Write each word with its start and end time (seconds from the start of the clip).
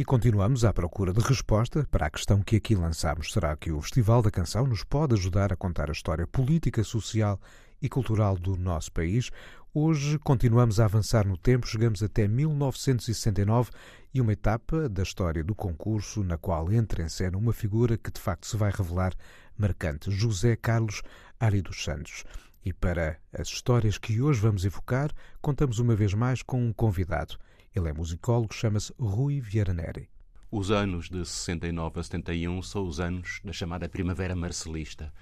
E 0.00 0.04
continuamos 0.04 0.64
à 0.64 0.72
procura 0.72 1.12
de 1.12 1.20
resposta 1.20 1.86
para 1.90 2.06
a 2.06 2.10
questão 2.10 2.40
que 2.40 2.56
aqui 2.56 2.74
lançamos. 2.74 3.34
Será 3.34 3.54
que 3.54 3.70
o 3.70 3.82
Festival 3.82 4.22
da 4.22 4.30
Canção 4.30 4.66
nos 4.66 4.82
pode 4.82 5.12
ajudar 5.12 5.52
a 5.52 5.56
contar 5.56 5.90
a 5.90 5.92
história 5.92 6.26
política, 6.26 6.82
social 6.82 7.38
e 7.82 7.86
cultural 7.86 8.38
do 8.38 8.56
nosso 8.56 8.90
país? 8.92 9.30
Hoje 9.74 10.18
continuamos 10.18 10.80
a 10.80 10.86
avançar 10.86 11.26
no 11.26 11.36
tempo, 11.36 11.66
chegamos 11.66 12.02
até 12.02 12.26
1969 12.26 13.72
e 14.14 14.22
uma 14.22 14.32
etapa 14.32 14.88
da 14.88 15.02
história 15.02 15.44
do 15.44 15.54
concurso 15.54 16.24
na 16.24 16.38
qual 16.38 16.72
entra 16.72 17.02
em 17.02 17.08
cena 17.10 17.36
uma 17.36 17.52
figura 17.52 17.98
que 17.98 18.10
de 18.10 18.22
facto 18.22 18.46
se 18.46 18.56
vai 18.56 18.72
revelar 18.74 19.12
marcante, 19.54 20.10
José 20.10 20.56
Carlos 20.56 21.02
Ari 21.38 21.60
dos 21.60 21.84
Santos. 21.84 22.24
E 22.64 22.72
para 22.72 23.18
as 23.38 23.48
histórias 23.48 23.98
que 23.98 24.22
hoje 24.22 24.40
vamos 24.40 24.64
evocar, 24.64 25.10
contamos 25.42 25.78
uma 25.78 25.94
vez 25.94 26.14
mais 26.14 26.42
com 26.42 26.64
um 26.64 26.72
convidado. 26.72 27.36
Ele 27.72 27.88
é 27.88 27.92
musicólogo, 27.92 28.52
chama-se 28.52 28.92
Rui 28.98 29.40
Vieira 29.40 29.72
Neri. 29.72 30.10
Os 30.50 30.72
anos 30.72 31.08
de 31.08 31.24
69 31.24 32.00
a 32.00 32.02
71 32.02 32.62
são 32.64 32.84
os 32.84 32.98
anos 32.98 33.40
da 33.44 33.52
chamada 33.52 33.88
Primavera 33.88 34.34
Marcelista, 34.34 35.12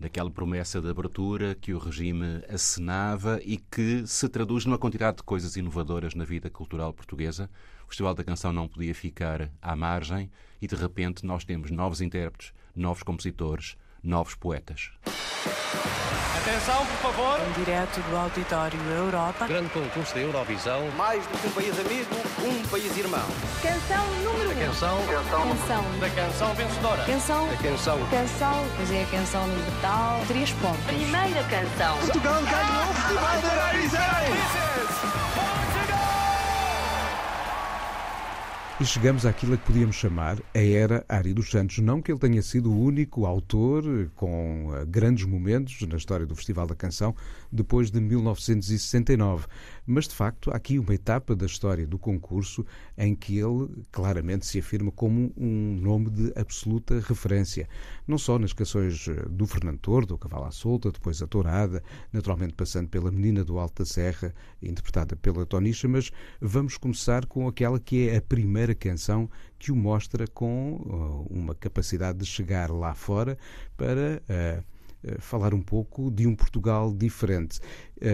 daquela 0.00 0.28
promessa 0.28 0.80
de 0.80 0.90
abertura 0.90 1.54
que 1.54 1.72
o 1.72 1.78
regime 1.78 2.42
acenava 2.48 3.40
e 3.44 3.58
que 3.58 4.04
se 4.08 4.28
traduz 4.28 4.66
numa 4.66 4.76
quantidade 4.76 5.18
de 5.18 5.22
coisas 5.22 5.54
inovadoras 5.54 6.16
na 6.16 6.24
vida 6.24 6.50
cultural 6.50 6.92
portuguesa. 6.92 7.48
O 7.84 7.86
Festival 7.86 8.12
da 8.12 8.24
Canção 8.24 8.52
não 8.52 8.66
podia 8.66 8.92
ficar 8.92 9.48
à 9.62 9.76
margem 9.76 10.28
e, 10.60 10.66
de 10.66 10.74
repente, 10.74 11.24
nós 11.24 11.44
temos 11.44 11.70
novos 11.70 12.00
intérpretes, 12.00 12.52
novos 12.74 13.04
compositores, 13.04 13.76
novos 14.04 14.34
poetas. 14.34 14.90
Atenção, 16.44 16.84
por 16.84 17.10
favor. 17.10 17.40
Em 17.40 17.64
direto 17.64 18.00
do 18.02 18.16
Auditório 18.16 18.78
Europa. 18.90 19.46
Grande 19.46 19.70
concurso 19.70 20.14
da 20.14 20.20
Eurovisão. 20.20 20.90
Mais 20.90 21.26
do 21.26 21.38
que 21.38 21.46
um 21.46 21.50
país 21.52 21.80
amigo, 21.80 22.14
um 22.44 22.68
país 22.68 22.96
irmão. 22.98 23.26
Canção 23.62 24.06
número 24.22 24.50
1. 24.50 24.52
Um. 24.52 24.66
Canção. 24.66 24.98
Canção. 25.06 25.98
Da 26.00 26.10
canção 26.10 26.54
vencedora. 26.54 27.04
Canção. 27.04 27.48
Da 27.48 27.56
canção. 27.56 27.98
Canção. 28.10 28.66
Pois 28.76 28.90
é 28.92 29.02
a 29.04 29.06
canção 29.06 29.46
no 29.46 29.56
Natal. 29.56 30.20
Três 30.28 30.52
pontos. 30.52 30.84
Primeira 30.84 31.42
canção. 31.44 31.96
Portugal 32.00 32.42
ganhou 32.42 32.90
o 32.90 32.94
Festival 32.94 33.40
E 38.84 38.86
chegamos 38.86 39.24
àquilo 39.24 39.56
que 39.56 39.64
podíamos 39.64 39.96
chamar 39.96 40.38
a 40.52 40.58
era 40.58 41.06
Ari 41.08 41.32
dos 41.32 41.50
Santos. 41.50 41.78
Não 41.78 42.02
que 42.02 42.12
ele 42.12 42.18
tenha 42.18 42.42
sido 42.42 42.70
o 42.70 42.78
único 42.78 43.24
autor 43.24 44.10
com 44.14 44.74
eh, 44.74 44.84
grandes 44.84 45.24
momentos 45.24 45.80
na 45.88 45.96
história 45.96 46.26
do 46.26 46.36
Festival 46.36 46.66
da 46.66 46.74
Canção 46.74 47.16
depois 47.50 47.90
de 47.90 47.98
1969, 47.98 49.46
mas 49.86 50.06
de 50.06 50.14
facto 50.14 50.50
há 50.50 50.56
aqui 50.56 50.78
uma 50.78 50.94
etapa 50.94 51.34
da 51.34 51.46
história 51.46 51.86
do 51.86 51.98
concurso 51.98 52.66
em 52.98 53.14
que 53.14 53.38
ele 53.38 53.70
claramente 53.90 54.44
se 54.44 54.58
afirma 54.58 54.90
como 54.90 55.32
um 55.34 55.78
nome 55.80 56.10
de 56.10 56.32
absoluta 56.36 57.00
referência, 57.00 57.66
não 58.06 58.18
só 58.18 58.38
nas 58.38 58.52
canções 58.52 59.08
eh, 59.08 59.24
do 59.30 59.46
Fernando 59.46 59.78
Tordo, 59.78 60.18
Cavalo 60.18 60.44
à 60.44 60.50
Solta, 60.50 60.92
depois 60.92 61.22
a 61.22 61.26
Tourada, 61.26 61.82
naturalmente 62.12 62.52
passando 62.52 62.88
pela 62.88 63.10
Menina 63.10 63.42
do 63.44 63.58
Alto 63.58 63.82
da 63.82 63.86
Serra, 63.86 64.34
interpretada 64.60 65.16
pela 65.16 65.46
Tonisha, 65.46 65.88
mas 65.88 66.10
vamos 66.38 66.76
começar 66.76 67.24
com 67.24 67.48
aquela 67.48 67.80
que 67.80 68.10
é 68.10 68.18
a 68.18 68.22
primeira 68.22 68.73
canção 68.74 69.28
que 69.58 69.72
o 69.72 69.76
mostra 69.76 70.26
com 70.26 70.74
uh, 70.76 71.26
uma 71.30 71.54
capacidade 71.54 72.18
de 72.18 72.26
chegar 72.26 72.70
lá 72.70 72.94
fora 72.94 73.38
para 73.76 74.22
uh, 74.28 74.64
falar 75.20 75.52
um 75.52 75.60
pouco 75.60 76.10
de 76.10 76.26
um 76.26 76.34
Portugal 76.34 76.90
diferente. 76.94 77.60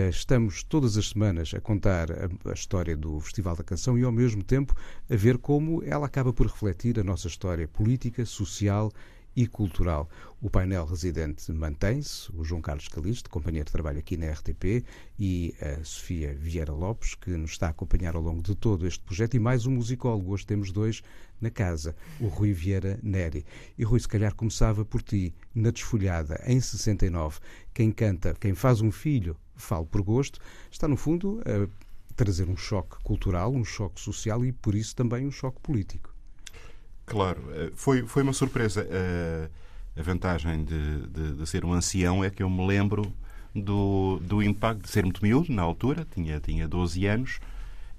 Estamos 0.09 0.65
todas 0.65 0.97
as 0.97 1.11
semanas 1.11 1.53
a 1.55 1.61
contar 1.61 2.09
a, 2.11 2.53
história 2.53 2.97
do 2.97 3.21
Festival 3.21 3.55
da 3.55 3.63
Canção 3.63 3.97
e, 3.97 4.03
ao 4.03 4.11
mesmo 4.11 4.43
tempo, 4.43 4.75
a 5.09 5.15
ver 5.15 5.39
como 5.39 5.85
ela 5.85 6.07
acaba 6.07 6.33
por 6.33 6.49
refletir 6.49 6.99
a 6.99 7.05
nossa 7.05 7.29
história 7.29 7.69
política, 7.69 8.27
social 8.27 8.91
e 9.35 9.47
cultural. 9.47 10.09
O 10.41 10.49
painel 10.49 10.85
residente 10.85 11.51
mantém-se, 11.53 12.31
o 12.35 12.45
João 12.45 12.61
Carlos 12.61 12.89
Calixto, 12.89 13.31
companheiro 13.31 13.67
de 13.67 13.73
trabalho 13.73 13.99
aqui 13.99 14.17
na 14.17 14.31
RTP, 14.31 14.85
e 15.19 15.55
a 15.61 15.85
Sofia 15.85 16.35
Vieira 16.35 16.73
Lopes, 16.73 17.15
que 17.15 17.31
nos 17.31 17.53
está 17.53 17.69
a 17.69 17.71
acompanhar 17.71 18.15
ao 18.15 18.23
longo 18.23 18.43
de 18.43 18.55
todo 18.55 18.87
este 18.87 19.01
projeto, 19.01 19.35
e 19.35 19.39
mais 19.39 19.67
um 19.67 19.73
musicólogo. 19.73 20.33
Hoje 20.33 20.47
temos 20.47 20.73
dois 20.73 21.03
na 21.41 21.51
casa, 21.51 21.95
o 22.19 22.27
Rui 22.27 22.53
Vieira 22.53 22.99
Neri. 23.03 23.45
E 23.79 23.85
Rui, 23.85 24.01
se 24.01 24.09
calhar 24.09 24.35
começava 24.35 24.85
por 24.85 25.03
ti, 25.03 25.35
na 25.55 25.71
Desfolhada, 25.71 26.43
em 26.47 26.61
69. 26.61 27.39
Quem 27.73 27.91
canta, 27.93 28.35
quem 28.39 28.55
faz 28.55 28.81
um 28.81 28.91
filho, 28.91 29.37
falo 29.55 29.87
por 29.87 30.03
gosto, 30.03 30.41
está 30.71 30.89
no 30.89 30.97
fundo 30.97 31.41
a 31.47 31.69
trazer 32.15 32.49
um 32.49 32.57
choque 32.57 33.03
cultural, 33.03 33.53
um 33.53 33.65
choque 33.65 34.01
social 34.01 34.45
e, 34.45 34.53
por 34.53 34.75
isso, 34.75 34.95
também 34.95 35.27
um 35.27 35.31
choque 35.31 35.61
político. 35.61 36.10
Claro, 37.11 37.43
eh, 37.53 37.73
foi, 37.75 38.07
foi 38.07 38.23
uma 38.23 38.33
surpresa. 38.33 38.87
A, 38.89 40.01
a 40.01 40.03
vantagem 40.03 40.65
de, 40.65 41.09
de, 41.09 41.33
de, 41.33 41.47
ser 41.47 41.65
um 41.65 41.73
ancião 41.73 42.23
é 42.23 42.31
que 42.31 42.41
eu 42.41 42.49
me 42.49 42.65
lembro 42.65 43.13
do, 43.53 44.21
do 44.23 44.41
impacto 44.41 44.83
de 44.83 44.89
ser 44.89 45.03
muito 45.03 45.21
miúdo 45.21 45.53
na 45.53 45.63
altura, 45.63 46.07
tinha, 46.15 46.39
tinha 46.39 46.69
12 46.69 47.05
anos, 47.07 47.41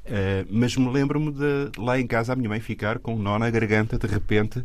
uh, 0.05 0.47
mas 0.49 0.77
me 0.77 0.89
lembro-me 0.89 1.33
de 1.33 1.77
lá 1.77 1.99
em 1.99 2.07
casa 2.07 2.31
a 2.31 2.35
minha 2.37 2.47
mãe 2.47 2.61
ficar 2.61 2.99
com 2.99 3.15
um 3.15 3.19
nó 3.19 3.37
na 3.37 3.49
garganta 3.49 3.99
de 3.99 4.07
repente, 4.07 4.63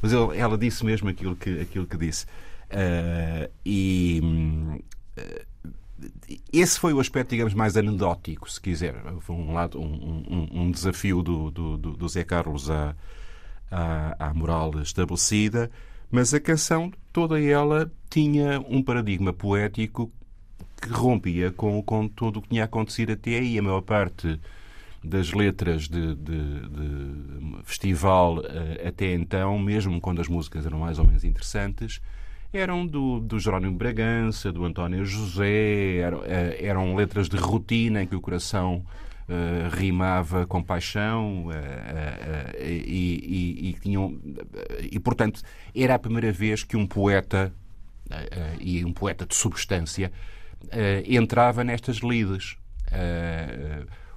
mas 0.00 0.12
ele, 0.12 0.38
ela 0.38 0.56
disse 0.56 0.86
mesmo 0.86 1.08
aquilo 1.08 1.34
que, 1.34 1.60
aquilo 1.60 1.84
que 1.84 1.96
disse. 1.96 2.24
E. 3.66 4.22
Esse 6.52 6.78
foi 6.78 6.92
o 6.92 7.00
aspecto, 7.00 7.30
digamos, 7.30 7.54
mais 7.54 7.76
anedótico, 7.76 8.48
se 8.48 8.60
quiser. 8.60 8.94
Foi 9.18 9.34
um, 9.34 9.52
lado, 9.52 9.80
um, 9.80 10.22
um, 10.30 10.62
um 10.62 10.70
desafio 10.70 11.24
do, 11.24 11.50
do, 11.50 11.76
do 11.76 12.08
Zé 12.08 12.22
Carlos 12.22 12.70
a, 12.70 12.94
à, 13.70 14.28
à 14.28 14.34
moral 14.34 14.80
estabelecida, 14.80 15.70
mas 16.10 16.32
a 16.32 16.40
canção, 16.40 16.90
toda 17.12 17.40
ela, 17.40 17.90
tinha 18.08 18.60
um 18.68 18.82
paradigma 18.82 19.32
poético 19.32 20.10
que 20.80 20.88
rompia 20.90 21.50
com, 21.50 21.82
com 21.82 22.08
tudo 22.08 22.38
o 22.38 22.42
que 22.42 22.50
tinha 22.50 22.64
acontecido 22.64 23.12
até 23.12 23.38
aí. 23.38 23.58
A 23.58 23.62
maior 23.62 23.82
parte 23.82 24.40
das 25.02 25.32
letras 25.32 25.88
de, 25.88 26.14
de, 26.14 26.68
de 26.68 27.62
festival 27.64 28.38
uh, 28.38 28.88
até 28.88 29.14
então, 29.14 29.58
mesmo 29.58 30.00
quando 30.00 30.20
as 30.20 30.28
músicas 30.28 30.66
eram 30.66 30.80
mais 30.80 30.98
ou 30.98 31.06
menos 31.06 31.24
interessantes, 31.24 32.00
eram 32.52 32.86
do, 32.86 33.20
do 33.20 33.38
Jerónimo 33.38 33.76
Bragança, 33.76 34.50
do 34.50 34.64
António 34.64 35.04
José, 35.04 35.98
eram, 35.98 36.18
uh, 36.18 36.24
eram 36.58 36.94
letras 36.94 37.28
de 37.28 37.36
rotina 37.36 38.02
em 38.02 38.06
que 38.06 38.16
o 38.16 38.20
coração 38.20 38.84
uh, 39.28 39.68
rimava 39.76 40.46
com 40.46 40.62
paixão 40.62 41.46
uh, 41.46 41.50
uh, 41.50 42.62
e, 42.62 43.60
e, 43.62 43.68
e, 43.68 43.72
tinham, 43.74 44.18
e, 44.90 44.98
portanto, 44.98 45.42
era 45.74 45.94
a 45.94 45.98
primeira 45.98 46.32
vez 46.32 46.64
que 46.64 46.76
um 46.76 46.86
poeta, 46.86 47.52
e 48.58 48.84
um 48.84 48.92
poeta 48.92 49.26
de 49.26 49.34
substância, 49.34 50.10
entrava 51.06 51.62
nestas 51.62 51.98
lides. 51.98 52.56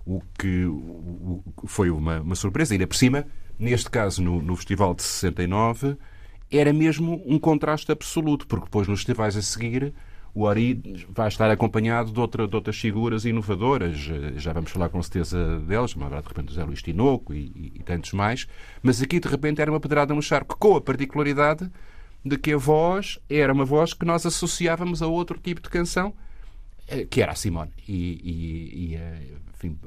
o 0.06 0.22
que 0.40 0.66
o, 0.66 1.44
foi 1.68 1.90
uma, 1.90 2.22
uma 2.22 2.36
surpresa. 2.36 2.74
Ainda 2.74 2.88
por 2.88 2.96
cima, 2.96 3.26
neste 3.60 3.90
caso, 3.90 4.24
no, 4.24 4.42
no 4.42 4.56
Festival 4.56 4.96
de 4.96 5.04
69, 5.04 5.98
era 6.50 6.72
mesmo 6.72 7.22
um 7.26 7.38
contraste 7.38 7.92
absoluto, 7.92 8.48
porque 8.48 8.66
depois 8.66 8.88
nos 8.88 9.00
festivais 9.00 9.36
a 9.36 9.42
seguir 9.42 9.94
o 10.34 10.48
Ari 10.48 11.06
vai 11.10 11.28
estar 11.28 11.50
acompanhado 11.52 12.12
de, 12.12 12.20
outra, 12.20 12.48
de 12.48 12.56
outras 12.56 12.78
figuras 12.78 13.26
inovadoras. 13.26 13.98
Já 14.38 14.54
vamos 14.54 14.72
falar 14.72 14.90
com 14.90 15.02
certeza 15.04 15.60
delas, 15.60 15.94
mas 15.94 16.10
de 16.10 16.28
repente 16.28 16.52
o 16.52 16.54
Zé 16.54 16.64
Luís 16.64 16.82
Tinoco 16.82 17.34
e, 17.34 17.52
e, 17.56 17.74
e, 17.76 17.84
tantos 17.84 18.14
mais. 18.14 18.48
Mas 18.82 19.02
aqui, 19.02 19.20
de 19.20 19.28
repente, 19.28 19.62
era 19.62 19.70
uma 19.70 19.80
pedrada 19.80 20.14
no 20.14 20.22
charco, 20.22 20.58
com 20.58 20.76
a 20.76 20.82
particularidade 20.82 21.70
de 22.24 22.38
que 22.38 22.54
a 22.54 22.58
voz 22.58 23.20
era 23.30 23.52
uma 23.52 23.66
voz 23.66 23.94
que 23.94 24.06
nós 24.06 24.26
associávamos 24.26 25.02
a 25.02 25.08
outro 25.08 25.38
tipo 25.38 25.62
de 25.62 25.70
canção, 25.70 26.14
eh, 26.88 27.06
que 27.10 27.22
era 27.22 27.34
a 27.34 27.36
Simone. 27.36 27.72
E, 27.88 28.92
e 28.92 28.96
eh, 28.96 29.22
enfim, 29.54 29.78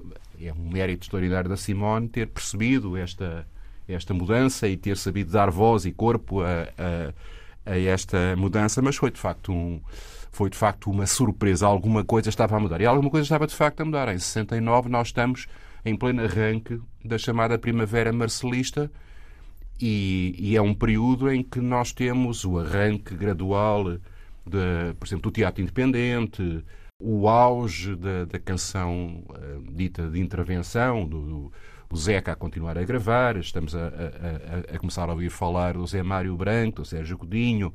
é 0.43 0.53
um 0.53 0.69
mérito 0.69 1.05
extraordinário 1.05 1.49
da 1.49 1.57
Simone 1.57 2.09
ter 2.09 2.27
percebido 2.27 2.99
esta, 2.99 3.47
esta 3.89 4.13
mudança 4.13 4.69
e 4.69 4.77
ter 4.77 4.99
sabido 4.99 5.33
dar 5.33 5.51
voz 5.51 5.87
e 5.87 5.93
corpo 5.93 6.43
a, 6.43 6.69
a, 6.77 7.73
a 7.73 7.79
esta 7.79 8.37
mudança, 8.37 8.83
mas 8.83 8.97
foi 8.97 9.11
de 9.11 9.19
facto 9.19 9.53
um 9.53 9.81
foi 10.37 10.51
de 10.51 10.57
facto 10.57 10.91
uma 10.91 11.07
surpresa. 11.07 11.67
Alguma 11.67 12.05
coisa 12.05 12.29
estava 12.29 12.57
a 12.57 12.61
mudar. 12.61 12.81
E 12.81 12.87
alguma 12.87 13.11
coisa 13.11 13.25
estava 13.25 13.47
de 13.47 13.55
facto 13.55 13.81
a 13.81 13.85
mudar. 13.85 14.09
Em 14.09 14.19
69 14.19 14.89
nós 14.89 15.09
estamos 15.09 15.47
em 15.85 15.97
pleno 15.97 16.23
arranque 16.23 16.81
da 17.05 17.19
chamada 17.19 17.59
Primavera 17.59 18.13
Marcelista 18.13 18.91
e, 19.81 20.35
e 20.39 20.57
é 20.57 20.63
um 20.63 20.75
período 20.75 21.31
em 21.31 21.43
que 21.43 21.61
nós 21.61 21.93
temos 21.93 22.45
o 22.45 22.59
arranque 22.59 23.15
gradual, 23.15 23.85
de, 24.47 24.95
por 24.99 25.07
exemplo, 25.07 25.31
do 25.31 25.35
teatro 25.35 25.63
independente, 25.63 26.65
o 27.01 27.29
auge 27.29 27.97
da, 27.97 28.25
da 28.25 28.39
canção 28.39 29.25
uh, 29.29 29.73
dita 29.73 30.09
de 30.09 30.21
intervenção, 30.21 31.07
do, 31.07 31.53
do, 31.89 31.97
Zeca 31.97 32.33
a 32.33 32.35
continuar 32.35 32.77
a 32.77 32.83
gravar, 32.83 33.37
estamos 33.37 33.77
a, 33.77 33.79
a, 33.79 33.83
a, 33.83 34.75
a, 34.75 34.79
começar 34.81 35.09
a 35.09 35.13
ouvir 35.13 35.31
falar 35.31 35.75
do 35.75 35.87
Zé 35.87 36.03
Mário 36.03 36.37
Branco, 36.37 36.83
do 36.83 36.85
Sérgio 36.85 37.17
Godinho, 37.17 37.73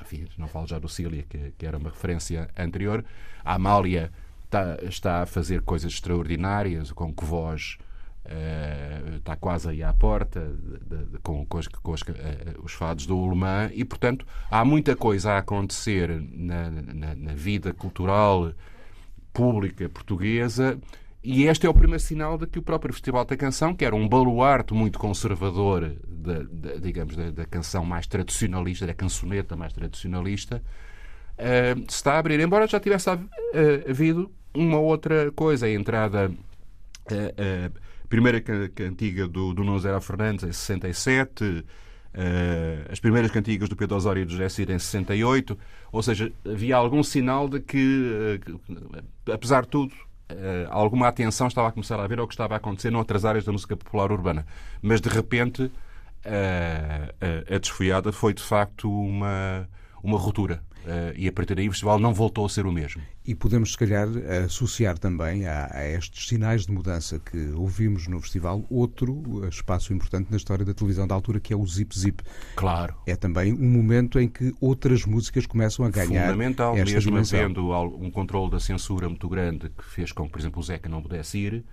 enfim, 0.00 0.26
não 0.36 0.48
falo 0.48 0.66
já 0.66 0.78
do 0.78 0.88
Cília, 0.88 1.24
que, 1.28 1.52
que, 1.56 1.66
era 1.66 1.78
uma 1.78 1.90
referência 1.90 2.48
anterior. 2.56 3.04
A 3.44 3.54
Amália 3.54 4.10
está, 4.44 4.78
está, 4.82 5.22
a 5.22 5.26
fazer 5.26 5.62
coisas 5.62 5.92
extraordinárias, 5.92 6.92
com 6.92 7.12
que 7.12 7.24
voz 7.24 7.78
Uh, 8.22 9.16
está 9.16 9.34
quase 9.34 9.70
aí 9.70 9.82
à 9.82 9.94
porta 9.94 10.40
de, 10.40 11.06
de, 11.06 11.18
com, 11.20 11.44
com, 11.46 11.56
os, 11.56 11.66
com 11.66 11.92
uh, 11.92 11.96
os, 12.62 12.72
fados 12.74 13.06
do 13.06 13.16
Ulemã 13.16 13.70
e, 13.72 13.82
portanto, 13.82 14.26
há 14.50 14.62
muita 14.62 14.94
coisa 14.94 15.32
a 15.32 15.38
acontecer 15.38 16.10
na, 16.30 16.70
na, 16.70 17.14
na, 17.14 17.34
vida 17.34 17.72
cultural 17.72 18.52
pública 19.32 19.88
portuguesa 19.88 20.78
e 21.22 21.44
este 21.44 21.66
é 21.66 21.70
o 21.70 21.74
primeiro 21.74 22.02
sinal 22.02 22.38
de 22.38 22.46
que 22.46 22.58
o 22.58 22.62
próprio 22.62 22.92
Festival 22.92 23.24
da 23.24 23.36
Canção, 23.36 23.74
que 23.74 23.84
era 23.84 23.94
um 23.94 24.08
baluarte 24.08 24.72
muito 24.72 24.98
conservador, 24.98 25.96
digamos, 26.80 27.16
da, 27.16 27.30
da, 27.30 27.44
canção 27.44 27.84
mais 27.84 28.06
tradicionalista, 28.06 28.86
da 28.86 28.94
cançoneta 28.94 29.56
mais 29.56 29.72
tradicionalista, 29.72 30.62
uh, 31.38 31.84
está 31.88 32.14
a 32.14 32.18
abrir. 32.18 32.40
Embora 32.40 32.66
já 32.66 32.80
tivesse 32.80 33.10
havido 33.88 34.30
uma 34.54 34.78
outra 34.78 35.30
coisa, 35.32 35.66
a 35.66 35.70
entrada 35.70 36.32
primeira 38.10 38.40
cantiga 38.40 39.28
do, 39.28 39.54
do 39.54 39.62
Nozera 39.62 40.00
Fernandes 40.00 40.44
em 40.44 40.52
67, 40.52 41.44
uh, 41.44 41.64
eh, 42.12 42.86
as 42.90 42.98
primeiras 42.98 43.30
cantigas 43.30 43.68
do 43.68 43.76
Pedro 43.76 43.96
Osório 43.96 44.22
e 44.22 44.24
do 44.24 44.32
José 44.32 44.48
Cid 44.48 44.72
em 44.72 44.78
68, 44.80 45.56
ou 45.92 46.02
seja, 46.02 46.32
havia 46.44 46.76
algum 46.76 47.04
sinal 47.04 47.48
de 47.48 47.60
que, 47.60 48.40
uh, 48.68 49.32
apesar 49.32 49.62
de 49.62 49.68
tudo, 49.68 49.94
uh, 49.94 50.09
alguma 50.68 51.08
atenção 51.08 51.46
estava 51.46 51.68
a 51.68 51.72
começar 51.72 51.98
a 51.98 52.04
haver 52.04 52.18
ao 52.18 52.26
que 52.26 52.34
estava 52.34 52.54
a 52.54 52.56
acontecer 52.56 52.90
noutras 52.90 53.24
áreas 53.24 53.44
da 53.44 53.52
música 53.52 53.76
popular 53.76 54.12
urbana. 54.12 54.46
Mas, 54.82 55.00
de 55.00 55.08
repente, 55.08 55.70
a 56.24 57.58
desfoiada 57.58 58.12
foi, 58.12 58.34
de 58.34 58.42
facto, 58.42 58.90
uma, 58.90 59.68
uma 60.02 60.18
ruptura. 60.18 60.62
Uh, 60.80 61.12
e 61.14 61.28
a 61.28 61.32
partir 61.32 61.54
daí 61.54 61.68
o 61.68 61.72
festival 61.72 61.98
não 61.98 62.14
voltou 62.14 62.46
a 62.46 62.48
ser 62.48 62.66
o 62.66 62.72
mesmo. 62.72 63.02
E 63.26 63.34
podemos, 63.34 63.72
se 63.72 63.78
calhar, 63.78 64.08
associar 64.44 64.98
também 64.98 65.46
a, 65.46 65.68
a, 65.72 65.86
estes 65.86 66.26
sinais 66.26 66.66
de 66.66 66.72
mudança 66.72 67.18
que 67.18 67.50
ouvimos 67.50 68.06
no 68.08 68.20
festival 68.20 68.64
outro 68.70 69.46
espaço 69.48 69.92
importante 69.92 70.30
na 70.30 70.36
história 70.36 70.64
da 70.64 70.72
televisão 70.72 71.06
da 71.06 71.14
altura, 71.14 71.38
que 71.38 71.52
é 71.52 71.56
o 71.56 71.66
Zip 71.66 71.96
Zip. 71.98 72.24
Claro. 72.56 72.94
É 73.06 73.14
também 73.14 73.52
um 73.52 73.68
momento 73.68 74.18
em 74.18 74.28
que 74.28 74.54
outras 74.60 75.04
músicas 75.04 75.46
começam 75.46 75.84
a 75.84 75.90
ganhar. 75.90 76.30
Fundamental, 76.30 76.76
esta 76.76 76.94
mesmo 76.94 77.10
dimensão. 77.10 77.38
havendo 77.38 77.70
um 77.96 78.10
controle 78.10 78.50
da 78.50 78.58
censura 78.58 79.08
muito 79.08 79.28
grande 79.28 79.68
que 79.68 79.84
fez 79.84 80.12
com 80.12 80.24
que, 80.24 80.32
por 80.32 80.38
exemplo, 80.38 80.60
o 80.60 80.62
Zeca 80.62 80.88
não 80.88 81.02
pudesse 81.02 81.38
ir, 81.38 81.64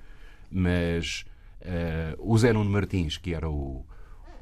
mas 0.51 1.25
uh, 1.61 2.15
o 2.19 2.37
Zé 2.37 2.51
Nuno 2.51 2.69
Martins, 2.69 3.17
que 3.17 3.33
era 3.33 3.49
o 3.49 3.85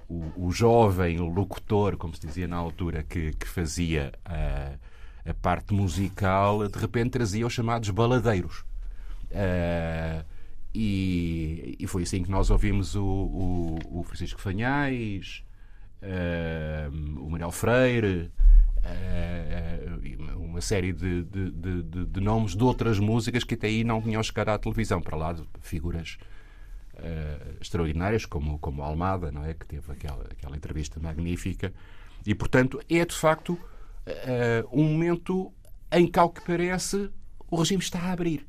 o, 0.08 0.48
o 0.48 0.52
jovem 0.52 1.18
locutor, 1.18 1.98
como 1.98 2.16
se 2.16 2.26
dizia 2.26 2.48
na 2.48 2.58
altura, 2.58 3.04
que, 3.04 3.34
que 3.34 3.48
fazia 3.48 4.14
a, 4.24 4.74
a 5.30 5.34
parte 5.34 5.74
musical, 5.74 6.68
de 6.68 6.80
repente 6.80 7.12
trazia 7.12 7.46
os 7.46 7.54
chamados 7.54 7.90
baladeiros. 7.90 8.64
Uh, 9.32 10.24
e, 10.74 11.76
e, 11.80 11.88
foi 11.88 12.04
assim 12.04 12.22
que 12.22 12.30
nós 12.30 12.50
ouvimos 12.50 12.96
o, 12.96 13.04
o, 13.04 13.80
o 14.00 14.04
Francisco 14.04 14.40
Fanhais, 14.40 15.44
uh, 16.02 17.20
o 17.22 17.30
Manuel 17.30 17.52
Freire, 17.52 18.30
uh, 18.78 20.38
uma 20.38 20.62
série 20.62 20.94
de, 20.94 21.24
de, 21.24 21.52
de, 21.52 22.06
de, 22.06 22.22
nomes 22.22 22.56
de 22.56 22.64
outras 22.64 23.00
músicas 23.00 23.44
que 23.44 23.56
até 23.56 23.68
aí 23.68 23.84
não 23.84 24.02
tinham 24.02 24.22
chegado 24.22 24.50
à 24.50 24.58
televisão, 24.58 25.02
para 25.02 25.18
lá 25.18 25.34
de 25.34 25.44
figuras 25.62 26.18
uh, 27.00 27.58
extraordinárias, 27.62 28.26
como, 28.26 28.60
como 28.60 28.82
Almada, 28.82 29.32
não 29.32 29.44
é? 29.44 29.54
que 29.54 29.66
teve 29.66 29.92
aquela, 29.92 30.24
aquela 30.24 30.56
entrevista 30.56 31.00
magnífica. 31.00 31.74
E, 32.26 32.34
portanto, 32.34 32.82
é 32.90 33.06
de 33.06 33.16
facto 33.16 33.54
uh, 33.54 33.60
um 34.72 34.84
momento 34.84 35.54
em 35.92 36.08
que, 36.08 36.20
ao 36.20 36.30
que 36.30 36.42
parece, 36.42 37.10
o 37.50 37.56
regime 37.58 37.82
está 37.82 38.00
a 38.00 38.12
abrir. 38.12 38.46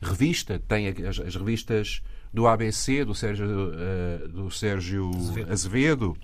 Revista, 0.00 0.58
tem 0.68 0.88
as, 0.88 1.18
as 1.18 1.34
revistas 1.34 2.02
do 2.32 2.46
ABC, 2.46 3.04
do 3.04 3.14
Sérgio, 3.14 3.46
uh, 3.46 4.28
do 4.28 4.50
Sérgio 4.50 5.10
Azevedo, 5.10 5.52
Azevedo 5.52 6.16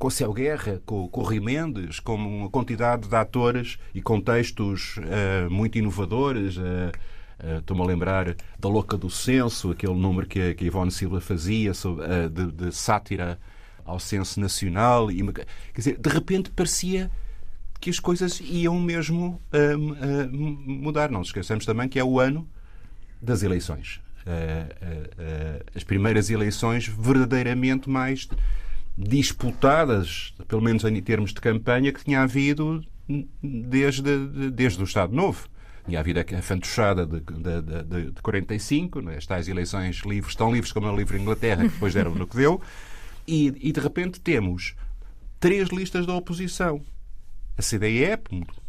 com 0.00 0.08
o 0.08 0.10
Céu 0.10 0.32
Guerra, 0.32 0.80
com, 0.86 1.06
com 1.08 1.20
o 1.20 1.24
Rui 1.24 1.40
Mendes, 1.40 2.00
com 2.00 2.14
uma 2.14 2.48
quantidade 2.48 3.06
de 3.06 3.14
atores 3.14 3.78
e 3.94 4.00
contextos 4.00 4.96
uh, 4.96 5.50
muito 5.50 5.76
inovadores. 5.76 6.56
Uh, 6.56 6.90
Estou-me 7.58 7.82
a 7.82 7.86
lembrar 7.86 8.36
da 8.58 8.68
Louca 8.68 8.96
do 8.96 9.08
Censo, 9.08 9.70
aquele 9.70 9.94
número 9.94 10.26
que 10.26 10.54
que 10.54 10.64
Ivone 10.64 10.90
Silva 10.90 11.20
fazia 11.20 11.72
sobre, 11.72 12.04
uh, 12.04 12.28
de, 12.28 12.52
de, 12.52 12.72
sátira 12.72 13.38
ao 13.84 13.98
censo 13.98 14.38
nacional. 14.40 15.10
E, 15.10 15.22
quer 15.32 15.46
dizer, 15.74 15.98
de 15.98 16.10
repente 16.10 16.50
parecia 16.50 17.10
que 17.80 17.88
as 17.88 17.98
coisas 17.98 18.40
iam 18.40 18.78
mesmo 18.78 19.40
uh, 19.52 19.78
mudar. 20.38 21.10
Não 21.10 21.20
nos 21.20 21.28
esqueçamos 21.28 21.64
também 21.64 21.88
que 21.88 21.98
é 21.98 22.04
o 22.04 22.20
ano 22.20 22.46
das 23.20 23.42
eleições. 23.42 24.00
as 25.74 25.82
primeiras 25.84 26.30
eleições 26.30 26.86
verdadeiramente 26.86 27.88
mais 27.88 28.28
disputadas, 28.96 30.34
pelo 30.46 30.62
menos 30.62 30.84
em 30.84 31.00
termos 31.00 31.32
de 31.32 31.40
campanha, 31.40 31.92
que 31.92 32.04
tinha 32.04 32.20
havido 32.20 32.84
desde, 33.42 34.50
desde 34.50 34.80
o 34.80 34.84
Estado 34.84 35.14
Novo. 35.14 35.48
Tinha 35.90 35.98
havido 35.98 36.20
a 36.20 36.42
fantochada 36.42 37.04
de, 37.04 37.18
de, 37.18 37.82
de, 37.82 38.10
de 38.12 38.22
45, 38.22 39.00
né? 39.00 39.16
as 39.16 39.26
tais 39.26 39.48
eleições 39.48 40.02
livres, 40.06 40.36
tão 40.36 40.52
livres 40.52 40.72
como 40.72 40.88
a 40.88 40.92
livre 40.92 41.18
Inglaterra, 41.18 41.64
que 41.64 41.70
depois 41.70 41.94
deram 41.94 42.14
no 42.14 42.28
que 42.28 42.36
deu, 42.36 42.60
e, 43.26 43.52
e 43.60 43.72
de 43.72 43.80
repente 43.80 44.20
temos 44.20 44.76
três 45.40 45.68
listas 45.70 46.06
da 46.06 46.14
oposição. 46.14 46.80
A 47.58 47.62
CDE, 47.62 48.16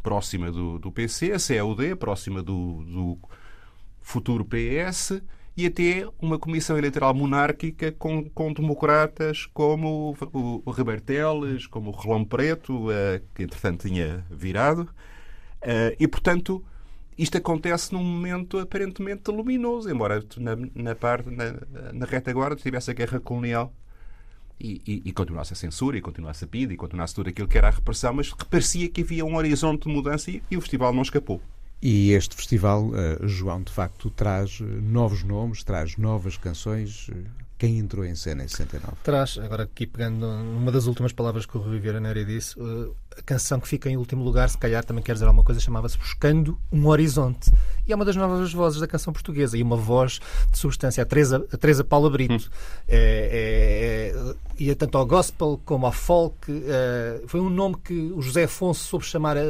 próxima 0.02 0.52
do, 0.52 0.80
do 0.80 0.92
PC, 0.92 1.32
a 1.32 1.38
CEUD, 1.38 1.96
próxima 1.96 2.42
do, 2.42 2.84
do 2.86 3.18
futuro 4.02 4.44
PS, 4.44 5.22
e 5.56 5.68
até 5.68 6.08
uma 6.20 6.40
comissão 6.40 6.76
eleitoral 6.76 7.14
monárquica 7.14 7.92
com, 7.92 8.28
com 8.32 8.52
democratas 8.52 9.46
como 9.54 10.18
o, 10.34 10.64
o 10.66 11.02
Teles, 11.06 11.68
como 11.68 11.92
o 11.92 11.96
Relão 11.96 12.26
Preto, 12.26 12.88
uh, 12.88 13.22
que 13.36 13.44
entretanto 13.44 13.88
tinha 13.88 14.26
virado. 14.32 14.90
Uh, 15.62 15.94
e, 16.00 16.08
portanto, 16.08 16.66
isto 17.18 17.38
acontece 17.38 17.94
num 17.94 18.04
momento 18.04 18.58
aparentemente 18.60 19.30
luminoso, 19.31 19.90
embora 19.90 20.24
na, 20.38 20.58
na, 20.74 20.96
parte, 20.96 21.30
na, 21.30 21.54
na 21.94 22.06
retaguarda 22.06 22.56
tivesse 22.56 22.92
a 22.92 22.94
guerra 22.94 23.19
colonial 23.19 23.74
e, 24.60 24.81
e, 24.86 25.02
e, 25.06 25.12
continuasse 25.12 25.54
a 25.54 25.56
censura, 25.56 25.98
e 25.98 26.02
continuasse 26.02 26.44
a 26.46 26.48
PIDE, 26.48 26.74
e 26.74 26.78
continuasse 26.78 27.16
tudo 27.16 27.30
aquilo 27.30 27.48
que 27.48 27.58
era 27.58 27.68
a 27.68 27.72
repressão, 27.72 28.13
mas 28.13 28.31
parecia 28.50 28.88
que 28.88 29.02
havia 29.02 29.25
um 29.25 29.36
horizonte 29.36 29.88
de 29.88 29.94
mudança 29.94 30.30
e, 30.30 30.42
e 30.50 30.58
o 30.58 30.62
festival 30.62 30.94
não 30.94 31.02
escapou. 31.02 31.42
E 31.81 32.12
este 32.12 32.36
festival, 32.36 32.90
uh, 32.90 33.28
João, 33.28 33.63
de 33.63 33.72
facto, 33.72 34.12
traz 34.12 34.60
eh, 34.62 34.63
novos 34.63 35.24
nomes, 35.24 35.63
traz 35.63 35.98
novas 35.98 36.38
canções. 36.38 37.10
Quem 37.58 37.80
entrou 37.80 38.06
em 38.06 38.13
cena 38.13 38.44
em 38.44 38.48
69? 38.48 38.98
Traz, 39.04 39.40
agora 39.40 39.63
aqui 39.63 39.88
pegando 39.88 40.28
numa 40.28 40.72
das 40.72 40.86
últimas 40.86 41.12
palavras 41.12 41.48
que 41.48 41.58
o 41.58 41.60
Rui 41.60 41.80
Vieira 41.80 42.00
Nery 42.00 42.24
disse, 42.24 42.60
uh, 42.60 42.96
a 43.18 43.22
canção 43.22 43.60
que 43.60 43.68
fica 43.68 43.89
em 43.89 43.98
último 43.98 44.24
lugar, 44.24 44.50
se 44.50 44.58
calhar 44.58 44.84
também 44.84 45.03
quer 45.03 45.13
dizer 45.13 45.25
alguma 45.25 45.44
coisa, 45.44 45.60
chamava-se 45.60 45.98
Buscando 45.98 46.58
um 46.72 46.88
Horizonte. 46.88 47.51
E 47.86 47.91
é 47.91 47.96
uma 47.96 48.06
das 48.06 48.15
novas 48.15 48.53
vozes 48.53 48.80
da 48.80 48.88
canção 48.88 49.12
portuguesa 49.12 49.58
e 49.58 49.63
uma 49.63 49.75
voz 49.75 50.20
de 50.50 50.58
substância, 50.58 51.03
a 51.03 51.06
Teresa, 51.06 51.46
a 51.51 51.58
Teresa 51.58 51.84
Paula 51.84 52.10
Brito. 52.10 52.34
Hum. 52.34 52.50
É, 52.88 54.13
é, 54.15 54.30
é, 54.30 54.36
ia 54.63 54.75
tanto 54.75 54.98
ao 54.98 55.06
gospel 55.06 55.60
como 55.65 55.86
ao 55.86 55.91
folk. 55.91 56.38
É, 56.50 57.22
foi 57.27 57.41
um 57.41 57.50
nome 57.50 57.77
que 57.84 57.94
o 57.94 58.22
José 58.22 58.44
Afonso 58.44 58.86
soube 58.86 59.06
chamar 59.06 59.38
a, 59.38 59.41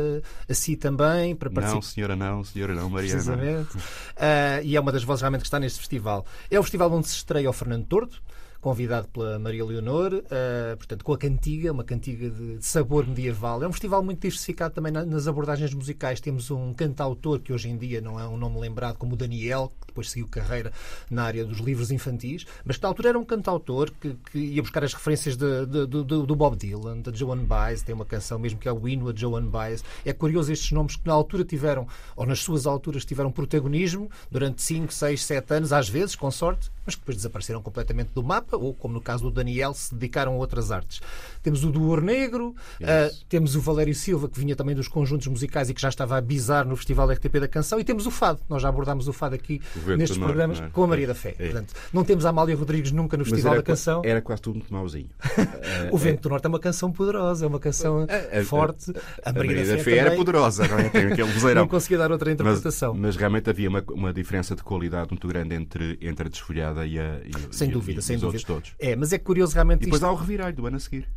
a 0.49 0.53
si 0.53 0.75
também. 0.75 1.35
Para 1.35 1.49
participar. 1.49 1.75
Não, 1.75 1.81
senhora, 1.81 2.15
não, 2.15 2.43
senhora, 2.43 2.73
não, 2.73 2.89
Mariana. 2.89 3.13
Precisamente. 3.13 3.77
Uh, 3.77 4.63
e 4.63 4.75
é 4.75 4.79
uma 4.79 4.91
das 4.91 5.03
vozes 5.03 5.21
realmente 5.21 5.41
que 5.41 5.47
está 5.47 5.59
neste 5.59 5.79
festival. 5.79 6.25
É 6.49 6.59
o 6.59 6.63
festival 6.63 6.91
onde 6.91 7.07
se 7.07 7.15
estreia 7.15 7.49
o 7.49 7.53
Fernando 7.53 7.85
Tordo 7.85 8.15
convidado 8.61 9.07
pela 9.07 9.39
Maria 9.39 9.65
Leonor, 9.65 10.13
uh, 10.13 10.77
portanto, 10.77 11.03
com 11.03 11.13
a 11.13 11.17
cantiga, 11.17 11.71
uma 11.71 11.83
cantiga 11.83 12.29
de, 12.29 12.57
de, 12.57 12.65
sabor 12.65 13.07
medieval. 13.07 13.63
É 13.63 13.67
um 13.67 13.71
festival 13.71 14.03
muito 14.03 14.21
diversificado 14.21 14.75
também 14.75 14.91
na, 14.91 15.03
nas 15.03 15.27
abordagens 15.27 15.73
musicais. 15.73 16.21
Temos 16.21 16.51
um 16.51 16.71
cantautor 16.71 17.39
que 17.39 17.51
hoje 17.51 17.69
em 17.69 17.77
dia 17.77 17.99
não 17.99 18.19
é 18.19 18.27
um 18.27 18.37
nome 18.37 18.59
lembrado, 18.59 18.97
como 18.97 19.13
o 19.13 19.17
Daniel, 19.17 19.73
que 19.81 19.87
depois 19.87 20.11
seguiu 20.11 20.27
carreira 20.27 20.71
na 21.09 21.23
área 21.23 21.43
dos 21.43 21.57
livros 21.57 21.89
infantis, 21.89 22.45
mas 22.63 22.77
que 22.77 22.83
na 22.83 22.89
altura 22.89 23.09
era 23.09 23.19
um 23.19 23.25
cantautor 23.25 23.91
que, 23.99 24.15
que 24.31 24.37
ia 24.37 24.61
buscar 24.61 24.83
as 24.83 24.93
referências 24.93 25.35
de, 25.35 25.65
de, 25.65 25.87
do, 25.87 26.35
Bob 26.35 26.55
Dylan, 26.55 26.99
da 26.99 27.11
Joan 27.11 27.43
Baez, 27.43 27.81
tem 27.81 27.95
uma 27.95 28.05
canção 28.05 28.37
mesmo 28.37 28.59
que 28.59 28.67
é 28.67 28.71
o 28.71 28.87
hino 28.87 29.09
a 29.09 29.13
Joan 29.13 29.47
Baez. 29.47 29.83
É 30.05 30.13
curioso 30.13 30.53
estes 30.53 30.71
nomes 30.71 30.95
que 30.95 31.07
na 31.07 31.13
altura 31.13 31.43
tiveram, 31.43 31.87
ou 32.15 32.27
nas 32.27 32.39
suas 32.39 32.67
alturas 32.67 33.03
tiveram 33.03 33.31
protagonismo 33.31 34.09
durante 34.29 34.61
5, 34.61 34.93
6, 34.93 35.23
7 35.25 35.53
anos, 35.55 35.73
às 35.73 35.89
vezes, 35.89 36.15
com 36.15 36.29
sorte, 36.29 36.71
mas 36.85 36.93
que 36.93 37.01
depois 37.01 37.17
desapareceram 37.17 37.61
completamente 37.61 38.11
do 38.13 38.21
mapa 38.21 38.50
Europa, 38.51 38.57
ou 38.57 38.73
como 38.73 38.93
no 38.93 39.01
caso 39.01 39.23
do 39.23 39.31
Daniel, 39.31 39.73
se 39.73 39.93
dedicaram 39.93 40.33
a 40.33 40.35
outras 40.35 40.71
artes. 40.71 41.01
Temos 41.41 41.63
o 41.63 41.71
Duor 41.71 42.01
Negro, 42.01 42.49
uh, 42.49 43.25
temos 43.29 43.55
o 43.55 43.61
Valério 43.61 43.95
Silva, 43.95 44.27
que 44.29 44.39
vinha 44.39 44.55
também 44.55 44.75
dos 44.75 44.87
conjuntos 44.87 45.27
musicais 45.27 45.69
e 45.69 45.73
que 45.73 45.81
já 45.81 45.89
estava 45.89 46.17
a 46.17 46.21
bizar 46.21 46.65
no 46.65 46.75
Festival 46.75 47.09
RTP 47.09 47.39
da 47.39 47.47
Canção, 47.47 47.79
e 47.79 47.83
temos 47.83 48.05
o 48.05 48.11
Fado. 48.11 48.39
Nós 48.49 48.61
já 48.61 48.69
abordámos 48.69 49.07
o 49.07 49.13
Fado 49.13 49.35
aqui 49.35 49.61
nestes 49.97 50.17
programas 50.17 50.59
Norte, 50.59 50.71
é? 50.71 50.73
com 50.73 50.83
a 50.83 50.87
Maria 50.87 51.07
da 51.07 51.15
Fé. 51.15 51.35
É. 51.39 51.45
Portanto, 51.45 51.73
não 51.93 52.03
temos 52.03 52.25
a 52.25 52.29
Amália 52.29 52.55
Rodrigues 52.55 52.91
nunca 52.91 53.17
no 53.17 53.25
Festival 53.25 53.55
da 53.55 53.63
Canção. 53.63 54.01
Era 54.03 54.21
quase 54.21 54.41
tudo 54.41 54.55
muito 54.55 54.73
mauzinho. 54.73 55.09
o 55.91 55.97
Vento 55.97 56.23
do 56.23 56.29
Norte 56.29 56.45
é 56.45 56.49
uma 56.49 56.59
canção 56.59 56.91
poderosa, 56.91 57.45
é 57.45 57.47
uma 57.47 57.59
canção 57.59 58.05
forte. 58.45 58.91
A, 58.91 59.29
a, 59.29 59.31
a 59.31 59.33
Maria, 59.33 59.55
Maria 59.55 59.77
da 59.77 59.83
Fé, 59.83 59.97
era 59.97 60.11
poderosa, 60.15 60.67
não 60.67 60.79
é? 60.79 60.89
Tem 60.89 61.05
aquele 61.07 61.31
não 61.55 61.67
conseguia 61.67 61.97
dar 61.97 62.11
outra 62.11 62.31
interpretação. 62.31 62.93
Mas, 62.93 63.01
mas 63.01 63.15
realmente 63.15 63.49
havia 63.49 63.69
uma, 63.69 63.83
uma, 63.89 64.13
diferença 64.13 64.55
de 64.55 64.63
qualidade 64.63 65.09
muito 65.09 65.27
grande 65.27 65.55
entre, 65.55 65.97
entre 66.01 66.27
a 66.27 66.29
desfolhada 66.29 66.85
e, 66.85 66.99
a, 66.99 67.21
e, 67.25 67.31
sem 67.51 67.69
dúvida, 67.69 67.99
e, 67.99 68.03
sem 68.03 68.17
dúvida. 68.17 68.40
Todos. 68.43 68.73
É, 68.79 68.95
mas 68.95 69.13
é 69.13 69.17
curioso 69.17 69.53
realmente. 69.53 69.81
E 69.81 69.85
depois 69.85 70.01
isto... 70.01 70.05
há 70.05 70.11
o 70.11 70.15
revirar 70.15 70.53
do 70.53 70.65
ano 70.65 70.77
a 70.77 70.79
seguir. 70.79 71.07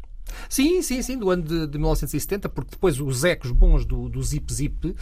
Sim, 0.49 0.83
sim, 0.83 1.03
sim, 1.03 1.19
do 1.19 1.31
ano 1.31 1.43
de, 1.43 1.67
de 1.67 1.79
1970, 1.79 2.49
porque 2.49 2.73
depois 2.73 3.01
os 3.01 3.25
ecos 3.25 3.51
bons 3.51 3.85
do, 3.85 4.09
do 4.09 4.23
Zip 4.23 4.53
Zip 4.53 4.87
uh, 4.89 4.97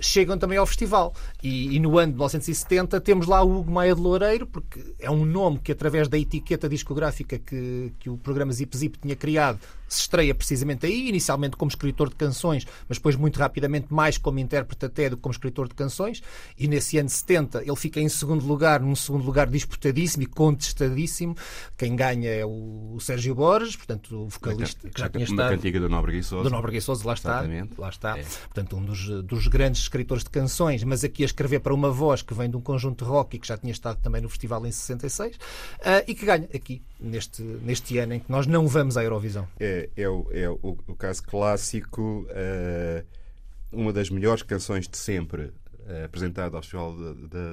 chegam 0.00 0.38
também 0.38 0.58
ao 0.58 0.66
festival. 0.66 1.14
E, 1.42 1.76
e, 1.76 1.80
no 1.80 1.98
ano 1.98 2.12
de 2.12 2.18
1970 2.18 3.00
temos 3.00 3.26
lá 3.26 3.42
o 3.42 3.58
Hugo 3.58 3.70
Maia 3.70 3.94
de 3.94 4.00
Loureiro, 4.00 4.46
porque 4.46 4.94
é 4.98 5.10
um 5.10 5.24
nome 5.24 5.58
que, 5.58 5.72
através 5.72 6.08
da 6.08 6.18
etiqueta 6.18 6.68
discográfica 6.68 7.38
que, 7.38 7.92
que 7.98 8.10
o 8.10 8.16
programa 8.16 8.52
Zip 8.52 8.76
Zip 8.76 8.98
tinha 8.98 9.16
criado, 9.16 9.58
se 9.88 10.02
estreia 10.02 10.34
precisamente 10.34 10.84
aí, 10.84 11.08
inicialmente 11.08 11.56
como 11.56 11.70
escritor 11.70 12.10
de 12.10 12.16
canções, 12.16 12.66
mas 12.88 12.98
depois 12.98 13.16
muito 13.16 13.38
rapidamente 13.38 13.86
mais 13.92 14.18
como 14.18 14.38
intérprete 14.38 14.84
até 14.84 15.08
do 15.08 15.16
que 15.16 15.22
como 15.22 15.32
escritor 15.32 15.66
de 15.66 15.74
canções. 15.74 16.22
E 16.58 16.68
nesse 16.68 16.98
ano 16.98 17.08
70 17.08 17.62
ele 17.62 17.76
fica 17.76 18.00
em 18.00 18.08
segundo 18.08 18.46
lugar, 18.46 18.80
num 18.80 18.94
segundo 18.94 19.24
lugar 19.24 19.48
disputadíssimo 19.48 20.24
e 20.24 20.26
contestadíssimo. 20.26 21.34
Quem 21.76 21.96
ganha 21.96 22.28
é 22.28 22.44
o 22.44 22.98
Sérgio 23.00 23.34
Borges, 23.34 23.76
portanto 23.76 24.26
o 24.26 24.30
vocalista 24.40 24.88
que 24.88 25.00
já 25.00 25.08
tinha 25.08 25.24
estado... 25.24 25.40
Uma 25.40 25.50
cantiga 25.50 25.80
do 25.80 25.88
Nobre 25.88 26.12
Guiçoso. 26.12 26.44
Do 26.44 26.50
Nobre 26.50 26.72
Guiçoso, 26.72 27.06
lá 27.06 27.14
está. 27.14 27.38
Exatamente. 27.38 27.80
Lá 27.80 27.88
está. 27.88 28.18
É. 28.18 28.22
Portanto, 28.22 28.76
um 28.76 28.84
dos, 28.84 29.08
dos 29.24 29.46
grandes 29.46 29.82
escritores 29.82 30.24
de 30.24 30.30
canções, 30.30 30.84
mas 30.84 31.04
aqui 31.04 31.22
a 31.22 31.26
escrever 31.26 31.60
para 31.60 31.74
uma 31.74 31.90
voz 31.90 32.22
que 32.22 32.34
vem 32.34 32.48
de 32.48 32.56
um 32.56 32.60
conjunto 32.60 33.04
de 33.04 33.10
rock 33.10 33.36
e 33.36 33.38
que 33.38 33.46
já 33.46 33.56
tinha 33.56 33.72
estado 33.72 34.00
também 34.02 34.20
no 34.22 34.28
festival 34.28 34.64
em 34.66 34.72
66 34.72 35.36
uh, 35.36 35.38
ah, 35.84 36.04
e 36.06 36.14
que 36.14 36.24
ganha 36.24 36.48
aqui, 36.54 36.82
neste, 37.00 37.42
neste 37.42 37.98
ano 37.98 38.14
em 38.14 38.20
que 38.20 38.30
nós 38.30 38.46
não 38.46 38.66
vamos 38.66 38.96
à 38.96 39.02
Eurovisão. 39.02 39.46
É, 39.58 39.88
é, 39.96 40.08
o, 40.08 40.26
é 40.30 40.48
o, 40.48 40.78
o 40.86 40.94
caso 40.94 41.22
clássico, 41.24 42.26
uh, 42.30 43.04
uma 43.72 43.92
das 43.92 44.10
melhores 44.10 44.42
canções 44.42 44.88
de 44.88 44.96
sempre 44.96 45.52
uh, 45.88 46.04
apresentada 46.04 46.56
ao 46.56 46.62
Festival 46.62 46.94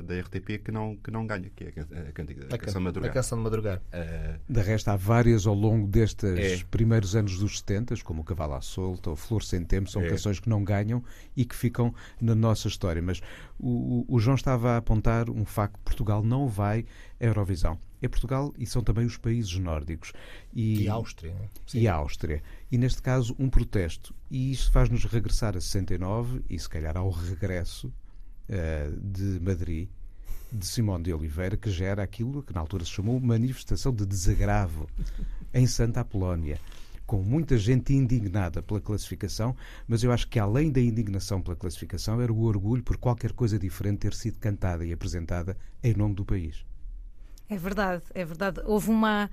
da 0.04 0.20
RTP 0.20 0.64
que 0.64 0.72
não, 0.72 0.96
que 0.98 1.10
não 1.10 1.26
ganha, 1.26 1.50
que 1.56 1.64
é 1.64 1.68
a, 2.10 2.12
cantiga, 2.12 2.48
a, 2.52 2.56
a 2.56 2.58
canção 2.58 2.82
de 2.82 2.86
madrugar. 2.86 3.12
A 3.12 3.14
canção 3.14 3.38
de 3.38 3.44
madrugar. 3.44 3.78
Uh, 3.78 4.54
de 4.54 4.62
resto, 4.62 4.90
há 4.90 4.96
várias 4.96 5.48
ao 5.48 5.54
longo 5.54 5.88
destes 5.88 6.24
é. 6.24 6.64
primeiros 6.70 7.16
anos 7.16 7.40
dos 7.40 7.60
70, 7.60 7.96
como 8.04 8.22
o 8.22 8.24
Cavalo 8.24 8.54
à 8.54 8.62
Solta 8.62 9.10
ou 9.10 9.16
Flor 9.16 9.44
Sem 9.44 9.64
Tempo, 9.64 9.90
são 9.90 10.02
é. 10.02 10.10
canções 10.10 10.40
que 10.40 10.50
não 10.50 10.64
ganham 10.64 11.04
e 11.36 11.46
que 11.46 11.56
ficam 11.56 11.94
na 12.20 12.36
nossa 12.36 12.68
história. 12.68 13.02
Mas 13.02 13.22
o, 13.60 14.06
o 14.08 14.20
João 14.20 14.36
estava 14.36 14.72
a 14.72 14.78
apontar 14.78 15.30
um 15.30 15.46
facto: 15.46 15.80
Portugal 15.80 16.24
não 16.24 16.48
vai 16.48 16.86
à 17.20 17.26
Eurovisão 17.26 17.80
é 18.06 18.08
Portugal 18.08 18.54
e 18.58 18.66
são 18.66 18.84
também 18.84 19.06
os 19.06 19.18
países 19.18 19.58
nórdicos. 19.58 20.14
E, 20.54 20.84
e 20.84 20.90
Áustria. 20.90 21.34
Né? 21.34 21.50
E 21.74 21.88
a 21.88 21.96
Áustria. 21.96 22.42
E 22.72 22.78
neste 22.78 23.02
caso, 23.02 23.36
um 23.38 23.50
protesto. 23.50 24.14
E 24.30 24.52
isso 24.52 24.72
faz-nos 24.72 25.06
regressar 25.06 25.58
a 25.58 25.62
69 25.62 26.42
e 26.50 26.58
se 26.58 26.70
calhar 26.70 26.98
ao 26.98 27.10
regresso 27.10 27.92
uh, 28.50 29.00
de 29.00 29.40
Madrid, 29.40 29.90
de 30.52 30.66
Simão 30.66 31.02
de 31.02 31.14
Oliveira, 31.14 31.58
que 31.58 31.70
gera 31.70 32.04
aquilo 32.04 32.44
que 32.44 32.54
na 32.54 32.62
altura 32.62 32.86
se 32.86 32.92
chamou 32.92 33.20
manifestação 33.20 33.94
de 33.94 34.06
desagravo 34.06 34.88
em 35.54 35.68
Santa 35.68 36.02
Apolónia 36.02 36.60
com 37.06 37.22
muita 37.22 37.58
gente 37.58 37.94
indignada 37.94 38.62
pela 38.64 38.82
classificação, 38.82 39.56
mas 39.88 40.04
eu 40.04 40.12
acho 40.12 40.28
que 40.28 40.40
além 40.40 40.72
da 40.72 40.82
indignação 40.82 41.42
pela 41.42 41.56
classificação 41.56 42.20
era 42.20 42.34
o 42.34 42.44
orgulho 42.44 42.84
por 42.84 42.98
qualquer 42.98 43.32
coisa 43.32 43.60
diferente 43.60 44.00
ter 44.00 44.14
sido 44.14 44.40
cantada 44.40 44.86
e 44.86 44.92
apresentada 44.92 45.56
em 45.84 45.94
nome 45.94 46.16
do 46.16 46.26
país. 46.26 46.66
É 47.50 47.58
verdade, 47.58 48.04
é 48.14 48.26
verdade. 48.26 48.62
Houve 48.66 48.90
uma. 48.90 49.30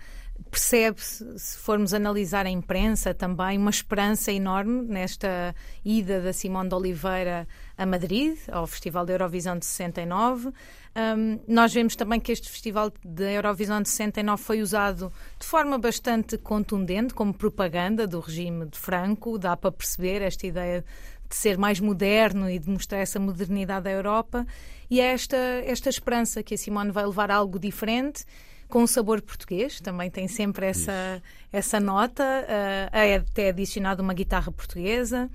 Percebe-se, 0.51 1.39
se 1.39 1.57
formos 1.59 1.95
analisar 1.95 2.47
a 2.47 2.51
imprensa 2.51 3.15
também, 3.15 3.57
uma 3.57 3.71
esperança 3.71 4.33
enorme 4.33 4.83
nesta 4.83 5.55
ida 5.85 6.21
da 6.21 6.33
Simone 6.33 6.69
de 6.69 6.75
Oliveira 6.75 7.47
a 7.79 7.87
Madrid, 7.87 8.37
ao 8.51 8.67
Festival 8.67 9.07
da 9.07 9.13
Eurovisão 9.13 9.57
de 9.57 9.65
69. 9.65 10.49
Um, 10.49 11.41
nós 11.47 11.73
vemos 11.73 11.97
também 11.97 12.19
que 12.19 12.33
este 12.33 12.51
Festival 12.51 12.93
da 13.05 13.31
Eurovisão 13.31 13.81
de 13.81 13.89
69 13.89 14.43
foi 14.43 14.61
usado 14.61 15.13
de 15.39 15.47
forma 15.47 15.79
bastante 15.79 16.37
contundente 16.37 17.15
como 17.15 17.33
propaganda 17.33 18.07
do 18.07 18.21
regime 18.21 18.67
de 18.67 18.79
Franco. 18.79 19.39
Dá 19.39 19.57
para 19.57 19.73
perceber 19.73 20.23
esta 20.23 20.47
ideia 20.47 20.85
de 21.29 21.37
ser 21.37 21.57
mais 21.57 21.81
moderno 21.81 22.51
e 22.51 22.59
de 22.59 22.69
mostrar 22.69 22.99
essa 22.99 23.19
modernidade 23.19 23.89
à 23.89 23.93
Europa. 23.93 24.47
E 24.93 25.01
é 25.01 25.05
esta, 25.05 25.39
esta 25.65 25.89
esperança 25.89 26.43
que 26.43 26.53
a 26.53 26.59
Simone 26.59 26.91
vai 26.91 27.07
levar 27.07 27.31
algo 27.31 27.59
diferente 27.59 28.27
com 28.69 28.83
o 28.83 28.87
sabor 28.87 29.23
português, 29.23 29.81
também 29.81 30.11
tem 30.11 30.29
sempre 30.29 30.67
essa, 30.67 31.23
essa 31.51 31.81
nota, 31.81 32.23
uh, 32.23 32.95
é 32.95 33.15
até 33.15 33.49
adicionado 33.49 34.03
uma 34.03 34.13
guitarra 34.13 34.53
portuguesa, 34.53 35.31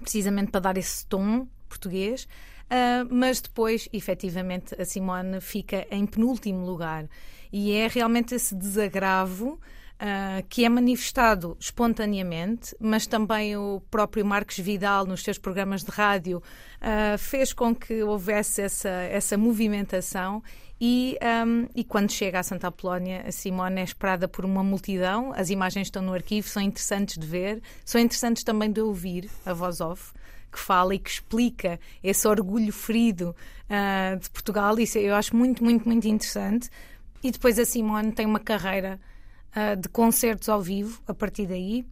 precisamente 0.00 0.50
para 0.50 0.62
dar 0.62 0.76
esse 0.76 1.06
tom 1.06 1.46
português, 1.68 2.24
uh, 2.24 3.06
mas 3.08 3.40
depois, 3.40 3.88
efetivamente, 3.92 4.74
a 4.74 4.84
Simone 4.84 5.40
fica 5.40 5.86
em 5.88 6.04
penúltimo 6.04 6.66
lugar. 6.66 7.08
E 7.52 7.76
é 7.76 7.86
realmente 7.86 8.34
esse 8.34 8.52
desagravo 8.52 9.60
Uh, 10.02 10.42
que 10.48 10.64
é 10.64 10.68
manifestado 10.68 11.56
espontaneamente, 11.60 12.74
mas 12.80 13.06
também 13.06 13.56
o 13.56 13.80
próprio 13.88 14.26
Marcos 14.26 14.58
Vidal, 14.58 15.06
nos 15.06 15.22
seus 15.22 15.38
programas 15.38 15.84
de 15.84 15.92
rádio, 15.92 16.38
uh, 16.38 17.16
fez 17.16 17.52
com 17.52 17.72
que 17.72 18.02
houvesse 18.02 18.62
essa, 18.62 18.88
essa 18.88 19.38
movimentação. 19.38 20.42
E, 20.80 21.16
um, 21.46 21.68
e 21.76 21.84
quando 21.84 22.10
chega 22.10 22.40
a 22.40 22.42
Santa 22.42 22.66
Apolónia, 22.66 23.22
a 23.24 23.30
Simone 23.30 23.80
é 23.80 23.84
esperada 23.84 24.26
por 24.26 24.44
uma 24.44 24.64
multidão. 24.64 25.32
As 25.36 25.50
imagens 25.50 25.86
estão 25.86 26.02
no 26.02 26.12
arquivo, 26.12 26.48
são 26.48 26.60
interessantes 26.60 27.16
de 27.16 27.24
ver, 27.24 27.62
são 27.84 28.00
interessantes 28.00 28.42
também 28.42 28.72
de 28.72 28.80
ouvir 28.80 29.30
a 29.46 29.52
voz 29.52 29.80
off 29.80 30.12
que 30.50 30.58
fala 30.58 30.96
e 30.96 30.98
que 30.98 31.10
explica 31.10 31.78
esse 32.02 32.26
orgulho 32.26 32.72
ferido 32.72 33.36
uh, 33.70 34.18
de 34.18 34.28
Portugal. 34.30 34.78
Isso 34.80 34.98
eu 34.98 35.14
acho 35.14 35.36
muito, 35.36 35.62
muito, 35.62 35.88
muito 35.88 36.08
interessante. 36.08 36.68
E 37.22 37.30
depois 37.30 37.56
a 37.58 37.64
Simone 37.64 38.10
tem 38.10 38.26
uma 38.26 38.40
carreira 38.40 39.00
uh, 39.56 39.76
de 39.76 39.88
concertos 39.88 40.48
ao 40.48 40.60
vivo 40.60 41.00
a 41.06 41.14
partir 41.14 41.46
daí. 41.46 41.84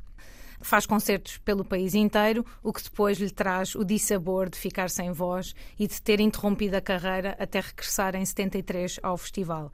Faz 0.63 0.85
concertos 0.85 1.39
pelo 1.39 1.65
país 1.65 1.95
inteiro, 1.95 2.45
o 2.63 2.73
que 2.73 2.83
depois 2.83 3.19
lhe 3.19 3.31
traz 3.31 3.75
o 3.75 3.83
dissabor 3.83 4.51
de 4.51 4.59
ficar 4.59 4.91
sem 4.91 5.11
voz 5.11 5.55
e 5.79 5.87
de 5.87 6.03
ter 6.03 6.21
interrompido 6.21 6.77
a 6.77 6.83
carreira 6.83 7.35
até 7.39 7.61
regressar 7.61 8.15
em 8.15 8.25
73 8.25 9.01
ao 9.03 9.17
festival. 9.17 9.73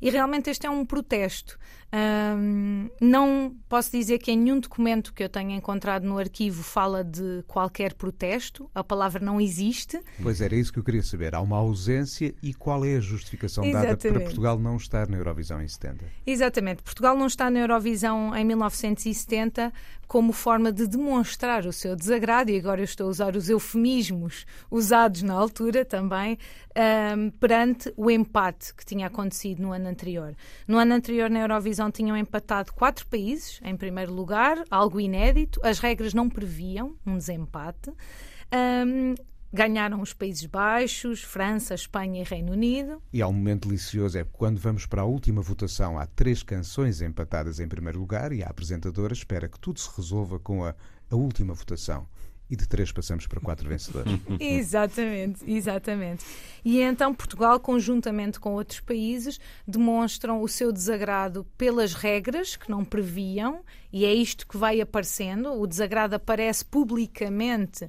E 0.00 0.10
realmente 0.10 0.48
este 0.48 0.64
é 0.66 0.70
um 0.70 0.86
protesto. 0.86 1.58
Um, 1.90 2.90
não 3.00 3.56
posso 3.66 3.90
dizer 3.90 4.18
que 4.18 4.30
em 4.30 4.38
nenhum 4.38 4.60
documento 4.60 5.12
que 5.12 5.22
eu 5.22 5.28
tenha 5.28 5.56
encontrado 5.56 6.04
no 6.04 6.18
arquivo 6.18 6.62
fala 6.62 7.02
de 7.02 7.42
qualquer 7.46 7.94
protesto. 7.94 8.70
A 8.74 8.84
palavra 8.84 9.24
não 9.24 9.40
existe. 9.40 9.98
Pois 10.22 10.40
era 10.40 10.54
isso 10.54 10.72
que 10.72 10.78
eu 10.78 10.84
queria 10.84 11.02
saber. 11.02 11.34
Há 11.34 11.40
uma 11.40 11.56
ausência 11.56 12.34
e 12.42 12.52
qual 12.52 12.84
é 12.84 12.96
a 12.96 13.00
justificação 13.00 13.64
Exatamente. 13.64 14.02
dada 14.02 14.14
para 14.14 14.24
Portugal 14.24 14.58
não 14.58 14.76
estar 14.76 15.08
na 15.08 15.16
Eurovisão 15.16 15.62
em 15.62 15.68
70? 15.68 16.04
Exatamente. 16.26 16.82
Portugal 16.82 17.16
não 17.16 17.26
está 17.26 17.50
na 17.50 17.60
Eurovisão 17.60 18.36
em 18.36 18.44
1970 18.44 19.72
como 20.08 20.32
forma 20.32 20.72
de 20.72 20.86
demonstrar 20.86 21.66
o 21.66 21.72
seu 21.72 21.94
desagrado, 21.94 22.50
e 22.50 22.58
agora 22.58 22.80
eu 22.80 22.84
estou 22.84 23.06
a 23.06 23.10
usar 23.10 23.36
os 23.36 23.50
eufemismos 23.50 24.46
usados 24.70 25.22
na 25.22 25.34
altura 25.34 25.84
também, 25.84 26.38
um, 27.14 27.30
perante 27.30 27.92
o 27.94 28.10
empate 28.10 28.74
que 28.74 28.86
tinha 28.86 29.06
acontecido 29.06 29.60
no 29.60 29.70
ano 29.70 29.86
anterior. 29.86 30.34
No 30.66 30.78
ano 30.78 30.94
anterior, 30.94 31.28
na 31.28 31.40
Eurovisão, 31.40 31.77
tinham 31.90 32.16
empatado 32.16 32.72
quatro 32.72 33.06
países 33.06 33.60
em 33.62 33.76
primeiro 33.76 34.12
lugar, 34.12 34.64
algo 34.70 35.00
inédito. 35.00 35.60
As 35.62 35.78
regras 35.78 36.12
não 36.12 36.28
previam 36.28 36.96
um 37.06 37.16
desempate. 37.16 37.90
Um, 38.52 39.14
Ganharam 39.50 40.02
os 40.02 40.12
Países 40.12 40.44
Baixos, 40.44 41.22
França, 41.22 41.74
Espanha 41.74 42.20
e 42.20 42.24
Reino 42.24 42.52
Unido. 42.52 43.02
E 43.10 43.22
há 43.22 43.26
um 43.26 43.32
momento 43.32 43.66
delicioso, 43.66 44.18
é 44.18 44.24
quando 44.24 44.58
vamos 44.58 44.84
para 44.84 45.00
a 45.00 45.06
última 45.06 45.40
votação, 45.40 45.98
há 45.98 46.04
três 46.04 46.42
canções 46.42 47.00
empatadas 47.00 47.58
em 47.58 47.66
primeiro 47.66 47.98
lugar 47.98 48.30
e 48.30 48.42
a 48.42 48.48
apresentadora 48.48 49.14
espera 49.14 49.48
que 49.48 49.58
tudo 49.58 49.80
se 49.80 49.88
resolva 49.96 50.38
com 50.38 50.66
a, 50.66 50.74
a 51.10 51.16
última 51.16 51.54
votação 51.54 52.06
e 52.50 52.56
de 52.56 52.66
três 52.66 52.90
passamos 52.90 53.26
para 53.26 53.40
quatro 53.40 53.68
vencedores. 53.68 54.12
exatamente, 54.40 55.40
exatamente. 55.46 56.24
E 56.64 56.80
então 56.80 57.14
Portugal, 57.14 57.60
conjuntamente 57.60 58.40
com 58.40 58.54
outros 58.54 58.80
países, 58.80 59.38
demonstram 59.66 60.42
o 60.42 60.48
seu 60.48 60.72
desagrado 60.72 61.44
pelas 61.56 61.94
regras 61.94 62.56
que 62.56 62.70
não 62.70 62.84
previam, 62.84 63.60
e 63.92 64.04
é 64.04 64.12
isto 64.12 64.46
que 64.46 64.56
vai 64.56 64.80
aparecendo. 64.80 65.52
O 65.52 65.66
desagrado 65.66 66.14
aparece 66.14 66.64
publicamente 66.64 67.88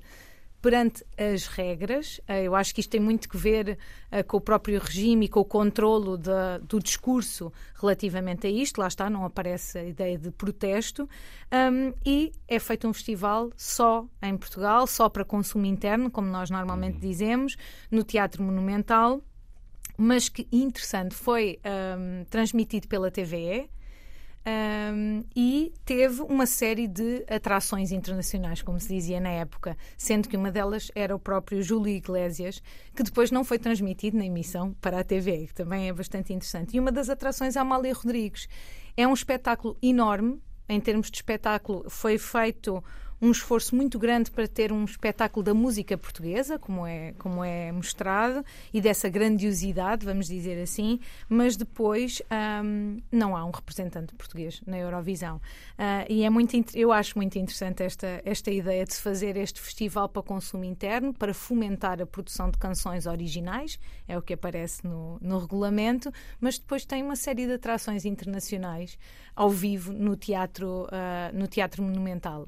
perante 0.62 1.06
as 1.18 1.48
regras. 1.48 2.20
Eh, 2.28 2.44
eu 2.44 2.56
acho 2.56 2.74
que 2.74 2.82
isto 2.82 2.90
tem 2.90 3.00
muito 3.00 3.30
que 3.30 3.38
ver 3.38 3.78
uh, 4.12 4.24
com 4.26 4.38
o 4.38 4.42
próprio 4.42 4.80
regime 4.80 5.26
e 5.26 5.30
com 5.30 5.40
o 5.40 5.46
controlo 5.46 6.18
de, 6.18 6.32
do 6.64 6.80
discurso 6.80 7.52
relativamente 7.76 8.48
a 8.48 8.50
isto. 8.50 8.80
Lá 8.80 8.88
está, 8.88 9.10
não 9.10 9.24
aparece 9.24 9.78
a 9.78 9.84
ideia 9.84 10.18
de 10.18 10.32
protesto. 10.32 11.08
Um, 11.52 11.94
e 12.06 12.32
é 12.48 12.60
feito 12.60 12.88
um 12.88 12.94
festival 12.94 13.52
só 13.56 14.06
em 14.22 14.36
Portugal, 14.38 14.86
só 14.86 15.08
para 15.08 15.24
consumo 15.24 15.66
interno, 15.66 16.12
como 16.12 16.28
nós 16.28 16.50
normalmente 16.50 16.96
uhum. 16.96 17.10
dizemos, 17.10 17.56
no 17.90 18.04
Teatro 18.04 18.44
Monumental. 18.44 19.22
Mas 19.98 20.30
que 20.30 20.48
interessante, 20.52 21.14
foi 21.14 21.60
um, 21.66 22.24
transmitido 22.26 22.88
pela 22.88 23.12
TVE, 23.12 23.70
um, 24.46 25.24
e 25.36 25.74
teve 25.86 26.22
uma 26.22 26.46
série 26.46 26.88
de 26.88 27.26
atrações 27.30 27.92
internacionais, 27.92 28.62
como 28.62 28.80
se 28.80 28.94
dizia 28.94 29.20
na 29.20 29.30
época, 29.30 29.78
sendo 29.98 30.28
que 30.30 30.38
uma 30.38 30.52
delas 30.52 30.90
era 30.96 31.16
o 31.16 31.20
próprio 31.20 31.62
Júlio 31.62 31.94
Iglesias, 31.94 32.62
que 32.96 33.04
depois 33.04 33.32
não 33.32 33.44
foi 33.44 33.60
transmitido 33.60 34.18
na 34.18 34.26
emissão 34.26 34.74
para 34.82 35.00
a 35.00 35.04
TV, 35.04 35.48
que 35.48 35.54
também 35.54 35.90
é 35.90 35.94
bastante 35.94 36.34
interessante. 36.34 36.76
E 36.76 36.80
uma 36.80 36.92
das 36.92 37.10
atrações 37.10 37.56
é 37.56 37.60
a 37.60 37.62
Amália 37.62 37.94
Rodrigues. 37.94 38.48
É 38.96 39.08
um 39.08 39.14
espetáculo 39.14 39.78
enorme, 39.82 40.42
em 40.68 40.80
termos 40.80 41.10
de 41.10 41.18
espetáculo, 41.18 41.90
foi 41.90 42.18
feito 42.18 42.84
um 43.22 43.32
esforço 43.32 43.76
muito 43.76 44.00
grande 44.00 44.32
para 44.32 44.48
ter 44.48 44.72
um 44.72 44.86
espetáculo 44.86 45.44
da 45.44 45.54
música 45.54 45.98
portuguesa, 45.98 46.58
como 46.58 46.86
é, 46.86 47.14
como 47.14 47.44
é 47.44 47.72
mostrado, 47.72 48.46
e 48.74 48.80
dessa 48.80 49.10
grandiosidade, 49.10 50.06
vamos 50.06 50.28
dizer 50.28 50.62
assim, 50.62 51.00
mas 51.28 51.56
depois 51.56 52.22
um, 52.64 52.98
não 53.12 53.36
há 53.36 53.44
um 53.46 53.52
representante 53.52 54.14
português 54.16 54.62
na 54.66 54.78
Eurovisão. 54.78 55.38
Uh, 55.38 56.06
e 56.10 56.24
é 56.24 56.30
muito, 56.30 56.56
eu 56.76 56.92
acho 56.92 57.18
muito 57.18 57.38
interessante 57.38 57.84
esta, 57.84 58.22
esta 58.24 58.52
ideia 58.52 58.86
de 58.86 58.94
se 58.94 59.02
fazer 59.02 59.36
este 59.36 59.60
festival 59.60 60.08
para 60.08 60.24
consumo 60.24 60.64
interno, 60.64 61.14
para 61.14 61.34
fomentar 61.34 62.02
a 62.02 62.06
produção 62.06 62.50
de 62.50 62.58
canções 62.58 63.06
originais, 63.06 63.80
é 64.08 64.18
o 64.18 64.22
que 64.22 64.34
aparece 64.34 64.86
no, 64.86 65.18
no 65.22 65.40
regulamento, 65.40 66.12
mas 66.40 66.58
depois 66.58 66.86
tem 66.86 67.04
uma 67.04 67.16
série 67.16 67.46
de 67.46 67.54
atrações 67.54 68.06
internacionais 68.06 68.98
ao 69.36 69.50
vivo 69.50 69.92
no 69.92 70.16
teatro, 70.16 70.84
uh, 70.86 71.38
no 71.38 71.48
teatro 71.48 71.84
monumental. 71.84 72.48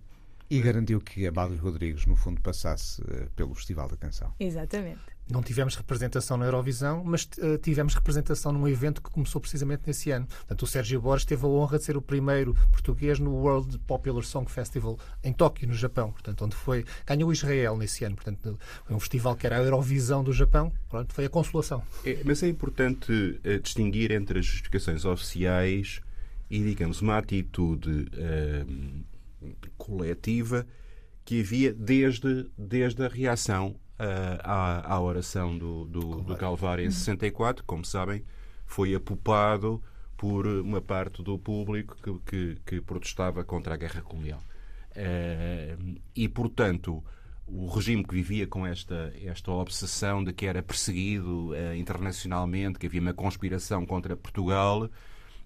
E 0.51 0.59
garantiu 0.59 0.99
que 0.99 1.25
a 1.25 1.31
Bárbara 1.31 1.61
Rodrigues, 1.61 2.05
no 2.05 2.13
fundo, 2.13 2.41
passasse 2.41 3.01
uh, 3.03 3.29
pelo 3.37 3.55
Festival 3.55 3.87
da 3.87 3.95
Canção. 3.95 4.33
Exatamente. 4.37 4.99
Não 5.29 5.41
tivemos 5.41 5.77
representação 5.77 6.35
na 6.35 6.43
Eurovisão, 6.43 7.05
mas 7.05 7.23
uh, 7.23 7.57
tivemos 7.57 7.95
representação 7.95 8.51
num 8.51 8.67
evento 8.67 9.01
que 9.01 9.09
começou 9.09 9.39
precisamente 9.39 9.83
nesse 9.87 10.11
ano. 10.11 10.27
Portanto, 10.27 10.63
o 10.63 10.67
Sérgio 10.67 10.99
Borges 10.99 11.23
teve 11.23 11.45
a 11.45 11.47
honra 11.47 11.77
de 11.77 11.85
ser 11.85 11.95
o 11.95 12.01
primeiro 12.01 12.53
português 12.69 13.17
no 13.17 13.31
World 13.31 13.79
Popular 13.87 14.25
Song 14.25 14.51
Festival 14.51 14.99
em 15.23 15.31
Tóquio, 15.31 15.69
no 15.69 15.73
Japão. 15.73 16.11
Portanto, 16.11 16.43
onde 16.43 16.57
foi 16.57 16.83
ganhou 17.05 17.31
Israel 17.31 17.77
nesse 17.77 18.03
ano. 18.03 18.17
Portanto, 18.17 18.59
foi 18.83 18.93
um 18.93 18.99
festival 18.99 19.37
que 19.37 19.45
era 19.47 19.55
a 19.55 19.63
Eurovisão 19.63 20.21
do 20.21 20.33
Japão. 20.33 20.69
Pronto, 20.89 21.13
foi 21.13 21.23
a 21.23 21.29
consolação. 21.29 21.81
É, 22.05 22.21
mas 22.25 22.43
é 22.43 22.49
importante 22.49 23.09
uh, 23.09 23.57
distinguir 23.61 24.11
entre 24.11 24.39
as 24.39 24.45
justificações 24.45 25.05
oficiais 25.05 26.01
e, 26.49 26.61
digamos, 26.61 27.01
uma 27.01 27.17
atitude 27.19 28.09
coletiva 29.77 30.65
que 31.23 31.41
havia 31.41 31.73
desde, 31.73 32.49
desde 32.57 33.03
a 33.03 33.07
reação 33.07 33.75
uh, 33.99 34.41
à, 34.43 34.93
à 34.93 34.99
oração 34.99 35.57
do, 35.57 35.85
do, 35.85 36.21
do 36.21 36.35
Calvário 36.35 36.85
em 36.85 36.91
64. 36.91 37.61
Uhum. 37.61 37.67
Como 37.67 37.85
sabem, 37.85 38.23
foi 38.65 38.95
apupado 38.95 39.81
por 40.17 40.45
uma 40.47 40.81
parte 40.81 41.23
do 41.23 41.37
público 41.37 41.95
que, 42.01 42.19
que, 42.25 42.61
que 42.65 42.81
protestava 42.81 43.43
contra 43.43 43.73
a 43.73 43.77
guerra 43.77 44.01
colonial. 44.01 44.41
Uh, 44.91 45.99
e, 46.15 46.27
portanto, 46.27 47.03
o 47.47 47.67
regime 47.67 48.03
que 48.03 48.13
vivia 48.13 48.47
com 48.47 48.65
esta, 48.65 49.13
esta 49.23 49.51
obsessão 49.51 50.23
de 50.23 50.31
que 50.31 50.45
era 50.45 50.61
perseguido 50.61 51.49
uh, 51.49 51.75
internacionalmente, 51.75 52.77
que 52.77 52.87
havia 52.87 53.01
uma 53.01 53.13
conspiração 53.13 53.85
contra 53.85 54.15
Portugal, 54.15 54.89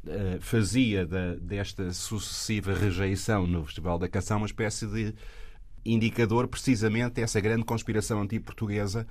eh, 0.07 0.37
fazia 0.39 1.05
da, 1.05 1.35
desta 1.35 1.91
sucessiva 1.91 2.73
rejeição 2.73 3.47
no 3.47 3.65
Festival 3.65 3.97
da 3.97 4.07
Canção 4.07 4.37
uma 4.37 4.45
espécie 4.45 4.85
de 4.87 5.13
indicador 5.85 6.47
precisamente 6.47 7.15
dessa 7.15 7.39
grande 7.39 7.63
conspiração 7.63 8.21
anti-portuguesa 8.21 9.07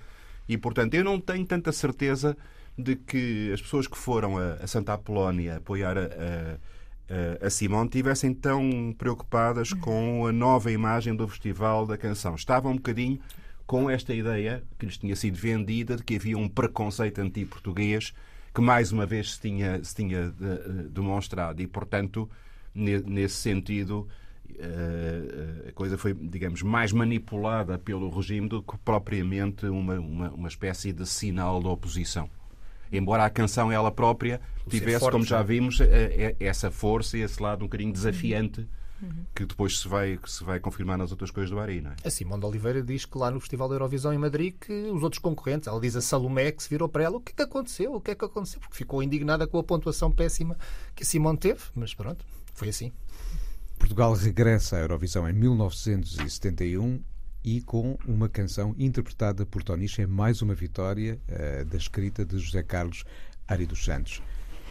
e, 0.49 0.59
portanto, 0.59 0.95
eu 0.95 1.05
não 1.05 1.21
tenho 1.21 1.45
tanta 1.47 1.73
certeza 1.73 2.37
de 2.77 2.97
que 2.97 3.51
as 3.53 3.63
pessoas 3.63 3.87
que 3.87 3.97
foram 3.97 4.37
a, 4.37 4.55
a 4.55 4.67
Santa 4.67 4.93
Apolónia 4.93 5.57
apoiar 5.57 5.97
a, 5.97 6.59
a, 7.09 7.47
a 7.47 7.89
tivessem 7.89 8.35
tão 8.35 8.95
preocupadas 8.97 9.73
com 9.73 10.27
a 10.27 10.33
nova 10.33 10.71
imagem 10.71 11.15
do 11.15 11.27
Festival 11.29 11.87
da 11.87 11.97
Canção. 11.97 12.35
Estavam 12.35 12.73
um 12.73 12.77
bocadinho 12.77 13.21
com 13.67 13.89
esta 13.89 14.13
ideia 14.13 14.63
que 14.79 14.87
lhes 14.87 14.99
tinha 14.99 15.17
sido 15.17 15.37
vendida 15.37 15.97
de 15.97 16.03
que 16.03 16.17
havia 16.17 16.37
um 16.37 16.49
preconceito 16.49 17.21
anti-português 17.21 18.13
que 18.55 18.61
mais 18.61 18.93
uma 18.93 19.05
vez 19.05 19.35
se 19.35 19.41
tinha, 19.41 19.83
se 19.83 19.95
tinha 19.95 20.29
uh, 20.29 20.89
demonstrado. 20.89 21.61
E, 21.61 21.67
portanto, 21.67 22.31
ne, 22.73 23.01
nesse 23.01 23.35
sentido, 23.35 24.07
uh, 24.49 25.69
a 25.69 25.73
coisa 25.73 25.99
foi, 25.99 26.15
digamos, 26.15 26.63
mais 26.63 26.93
manipulada 26.93 27.77
pelo 27.77 28.09
regime 28.09 28.49
do 28.49 28.63
que 28.63 28.79
propriamente 28.79 29.67
uma, 29.67 29.95
uma, 29.99 30.31
uma 30.31 30.49
espécie 30.49 30.93
de 30.93 31.05
sinal 31.05 31.61
de 31.61 31.67
oposição. 31.67 32.31
Embora 32.93 33.25
a 33.25 33.31
canção 33.31 33.73
ela 33.73 33.91
própria 33.91 34.41
tivesse, 34.69 35.01
forte, 35.01 35.13
como 35.13 35.25
já 35.25 35.43
vimos, 35.43 35.81
essa 36.39 36.71
força 36.71 37.19
e 37.19 37.23
esse 37.23 37.43
lado 37.43 37.63
um 37.63 37.67
bocadinho 37.67 37.93
desafiante. 37.93 38.69
Uhum 39.05 39.25
que 39.35 39.45
depois 39.45 39.81
se 39.81 39.89
vai, 39.89 40.17
que 40.17 40.31
se 40.31 40.45
vai 40.45 40.61
confirmar 40.61 40.97
nas 40.97 41.11
outras 41.11 41.31
coisas 41.31 41.51
do 41.51 41.59
Ari, 41.59 41.81
não 41.81 41.91
é? 41.91 41.97
A 42.05 42.11
Simone 42.11 42.41
de 42.41 42.47
Oliveira 42.47 42.83
diz 42.83 43.05
que 43.05 43.19
lá 43.19 43.31
no 43.31 43.41
Festival 43.41 43.69
da 43.69 43.75
Eurovisão 43.75 44.13
em 44.13 44.19
Madrid 44.19 44.55
que 44.59 44.73
os 44.73 45.03
outros 45.03 45.19
concorrentes, 45.19 45.67
ela 45.67 45.81
diz 45.81 45.97
a 45.97 46.01
Salomé 46.01 46.53
que 46.53 46.63
se 46.63 46.69
virou 46.71 46.89
para 46.89 47.03
ela 47.03 47.17
o 47.17 47.21
que 47.21 47.33
é 47.33 47.35
que 47.35 47.43
aconteceu, 47.43 47.95
o 47.95 48.01
que 48.01 48.13
é 48.13 48.15
que 48.15 48.25
aconteceu, 48.25 48.61
porque 48.61 48.77
ficou 48.77 49.03
indignada 49.03 49.47
com 49.47 49.59
a 49.59 49.65
pontuação 49.65 50.13
péssima 50.13 50.57
que 50.95 51.03
a 51.03 51.07
Simone 51.07 51.39
teve, 51.39 51.61
mas 51.75 51.93
pronto, 51.93 52.25
foi 52.55 52.69
assim. 52.69 52.93
Portugal 53.77 54.15
regressa 54.15 54.77
à 54.77 54.81
Eurovisão 54.81 55.29
em 55.29 55.33
1971 55.33 57.03
e 57.43 57.61
com 57.61 57.99
uma 58.07 58.29
canção 58.29 58.75
interpretada 58.79 59.45
por 59.45 59.65
Tonicha 59.65 60.03
é 60.03 60.07
mais 60.07 60.41
uma 60.41 60.55
vitória 60.55 61.21
uh, 61.29 61.65
da 61.65 61.77
escrita 61.77 62.25
de 62.25 62.39
José 62.39 62.63
Carlos 62.63 63.05
Ari 63.49 63.67
dos 63.67 63.85
Santos. 63.85 64.23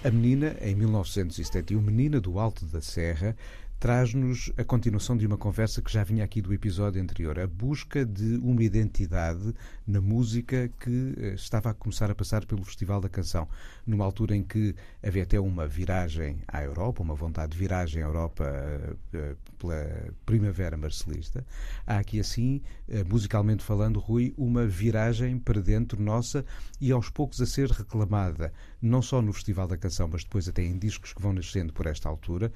A 0.04 0.12
menina, 0.12 0.58
em 0.60 0.76
1971, 0.76 1.82
menina 1.82 2.19
do 2.19 2.38
Alto 2.38 2.65
da 2.65 2.82
Serra, 2.82 3.38
traz-nos 3.84 4.50
a 4.56 4.63
continuação 4.63 5.17
de 5.17 5.28
uma 5.28 5.38
conversa 5.38 5.82
que 5.82 5.91
já 5.91 6.06
vinha 6.06 6.24
aqui 6.24 6.41
do 6.41 6.54
episódio 6.54 7.02
anterior, 7.02 7.38
a 7.38 7.46
busca 7.46 8.06
de 8.06 8.38
uma 8.38 8.63
identidade 8.63 9.54
na 9.86 10.00
música 10.00 10.72
que 10.80 11.13
eh, 11.17 11.34
estava 11.34 11.72
a 11.72 11.74
começar 11.74 12.10
a 12.10 12.15
passar 12.15 12.46
pelo 12.46 12.63
Festival 12.63 13.02
da 13.02 13.10
Canção, 13.10 13.46
numa 13.86 14.06
altura 14.06 14.38
em 14.38 14.41
que 14.41 14.74
havia 15.06 15.24
até 15.24 15.38
uma 15.38 15.67
viragem 15.67 16.38
à 16.48 16.63
Europa, 16.63 17.04
uma 17.04 17.13
vontade 17.13 17.52
de 17.52 17.58
viragem 17.58 18.02
à 18.02 18.06
Europa 18.06 18.46
eh, 18.46 18.96
eh, 19.15 19.36
pela 19.63 20.13
primavera 20.26 20.76
marcelista. 20.76 21.45
Há 21.88 21.97
aqui, 21.97 22.19
assim, 22.19 22.62
musicalmente 23.10 23.63
falando, 23.63 23.99
Rui, 23.99 24.34
uma 24.38 24.67
viragem 24.67 25.39
para 25.39 25.62
dentro 25.62 26.02
nossa 26.02 26.45
e 26.82 26.91
aos 26.91 27.10
poucos 27.10 27.39
a 27.41 27.45
ser 27.45 27.69
reclamada, 27.69 28.52
não 28.82 29.02
só 29.02 29.21
no 29.21 29.32
Festival 29.32 29.67
da 29.67 29.78
Canção, 29.78 30.10
mas 30.12 30.23
depois 30.23 30.47
até 30.49 30.63
em 30.63 30.78
discos 30.78 31.13
que 31.13 31.21
vão 31.21 31.32
nascendo 31.32 31.71
por 31.71 31.86
esta 31.86 32.10
altura, 32.10 32.52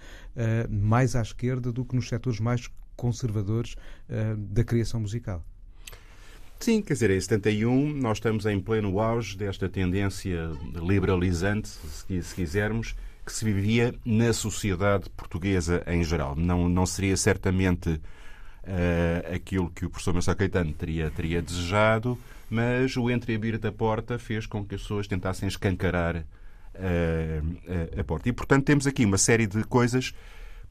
mais 0.70 1.16
à 1.16 1.22
esquerda 1.22 1.72
do 1.72 1.86
que 1.86 1.96
nos 1.96 2.10
setores 2.10 2.40
mais 2.40 2.70
conservadores 2.98 3.76
uh, 4.10 4.36
da 4.36 4.64
criação 4.64 5.00
musical. 5.00 5.46
Sim, 6.60 6.82
quer 6.82 6.94
dizer, 6.94 7.12
em 7.12 7.22
71 7.22 7.94
nós 7.94 8.18
estamos 8.18 8.48
em 8.48 8.60
pleno 8.60 9.00
auge 9.00 9.38
desta 9.38 9.70
tendência 9.70 10.50
liberalizante, 10.74 11.70
se 11.70 12.36
quisermos, 12.36 12.96
que 13.28 13.34
se 13.34 13.44
vivia 13.44 13.94
na 14.06 14.32
sociedade 14.32 15.10
portuguesa 15.10 15.84
em 15.86 16.02
geral. 16.02 16.34
Não, 16.34 16.70
não 16.70 16.86
seria 16.86 17.18
certamente 17.18 17.90
uh, 17.90 19.36
aquilo 19.36 19.70
que 19.70 19.86
o 19.86 19.90
professor 19.90 20.14
Marcelo 20.14 20.38
Caetano 20.38 20.72
teria, 20.72 21.12
teria 21.12 21.42
desejado, 21.42 22.18
mas 22.50 22.96
o 22.96 23.12
entreabrir 23.12 23.60
da 23.60 23.70
porta 23.70 24.18
fez 24.18 24.46
com 24.46 24.64
que 24.64 24.76
as 24.76 24.82
pessoas 24.82 25.08
tentassem 25.08 25.46
escancarar 25.46 26.16
uh, 26.16 28.00
a 28.00 28.04
porta. 28.06 28.30
E, 28.30 28.32
portanto, 28.32 28.64
temos 28.64 28.88
aqui 28.88 29.04
uma 29.04 29.18
série 29.18 29.46
de 29.46 29.62
coisas 29.66 30.14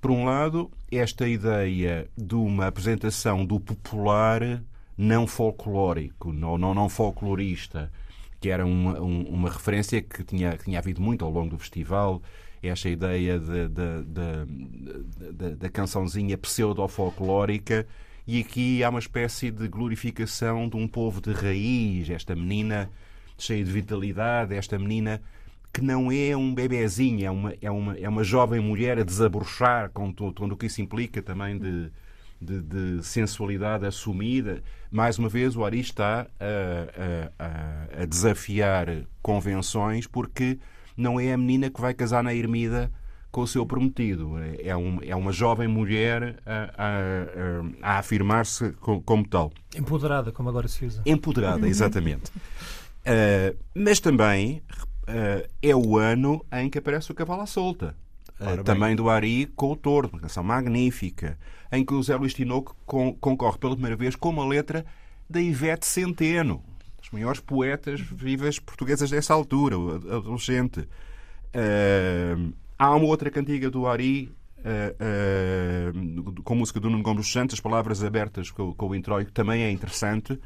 por 0.00 0.10
um 0.10 0.24
lado, 0.24 0.70
esta 0.90 1.28
ideia 1.28 2.08
de 2.16 2.34
uma 2.34 2.68
apresentação 2.68 3.44
do 3.44 3.60
popular 3.60 4.62
não 4.96 5.26
folclórico, 5.26 6.32
não, 6.32 6.56
não, 6.56 6.72
não 6.72 6.88
folclorista, 6.88 7.92
que 8.40 8.48
era 8.48 8.64
uma, 8.64 8.98
uma 9.00 9.50
referência 9.50 10.00
que 10.00 10.24
tinha, 10.24 10.56
que 10.56 10.64
tinha 10.64 10.78
havido 10.78 11.02
muito 11.02 11.24
ao 11.24 11.30
longo 11.30 11.50
do 11.50 11.58
festival, 11.58 12.22
esta 12.68 12.88
ideia 12.88 13.40
da 15.58 15.68
cançãozinha 15.68 16.36
pseudo-folclórica, 16.38 17.86
e 18.26 18.40
aqui 18.40 18.82
há 18.82 18.90
uma 18.90 18.98
espécie 18.98 19.50
de 19.50 19.68
glorificação 19.68 20.68
de 20.68 20.76
um 20.76 20.88
povo 20.88 21.20
de 21.20 21.32
raiz, 21.32 22.10
esta 22.10 22.34
menina 22.34 22.90
cheia 23.38 23.64
de 23.64 23.70
vitalidade, 23.70 24.54
esta 24.54 24.78
menina 24.78 25.22
que 25.72 25.82
não 25.82 26.10
é 26.10 26.34
um 26.34 26.54
bebezinho, 26.54 27.26
é 27.26 27.30
uma, 27.30 27.54
é 27.60 27.70
uma, 27.70 27.98
é 27.98 28.08
uma 28.08 28.24
jovem 28.24 28.60
mulher 28.60 28.98
a 28.98 29.04
desabrochar 29.04 29.90
com 29.90 30.10
tudo, 30.10 30.54
o 30.54 30.56
que 30.56 30.66
isso 30.66 30.80
implica 30.80 31.20
também 31.20 31.58
de, 31.58 31.90
de, 32.40 32.62
de, 32.62 33.04
sensualidade 33.04 33.84
assumida. 33.84 34.62
Mais 34.90 35.18
uma 35.18 35.28
vez, 35.28 35.54
o 35.54 35.64
Ari 35.64 35.80
está 35.80 36.26
a, 36.40 37.32
a, 37.38 38.02
a, 38.02 38.04
desafiar 38.06 38.88
convenções 39.20 40.06
porque 40.06 40.58
não 40.96 41.20
é 41.20 41.32
a 41.32 41.36
menina 41.36 41.70
que 41.70 41.80
vai 41.80 41.94
casar 41.94 42.22
na 42.22 42.34
Ermida 42.34 42.90
com 43.30 43.42
o 43.42 43.46
seu 43.46 43.66
prometido. 43.66 44.32
É, 44.58 44.74
um, 44.76 44.98
é 45.02 45.14
uma 45.14 45.30
jovem 45.30 45.68
mulher 45.68 46.36
a, 46.46 46.70
a, 47.82 47.96
a 47.96 47.98
afirmar-se 47.98 48.72
como, 48.80 49.02
como, 49.02 49.28
tal. 49.28 49.52
Empoderada, 49.76 50.32
como 50.32 50.48
agora 50.48 50.66
se 50.68 50.86
usa. 50.86 51.02
Empoderada, 51.04 51.68
exatamente. 51.68 52.30
uh, 52.30 53.56
mas 53.74 54.00
também 54.00 54.62
uh, 55.02 55.46
é 55.60 55.76
o 55.76 55.98
ano 55.98 56.44
em 56.52 56.70
que 56.70 56.78
aparece 56.78 57.12
o 57.12 57.14
Cavalo 57.14 57.42
à 57.42 57.46
Solta. 57.46 57.94
Uh, 58.40 58.62
também 58.64 58.94
do 58.94 59.08
Ari 59.08 59.46
com 59.56 59.72
o 59.72 59.76
Tordo, 59.76 60.14
uma 60.14 60.20
canção 60.20 60.44
magnífica, 60.44 61.38
em 61.72 61.84
que 61.84 61.94
o 61.94 62.02
Zé 62.02 62.16
Luís 62.16 62.34
Tinoco 62.34 62.76
con 62.84 63.14
concorre 63.14 63.58
pela 63.58 63.72
primeira 63.72 63.96
vez 63.96 64.14
com 64.14 64.28
uma 64.28 64.46
letra 64.46 64.84
da 65.28 65.40
Ivete 65.40 65.86
Centeno, 65.86 66.62
das 67.06 67.10
maiores 67.12 67.40
poetas 67.40 68.00
vivas 68.00 68.58
portuguesas 68.58 69.10
dessa 69.10 69.32
altura, 69.32 69.76
adolescente. 69.76 70.80
Uh, 70.80 72.52
há 72.78 72.94
uma 72.94 73.06
outra 73.06 73.30
cantiga 73.30 73.70
do 73.70 73.86
Ari 73.86 74.34
uh, 74.58 75.92
uh, 75.92 76.42
com 76.42 76.54
música 76.54 76.80
do 76.80 76.90
Nuno 76.90 77.02
Gomes 77.02 77.30
Santos, 77.30 77.54
as 77.54 77.60
palavras 77.60 78.02
abertas 78.02 78.50
com, 78.50 78.74
com 78.74 78.88
o 78.88 78.94
introito, 78.94 79.32
também 79.32 79.62
é 79.62 79.70
interessante. 79.70 80.38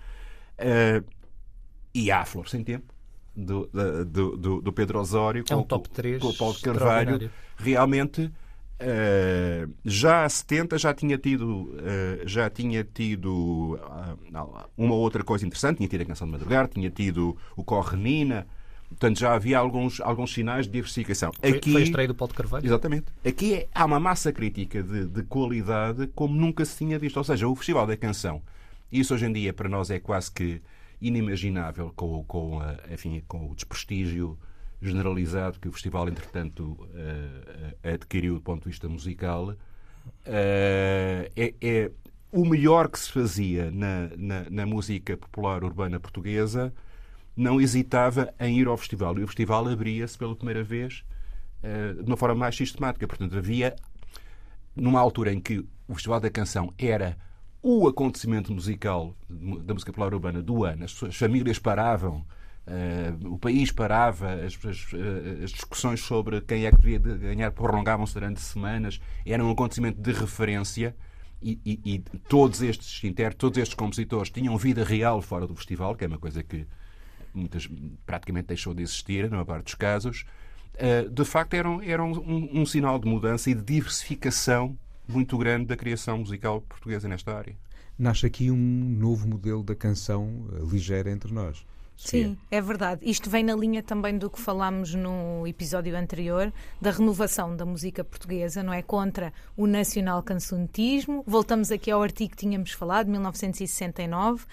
e 1.95 2.11
há 2.11 2.21
a 2.21 2.25
Flor 2.25 2.49
Sem 2.49 2.63
Tempo, 2.63 2.93
do, 3.35 3.69
do, 4.05 4.37
do, 4.37 4.61
do 4.61 4.73
Pedro 4.73 5.01
Osório, 5.01 5.45
é 5.49 5.57
um 5.57 5.63
top 5.63 5.89
3 5.89 6.21
com 6.21 6.29
o 6.29 6.37
Paulo 6.37 6.61
Carvalho. 6.61 7.31
Realmente 7.57 8.31
Uh, 8.81 9.71
já 9.85 10.25
a 10.25 10.29
70 10.29 10.79
já 10.79 10.95
tinha 10.95 11.19
tido, 11.19 11.65
uh, 11.65 12.27
já 12.27 12.49
tinha 12.49 12.83
tido 12.83 13.75
uh, 13.75 14.69
uma 14.75 14.95
outra 14.95 15.23
coisa 15.23 15.47
interessante, 15.47 15.77
tinha 15.77 15.89
tido 15.89 16.01
a 16.01 16.05
canção 16.07 16.27
de 16.27 16.33
madrugar, 16.33 16.67
tinha 16.67 16.89
tido 16.89 17.37
o 17.55 17.63
Corre 17.63 17.99
Nina, 17.99 18.47
portanto 18.89 19.19
já 19.19 19.35
havia 19.35 19.59
alguns, 19.59 20.01
alguns 20.01 20.33
sinais 20.33 20.65
de 20.65 20.73
diversificação. 20.73 21.31
Foi, 21.31 21.51
Aqui, 21.51 21.73
foi 21.73 21.83
a 21.83 21.85
estreia 21.85 22.09
do 22.09 22.15
Paulo 22.15 22.33
Carvalho? 22.33 22.65
Exatamente. 22.65 23.05
Aqui 23.23 23.53
é, 23.53 23.69
há 23.75 23.85
uma 23.85 24.01
massa 24.01 24.33
crítica 24.33 24.83
de, 24.83 25.05
de, 25.05 25.23
qualidade 25.25 26.07
como 26.15 26.35
nunca 26.35 26.65
se 26.65 26.79
tinha 26.79 26.99
visto. 26.99 27.19
Ou 27.19 27.25
seja, 27.25 27.47
o 27.47 27.55
Festival 27.55 27.87
da 27.87 27.99
Canção, 27.99 28.41
isso 28.91 29.13
hoje 29.13 29.27
em 29.27 29.33
dia 29.33 29.53
para 29.53 29.69
nós 29.69 29.91
é 29.91 29.99
quase 29.99 30.33
que 30.33 30.63
inimaginável 31.03 31.93
com, 31.95 32.25
com, 32.25 32.61
enfim, 32.91 33.23
com 33.29 33.51
o 33.51 33.55
desprestígio 33.55 34.39
generalizado 34.81 35.59
que 35.61 35.69
o 35.69 35.73
festival, 35.73 36.09
entretanto, 36.09 36.73
uh, 36.73 37.77
adquiriu 37.95 38.35
do 38.35 38.41
ponto 38.41 38.63
de 38.63 38.71
vista 38.71 38.89
musical, 38.89 39.51
uh, 39.51 39.57
é, 40.27 41.55
é, 41.61 41.91
o 42.33 42.45
melhor 42.45 42.89
que 42.89 42.99
se 42.99 43.13
fazia 43.13 43.71
na, 43.71 44.09
na, 44.17 44.51
na, 44.51 44.67
música 44.67 45.17
popular 45.17 45.63
urbana 45.65 46.01
portuguesa, 46.01 46.73
não 47.37 47.61
hesitava 47.61 48.33
em 48.39 48.59
ir 48.59 48.67
ao 48.67 48.77
festival. 48.77 49.19
E 49.19 49.25
o 49.25 49.27
festival 49.27 49.69
abria-se 49.69 50.17
pela 50.17 50.35
primeira 50.35 50.63
vez 50.63 51.05
de 52.03 52.07
uma 52.07 52.17
forma 52.17 52.35
mais 52.35 52.57
sistemática. 52.57 53.07
Portanto, 53.07 53.37
havia, 53.37 53.77
numa 54.75 55.01
altura 55.01 55.33
em 55.33 55.41
que 55.41 55.65
o 55.89 55.95
Festival 55.95 56.21
da 56.21 56.31
Canção 56.31 56.73
era 56.79 57.19
o 57.63 57.87
acontecimento 57.87 58.53
musical 58.53 59.15
da 59.29 59.75
música 59.75 59.93
popular 59.93 60.15
urbana 60.15 60.43
do 60.43 60.65
ano, 60.65 60.85
as, 60.85 61.03
as 61.03 61.17
famílias 61.17 61.59
paravam 61.59 62.25
o 63.25 63.39
país 63.39 63.73
parava, 63.73 64.33
as, 64.35 64.59
as, 64.65 64.87
eh, 64.95 65.45
as, 65.45 65.51
discussões 65.51 66.01
sobre 66.01 66.41
quem 66.41 66.67
é 66.67 66.71
que 66.71 66.77
devia 66.81 66.99
ganhar 66.99 67.51
prolongavam-se 67.51 68.15
durante 68.15 68.41
semanas, 68.41 69.01
era 69.27 69.45
um 69.45 69.51
acontecimento 69.51 70.01
de 70.01 70.13
referência 70.13 70.95
e, 71.43 71.59
e, 71.65 71.81
e, 71.85 71.99
todos 72.29 72.63
estes 72.63 73.03
intérpretes, 73.03 73.39
todos 73.39 73.59
estes 73.59 73.75
compositores 73.75 74.31
tinham 74.31 74.57
vida 74.57 74.85
real 74.85 75.21
fora 75.21 75.47
do 75.47 75.55
festival, 75.55 75.97
que 75.97 76.05
é 76.05 76.07
uma 76.07 76.19
coisa 76.19 76.43
que 76.43 76.67
muitas, 77.35 77.69
praticamente 78.07 78.49
deixou 78.49 78.75
de 78.75 78.83
existir, 78.83 79.25
na 79.25 79.31
maior 79.31 79.47
parte 79.47 79.65
dos 79.65 79.75
casos. 79.75 80.25
Uh, 80.75 81.09
de 81.11 81.25
facto, 81.25 81.55
eram, 81.55 81.83
eram 81.83 82.13
um, 82.13 82.61
um 82.61 82.67
sinal 82.67 82.99
de 82.99 83.09
mudança 83.09 83.51
e 83.51 83.55
de 83.55 83.63
diversificação 83.63 84.79
muito 85.09 85.37
grande 85.37 85.67
da 85.67 85.77
criação 85.77 86.19
musical 86.19 86.61
portuguesa 86.61 87.09
nesta 87.09 87.37
área. 87.37 87.57
Nasce 87.99 88.27
aqui 88.27 88.51
um 88.51 88.57
novo 88.57 89.27
modelo 89.27 89.63
da 89.63 89.75
canção 89.75 90.47
ligeira 90.71 91.11
entre 91.11 91.33
nós. 91.33 91.67
Sim, 92.09 92.39
é 92.51 92.63
verdade. 92.63 93.03
Isto 93.05 93.29
vem 93.29 93.45
na 93.45 93.55
linha 93.55 93.83
também 93.83 94.17
do 94.17 94.31
que 94.31 94.41
falámos 94.41 94.95
no 94.95 95.47
episódio 95.47 95.95
anterior, 95.95 96.51
da 96.81 96.91
renovação 96.91 97.55
da 97.55 97.67
música 97.67 98.03
portuguesa, 98.03 98.63
não 98.63 98.73
é? 98.73 98.81
Contra 98.81 99.33
o 99.55 99.67
nacional 99.67 100.23
cancionetismo. 100.23 101.23
Voltamos 101.27 101.71
aqui 101.71 101.91
ao 101.91 102.03
artigo 102.03 102.31
que 102.31 102.39
tínhamos 102.39 102.73
falado, 102.73 103.09
1969. 103.09 104.47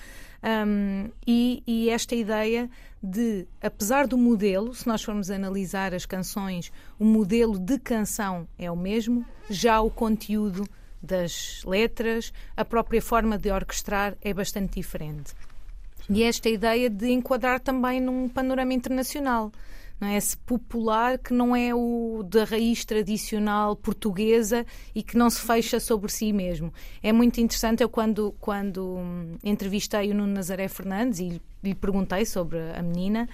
Um, 0.44 1.10
e, 1.26 1.64
e, 1.66 1.90
esta 1.90 2.16
ideia 2.16 2.70
de, 3.02 3.48
apesar 3.62 4.08
do 4.08 4.18
modelo, 4.18 4.76
se 4.76 4.86
nós 4.86 5.02
formos 5.02 5.32
analisar 5.32 5.96
as 5.96 6.06
canções, 6.06 6.72
o 7.00 7.06
modelo 7.06 7.58
de 7.58 7.80
canção 7.80 8.46
é 8.60 8.70
o 8.70 8.76
mesmo, 8.76 9.26
já 9.50 9.80
o 9.80 9.90
conteúdo 9.90 10.68
das 11.02 11.64
letras, 11.66 12.34
a 12.56 12.66
própria 12.66 13.02
forma 13.02 13.38
de 13.38 13.50
orquestrar 13.50 14.16
é 14.22 14.34
bastante 14.34 14.76
diferente. 14.76 15.34
E 16.10 16.24
esta 16.24 16.50
ideia 16.50 16.90
de 16.90 17.12
enquadrar 17.12 17.60
também 17.60 18.00
num 18.00 18.30
panorama 18.30 18.74
internacional. 18.74 19.52
Não 20.00 20.08
é? 20.08 20.18
Esse 20.18 20.38
popular 20.38 21.18
que 21.18 21.34
não 21.34 21.56
é 21.56 21.74
o 21.74 22.24
da 22.24 22.44
raiz 22.44 22.86
tradicional 22.86 23.76
portuguesa 23.76 24.66
e 24.94 25.02
que 25.02 25.18
não 25.18 25.30
se 25.30 25.42
fecha 25.42 25.80
sobre 25.80 26.12
si 26.12 26.32
mesmo. 26.32 26.72
É 27.02 27.12
muito 27.12 27.42
interessante. 27.42 27.82
Eu, 27.82 27.90
quando, 27.90 28.34
quando 28.40 28.96
hum, 28.98 29.38
entrevistei 29.44 30.12
o 30.12 30.16
Nuno 30.16 30.34
Nazaré 30.34 30.68
Fernandes 30.68 31.20
e 31.20 31.42
lhe 31.64 31.76
perguntei 31.76 32.26
sobre 32.26 32.60
a 32.76 32.82
menina, 32.82 33.28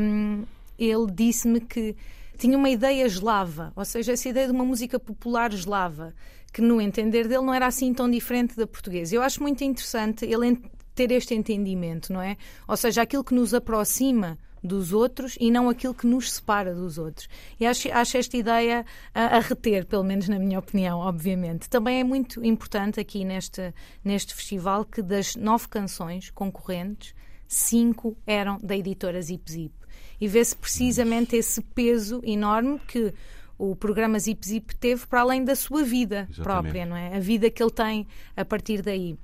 um, 0.00 0.44
ele 0.78 1.10
disse-me 1.10 1.60
que 1.60 1.96
tinha 2.36 2.58
uma 2.58 2.68
ideia 2.68 3.06
eslava, 3.06 3.72
ou 3.74 3.84
seja, 3.84 4.12
essa 4.12 4.28
ideia 4.28 4.46
de 4.46 4.52
uma 4.52 4.64
música 4.64 5.00
popular 5.00 5.52
eslava, 5.54 6.14
que 6.52 6.60
no 6.60 6.80
entender 6.80 7.26
dele 7.26 7.42
não 7.42 7.54
era 7.54 7.66
assim 7.66 7.94
tão 7.94 8.10
diferente 8.10 8.54
da 8.54 8.66
portuguesa. 8.66 9.14
Eu 9.14 9.22
acho 9.22 9.42
muito 9.42 9.64
interessante 9.64 10.26
ele 10.26 10.60
ter 10.96 11.12
este 11.12 11.34
entendimento, 11.34 12.12
não 12.12 12.20
é? 12.20 12.36
Ou 12.66 12.76
seja, 12.76 13.02
aquilo 13.02 13.22
que 13.22 13.34
nos 13.34 13.54
aproxima 13.54 14.38
dos 14.64 14.92
outros 14.92 15.36
e 15.38 15.50
não 15.50 15.68
aquilo 15.68 15.94
que 15.94 16.06
nos 16.06 16.32
separa 16.32 16.74
dos 16.74 16.98
outros. 16.98 17.28
E 17.60 17.66
acho, 17.66 17.92
acho 17.92 18.16
esta 18.16 18.36
ideia 18.36 18.84
a, 19.14 19.36
a, 19.36 19.40
reter, 19.40 19.86
pelo 19.86 20.02
menos 20.02 20.28
na 20.28 20.38
minha 20.38 20.58
opinião, 20.58 20.98
obviamente. 20.98 21.68
Também 21.68 22.00
é 22.00 22.04
muito 22.04 22.44
importante 22.44 22.98
aqui 22.98 23.24
neste, 23.24 23.72
neste 24.02 24.34
festival 24.34 24.84
que 24.84 25.02
das 25.02 25.36
nove 25.36 25.68
canções 25.68 26.30
concorrentes, 26.30 27.14
cinco 27.46 28.16
eram 28.26 28.58
da 28.58 28.76
editora 28.76 29.20
Zip 29.22 29.50
Zip. 29.50 29.74
E 30.20 30.26
vê-se 30.26 30.56
precisamente 30.56 31.36
esse 31.36 31.60
peso 31.60 32.20
enorme 32.24 32.80
que 32.88 33.12
o 33.58 33.76
programa 33.76 34.18
Zip 34.18 34.46
Zip 34.46 34.74
teve 34.76 35.06
para 35.06 35.20
além 35.20 35.44
da 35.44 35.54
sua 35.54 35.82
vida 35.82 36.26
Exatamente. 36.30 36.42
própria, 36.42 36.86
não 36.86 36.96
é? 36.96 37.16
A 37.16 37.20
vida 37.20 37.50
que 37.50 37.62
ele 37.62 37.70
tem 37.70 38.06
a 38.36 38.44
partir 38.44 38.82
daí. 38.82 39.16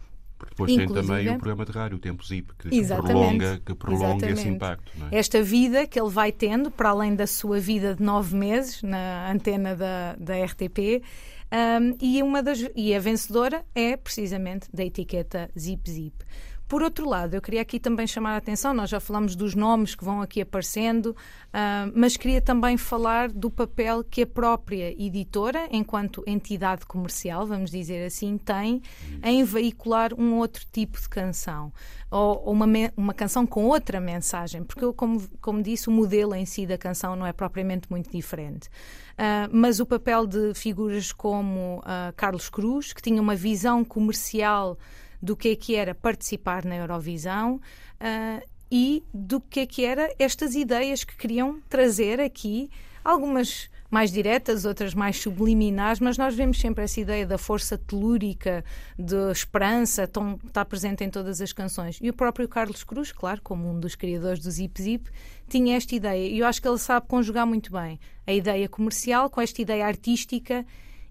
Porque 0.43 0.55
depois 0.55 0.73
Inclusive, 0.73 0.95
tem 0.95 1.07
também 1.07 1.29
o 1.29 1.39
programa 1.39 1.65
de 1.65 1.73
rádio, 1.73 1.97
o 1.97 2.01
Tempo 2.01 2.25
Zip, 2.25 2.53
que 2.59 2.69
prolonga, 2.87 3.61
que 3.65 3.75
prolonga 3.75 4.31
esse 4.31 4.49
impacto. 4.49 4.93
É? 5.11 5.19
Esta 5.19 5.43
vida 5.43 5.87
que 5.87 6.01
ele 6.01 6.11
vai 6.11 6.33
tendo, 6.33 6.71
para 6.71 6.91
além 6.91 7.15
da 7.15 7.27
sua 7.27 7.59
vida 7.61 7.95
de 7.95 8.03
nove 8.03 8.37
meses 8.37 8.83
na 8.83 9.31
antena 9.31 9.77
da, 9.77 10.17
da 10.19 10.45
RTP, 10.45 11.03
um, 11.53 11.97
e, 12.01 12.23
uma 12.23 12.43
das, 12.43 12.65
e 12.75 12.95
a 12.95 12.99
vencedora 12.99 13.65
é 13.75 13.97
precisamente 13.97 14.69
da 14.73 14.85
etiqueta 14.85 15.51
Zip 15.59 15.91
Zip. 15.91 16.25
Por 16.73 16.83
outro 16.83 17.07
lado, 17.07 17.35
eu 17.35 17.43
queria 17.43 17.61
aqui 17.61 17.79
também 17.79 18.07
chamar 18.07 18.33
a 18.33 18.37
atenção, 18.39 18.73
nós 18.73 18.89
já 18.89 18.99
falamos 18.99 19.37
dos 19.37 19.55
nomes 19.55 19.95
que 19.95 20.03
vão 20.03 20.23
aqui 20.23 20.41
aparecendo, 20.41 21.09
uh, 21.09 21.93
mas 21.95 22.17
queria 22.17 22.41
também 22.41 22.79
falar 22.79 23.31
do 23.31 23.51
papel 23.51 24.03
que 24.03 24.23
a 24.23 24.27
própria 24.27 24.91
editora, 24.91 25.69
enquanto 25.71 26.25
entidade 26.27 26.87
comercial, 26.87 27.47
vamos 27.47 27.71
dizer 27.71 28.07
assim, 28.07 28.39
tem 28.39 28.81
em 29.23 29.45
veicular 29.45 30.15
um 30.19 30.39
outro 30.39 30.65
tipo 30.73 30.99
de 30.99 31.11
canção. 31.11 31.71
Ou, 32.11 32.43
ou 32.43 32.53
uma, 32.55 32.65
uma 32.97 33.13
canção 33.13 33.47
com 33.47 33.67
outra 33.67 34.01
mensagem, 34.01 34.65
porque 34.65 34.83
eu, 34.83 34.95
como, 34.95 35.29
como 35.43 35.63
disse, 35.63 35.91
o 35.91 35.93
modelo 35.93 36.35
em 36.35 36.47
si 36.47 36.65
da 36.65 36.79
canção 36.79 37.15
não 37.15 37.27
é 37.27 37.35
propriamente 37.35 37.87
muito 37.91 38.11
diferente. 38.11 38.69
Uh, 39.13 39.45
mas 39.53 39.79
o 39.79 39.85
papel 39.85 40.27
de 40.27 40.55
figuras 40.55 41.13
como 41.13 41.81
uh, 41.81 42.15
Carlos 42.17 42.49
Cruz, 42.49 42.95
que 42.95 43.03
tinha 43.03 43.21
uma 43.21 43.37
visão 43.37 43.85
comercial 43.85 44.79
do 45.23 45.37
que 45.37 45.51
é 45.51 45.57
que 45.57 45.75
era 45.77 45.95
participar 45.95 46.65
na 46.65 46.77
Eurovisão 46.77 47.57
uh, 47.57 48.47
e 48.71 49.05
do 49.15 49.41
que 49.41 49.61
é 49.61 49.67
que 49.67 49.85
era 49.85 50.13
estas 50.19 50.55
ideias 50.55 51.05
que 51.05 51.17
queriam 51.17 51.61
trazer 51.69 52.21
aqui, 52.21 52.71
algumas 53.05 53.71
mais 53.91 54.11
diretas, 54.11 54.65
outras 54.65 54.95
mais 54.95 55.21
subliminares, 55.21 56.01
mas 56.01 56.17
nós 56.17 56.35
vemos 56.35 56.59
sempre 56.59 56.83
essa 56.83 56.99
ideia 56.99 57.27
da 57.27 57.37
força 57.37 57.77
telúrica, 57.77 58.65
de 58.99 59.31
esperança, 59.31 60.09
tão, 60.09 60.41
está 60.47 60.65
presente 60.65 61.05
em 61.05 61.11
todas 61.11 61.43
as 61.43 61.53
canções. 61.53 61.99
E 62.01 62.09
o 62.09 62.15
próprio 62.15 62.49
Carlos 62.49 62.83
Cruz, 62.83 63.13
claro, 63.13 63.43
como 63.43 63.69
um 63.69 63.79
dos 63.79 63.95
criadores 63.95 64.41
do 64.41 64.51
Zip 64.51 64.81
Zip, 64.81 65.11
tinha 65.47 65.77
esta 65.77 65.95
ideia. 65.95 66.27
E 66.27 66.39
eu 66.39 66.47
acho 66.47 66.63
que 66.63 66.67
ele 66.67 66.79
sabe 66.79 67.07
conjugar 67.07 67.47
muito 67.47 67.71
bem 67.71 68.01
a 68.27 68.33
ideia 68.33 68.67
comercial 68.67 69.29
com 69.29 69.43
esta 69.43 69.61
ideia 69.61 69.87
artística 69.87 70.65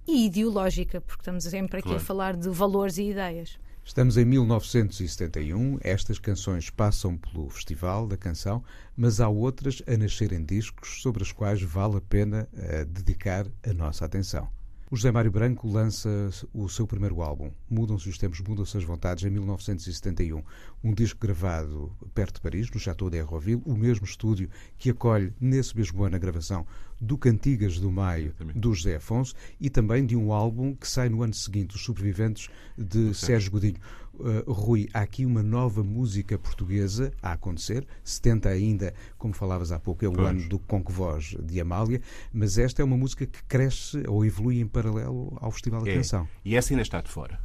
e 0.08 0.26
ideológica, 0.26 1.00
porque 1.00 1.22
estamos 1.22 1.44
sempre 1.44 1.78
aqui 1.78 1.90
claro. 1.90 2.02
a 2.02 2.04
falar 2.04 2.36
de 2.36 2.50
valores 2.50 2.98
e 2.98 3.12
ideias. 3.12 3.60
Estamos 3.84 4.16
em 4.16 4.24
1971, 4.24 5.80
estas 5.82 6.20
canções 6.20 6.70
passam 6.70 7.18
pelo 7.18 7.50
Festival 7.50 8.08
da 8.08 8.16
Canção, 8.16 8.64
mas 8.96 9.20
há 9.20 9.28
outras 9.28 9.82
a 9.88 9.98
nascerem 9.98 10.46
discos 10.46 11.02
sobre 11.02 11.24
as 11.24 11.32
quais 11.32 11.62
vale 11.62 11.98
a 11.98 12.02
pena 12.02 12.48
uh, 12.54 12.86
dedicar 12.86 13.48
a 13.68 13.74
nossa 13.74 14.06
atenção. 14.06 14.50
O 14.92 14.98
José 14.98 15.10
Mário 15.10 15.32
Branco 15.32 15.70
lança 15.70 16.10
o 16.54 16.68
seu 16.68 16.86
primeiro 16.86 17.22
álbum, 17.22 17.50
Mudam-se 17.70 18.10
os 18.10 18.18
Tempos, 18.18 18.42
Mudam-se 18.42 18.76
as 18.76 18.84
Vontades, 18.84 19.24
em 19.24 19.30
1971. 19.30 20.44
Um 20.84 20.94
disco 20.94 21.18
gravado 21.18 21.96
perto 22.14 22.36
de 22.36 22.42
Paris, 22.42 22.70
no 22.70 22.78
Chateau 22.78 23.10
d'Herroville, 23.10 23.62
o 23.66 23.74
mesmo 23.74 24.06
estúdio 24.06 24.50
que 24.78 24.90
acolhe, 24.90 25.34
nesse 25.40 25.78
mesmo 25.78 26.04
ano, 26.04 26.18
a 26.18 26.20
gravação 26.20 26.68
do 27.00 27.18
Cantigas 27.18 27.80
do 27.80 27.90
Maio, 27.90 28.36
do 28.54 28.74
José 28.74 28.98
Afonso, 28.98 29.34
e 29.62 29.70
também 29.70 30.06
de 30.06 30.18
um 30.18 30.34
álbum 30.34 30.76
que 30.76 30.86
sai 30.86 31.08
no 31.08 31.24
ano 31.24 31.34
seguinte, 31.34 31.74
Os 31.74 31.86
Sobreviventes, 31.86 32.50
de 32.78 33.14
Sérgio 33.14 33.50
Godinho. 33.50 33.80
Uh, 34.14 34.52
Rui, 34.52 34.88
há 34.94 35.00
aqui 35.00 35.26
uma 35.26 35.42
nova 35.42 35.84
música 35.84 36.38
portuguesa 36.38 37.12
a 37.22 37.32
acontecer. 37.32 37.88
70 38.04 38.50
ainda, 38.50 38.94
como 39.18 39.34
falavas 39.34 39.72
há 39.72 39.80
pouco, 39.80 40.06
é 40.06 40.08
o 40.08 40.14
pois. 40.14 40.28
ano 40.28 40.50
do 40.50 40.60
Conque 40.60 40.92
Voz 40.92 41.36
de 41.42 41.60
Amália, 41.60 42.02
mas 42.32 42.58
esta 42.58 42.82
é 42.82 42.86
uma 42.86 42.98
música 42.98 43.26
que 43.26 43.44
cresce 43.44 44.04
ou 44.08 44.26
evolui 44.26 44.60
em 44.60 44.68
paralelo 44.68 45.38
ao 45.42 45.50
Festival 45.52 45.84
da 45.84 45.92
é. 45.92 45.96
Canção. 45.96 46.28
E 46.44 46.56
essa 46.56 46.74
ainda 46.74 46.84
está 46.84 47.02
de 47.02 47.10
fora. 47.10 47.40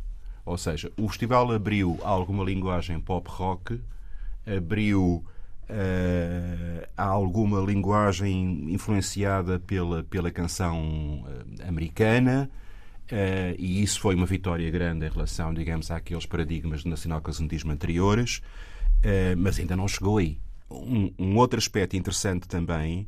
Ou 0.44 0.57
seja, 0.57 0.92
o 0.96 1.09
festival 1.09 1.50
abriu 1.50 1.98
alguma 2.05 2.44
linguagem 2.44 3.00
pop 3.00 3.29
rock, 3.29 3.81
abriu 4.46 5.24
uh, 5.68 6.88
alguma 6.96 7.61
linguagem 7.61 8.72
influenciada 8.72 9.59
pela, 9.59 10.05
pela 10.05 10.31
canção 10.31 11.24
uh, 11.24 11.68
americana. 11.68 12.48
Uh, 13.07 13.55
e 13.57 13.83
isso 13.83 14.01
foi 14.01 14.16
uma 14.16 14.27
vitória 14.27 14.69
grande 14.69 15.07
em 15.07 15.09
relação, 15.09 15.55
digamos, 15.55 15.90
àqueles 15.92 16.27
paradigmas 16.27 16.83
do 16.83 16.90
nacional-casundismo 16.90 17.71
anteriores, 17.71 18.38
uh, 18.99 19.37
mas 19.38 19.59
ainda 19.61 19.77
não 19.77 19.87
chegou 19.87 20.19
aí. 20.19 20.40
Um, 20.69 21.12
um, 21.16 21.37
outro 21.37 21.59
aspecto 21.59 21.97
interessante 21.97 22.49
também 22.49 23.07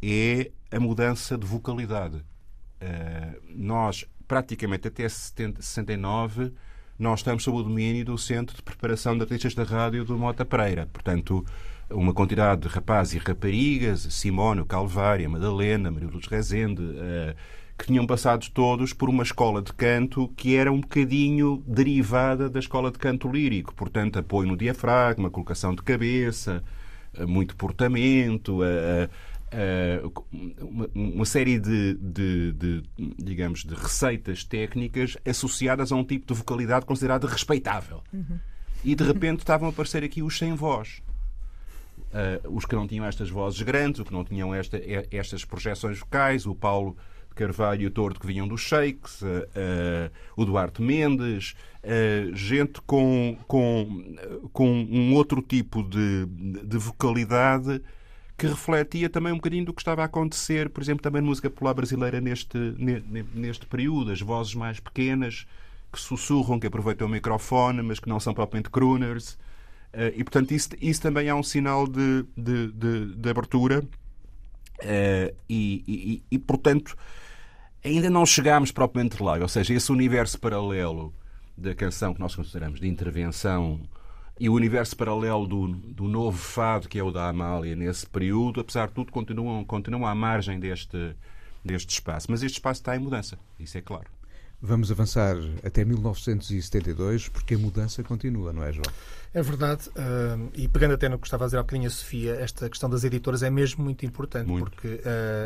é 0.00 0.52
a 0.70 0.78
mudança 0.78 1.36
de 1.36 1.44
vocalidade. 1.44 2.16
Uh, 2.16 3.40
nós, 3.48 4.04
praticamente 4.28 4.86
até 4.86 5.08
70, 5.08 5.60
69, 5.60 6.52
nós 6.96 7.18
estamos 7.18 7.42
sob 7.42 7.58
o 7.58 7.62
domínio 7.64 8.04
do 8.04 8.16
Centro 8.16 8.54
de 8.54 8.62
Preparação 8.62 9.16
de 9.16 9.22
Artistas 9.22 9.54
da 9.54 9.64
Rádio 9.64 10.04
do 10.04 10.16
Mota 10.16 10.44
Pereira. 10.44 10.86
Portanto, 10.92 11.44
uma 11.90 12.14
quantidade 12.14 12.60
de 12.60 12.68
rapazes 12.68 13.14
e 13.14 13.18
raparigas, 13.18 14.02
Simone, 14.10 14.64
Calvária, 14.64 15.28
Madalena, 15.28 15.90
Maria 15.90 16.08
Luz 16.08 16.26
Rezende, 16.28 16.82
que 17.80 17.86
tinham 17.86 18.06
passado 18.06 18.46
todos 18.50 18.92
por 18.92 19.08
uma 19.08 19.22
escola 19.22 19.62
de 19.62 19.72
canto 19.72 20.28
que 20.36 20.54
era 20.54 20.70
um 20.70 20.82
bocadinho 20.82 21.64
derivada 21.66 22.50
da 22.50 22.58
escola 22.58 22.90
de 22.90 22.98
canto 22.98 23.26
lírico. 23.26 23.74
Portanto, 23.74 24.18
apoio 24.18 24.48
no 24.48 24.56
diafragma, 24.56 25.30
colocação 25.30 25.74
de 25.74 25.82
cabeça, 25.82 26.62
eh, 27.14 27.24
muito 27.24 27.56
portamento, 27.56 28.62
eh, 28.62 29.08
eh, 29.50 30.02
uma 30.94 31.24
série 31.24 31.58
de, 31.58 31.94
de, 31.94 32.52
de, 32.52 32.82
digamos, 33.18 33.64
de 33.64 33.74
receitas 33.74 34.44
técnicas 34.44 35.16
associadas 35.26 35.90
a 35.90 35.96
um 35.96 36.04
tipo 36.04 36.26
de 36.26 36.38
vocalidade 36.38 36.84
considerada 36.84 37.26
respeitável. 37.26 38.02
Uhum. 38.12 38.38
E 38.84 38.94
de 38.94 39.04
repente 39.04 39.38
estavam 39.38 39.68
a 39.68 39.70
aparecer 39.70 40.04
aqui 40.04 40.22
os 40.22 40.36
sem 40.36 40.52
voz. 40.52 41.00
Uh, 42.12 42.56
os 42.56 42.66
que 42.66 42.74
não 42.74 42.86
tinham 42.86 43.06
estas 43.06 43.30
vozes 43.30 43.62
grandes, 43.62 44.00
os 44.00 44.06
que 44.06 44.12
não 44.12 44.24
tinham 44.24 44.54
esta, 44.54 44.78
estas 45.10 45.44
projeções 45.44 45.98
vocais, 45.98 46.44
o 46.44 46.54
Paulo 46.54 46.96
Carvalho 47.34 47.82
e 47.82 47.86
o 47.86 48.10
que 48.14 48.26
vinham 48.26 48.46
dos 48.46 48.60
Shakes, 48.60 49.22
uh, 49.22 49.26
uh, 49.26 50.10
o 50.36 50.44
Duarte 50.44 50.82
Mendes, 50.82 51.54
uh, 51.84 52.34
gente 52.34 52.80
com, 52.82 53.36
com, 53.46 54.16
com 54.52 54.68
um 54.68 55.14
outro 55.14 55.42
tipo 55.42 55.82
de, 55.82 56.26
de 56.26 56.78
vocalidade 56.78 57.80
que 58.36 58.46
refletia 58.46 59.10
também 59.10 59.32
um 59.32 59.36
bocadinho 59.36 59.66
do 59.66 59.72
que 59.74 59.82
estava 59.82 60.02
a 60.02 60.06
acontecer, 60.06 60.70
por 60.70 60.82
exemplo, 60.82 61.02
também 61.02 61.20
na 61.20 61.28
música 61.28 61.50
popular 61.50 61.74
brasileira 61.74 62.22
neste, 62.22 62.56
neste 63.34 63.66
período, 63.66 64.10
as 64.12 64.20
vozes 64.22 64.54
mais 64.54 64.80
pequenas 64.80 65.46
que 65.92 66.00
sussurram, 66.00 66.58
que 66.58 66.66
aproveitam 66.66 67.06
o 67.06 67.10
microfone, 67.10 67.82
mas 67.82 68.00
que 68.00 68.08
não 68.08 68.18
são 68.18 68.32
propriamente 68.32 68.70
crooners. 68.70 69.36
e, 70.16 70.24
portanto, 70.24 70.52
isso, 70.52 70.70
isso 70.80 71.02
também 71.02 71.28
é 71.28 71.34
um 71.34 71.42
sinal 71.42 71.86
de, 71.86 72.24
de, 72.34 72.68
de, 72.72 73.14
de 73.14 73.28
abertura. 73.28 73.82
E, 75.48 75.84
e, 75.86 76.22
e, 76.30 76.38
portanto, 76.38 76.96
ainda 77.84 78.10
não 78.10 78.24
chegámos 78.24 78.72
propriamente 78.72 79.22
lá. 79.22 79.38
Ou 79.38 79.48
seja, 79.48 79.74
esse 79.74 79.90
universo 79.90 80.38
paralelo 80.38 81.12
da 81.56 81.74
canção 81.74 82.14
que 82.14 82.20
nós 82.20 82.34
consideramos 82.34 82.80
de 82.80 82.88
intervenção 82.88 83.80
e 84.38 84.48
o 84.48 84.54
universo 84.54 84.96
paralelo 84.96 85.46
do, 85.46 85.68
do 85.68 86.08
novo 86.08 86.38
fado, 86.38 86.88
que 86.88 86.98
é 86.98 87.02
o 87.02 87.10
da 87.10 87.28
Amália, 87.28 87.76
nesse 87.76 88.06
período, 88.06 88.60
apesar 88.60 88.88
de 88.88 88.94
tudo, 88.94 89.12
continuam, 89.12 89.62
continuam 89.64 90.06
à 90.06 90.14
margem 90.14 90.58
deste, 90.58 91.14
deste 91.62 91.90
espaço. 91.90 92.28
Mas 92.30 92.42
este 92.42 92.54
espaço 92.54 92.80
está 92.80 92.96
em 92.96 92.98
mudança, 92.98 93.38
isso 93.58 93.76
é 93.76 93.82
claro. 93.82 94.19
Vamos 94.62 94.90
avançar 94.90 95.36
até 95.64 95.84
1972, 95.86 97.28
porque 97.28 97.54
a 97.54 97.58
mudança 97.58 98.02
continua, 98.02 98.52
não 98.52 98.62
é, 98.62 98.72
João? 98.72 98.84
É 99.32 99.40
verdade, 99.42 99.88
uh, 99.90 100.50
e 100.54 100.66
pegando 100.66 100.94
até 100.94 101.08
no 101.08 101.16
que 101.16 101.26
estava 101.26 101.44
a 101.44 101.46
dizer 101.46 101.56
há 101.56 101.62
bocadinho 101.62 101.86
a 101.86 101.90
Sofia, 101.90 102.34
esta 102.34 102.68
questão 102.68 102.90
das 102.90 103.04
editoras 103.04 103.44
é 103.44 103.48
mesmo 103.48 103.82
muito 103.84 104.04
importante, 104.04 104.48
muito. 104.48 104.64
porque 104.64 104.88
uh, 104.88 105.00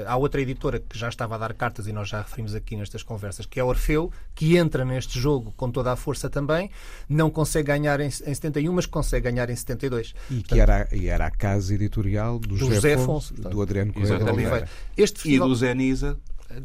há 0.06 0.16
outra 0.16 0.40
editora 0.40 0.80
que 0.80 0.98
já 0.98 1.08
estava 1.08 1.34
a 1.34 1.38
dar 1.38 1.52
cartas, 1.52 1.86
e 1.86 1.92
nós 1.92 2.08
já 2.08 2.22
referimos 2.22 2.54
aqui 2.54 2.76
nestas 2.76 3.02
conversas, 3.02 3.44
que 3.44 3.60
é 3.60 3.62
a 3.62 3.66
Orfeu, 3.66 4.10
que 4.34 4.56
entra 4.56 4.86
neste 4.86 5.20
jogo 5.20 5.52
com 5.54 5.70
toda 5.70 5.92
a 5.92 5.96
força 5.96 6.30
também, 6.30 6.70
não 7.06 7.30
consegue 7.30 7.68
ganhar 7.68 8.00
em, 8.00 8.06
em 8.06 8.10
71, 8.10 8.72
mas 8.72 8.86
consegue 8.86 9.30
ganhar 9.30 9.50
em 9.50 9.54
72. 9.54 10.14
E 10.30 10.42
que 10.42 10.58
era, 10.58 10.88
e 10.90 11.06
era 11.06 11.26
a 11.26 11.30
casa 11.30 11.74
editorial 11.74 12.38
do, 12.38 12.48
do 12.48 12.56
José, 12.56 12.94
Afonso, 12.94 13.34
do 13.34 13.60
Adriano 13.60 13.92
Correia 13.92 14.24
Oliveira. 14.24 14.68
Este 14.96 15.20
festival... 15.20 15.46
E 15.46 15.50
do 15.50 15.54
Zé 15.54 15.74
Nisa, 15.74 16.18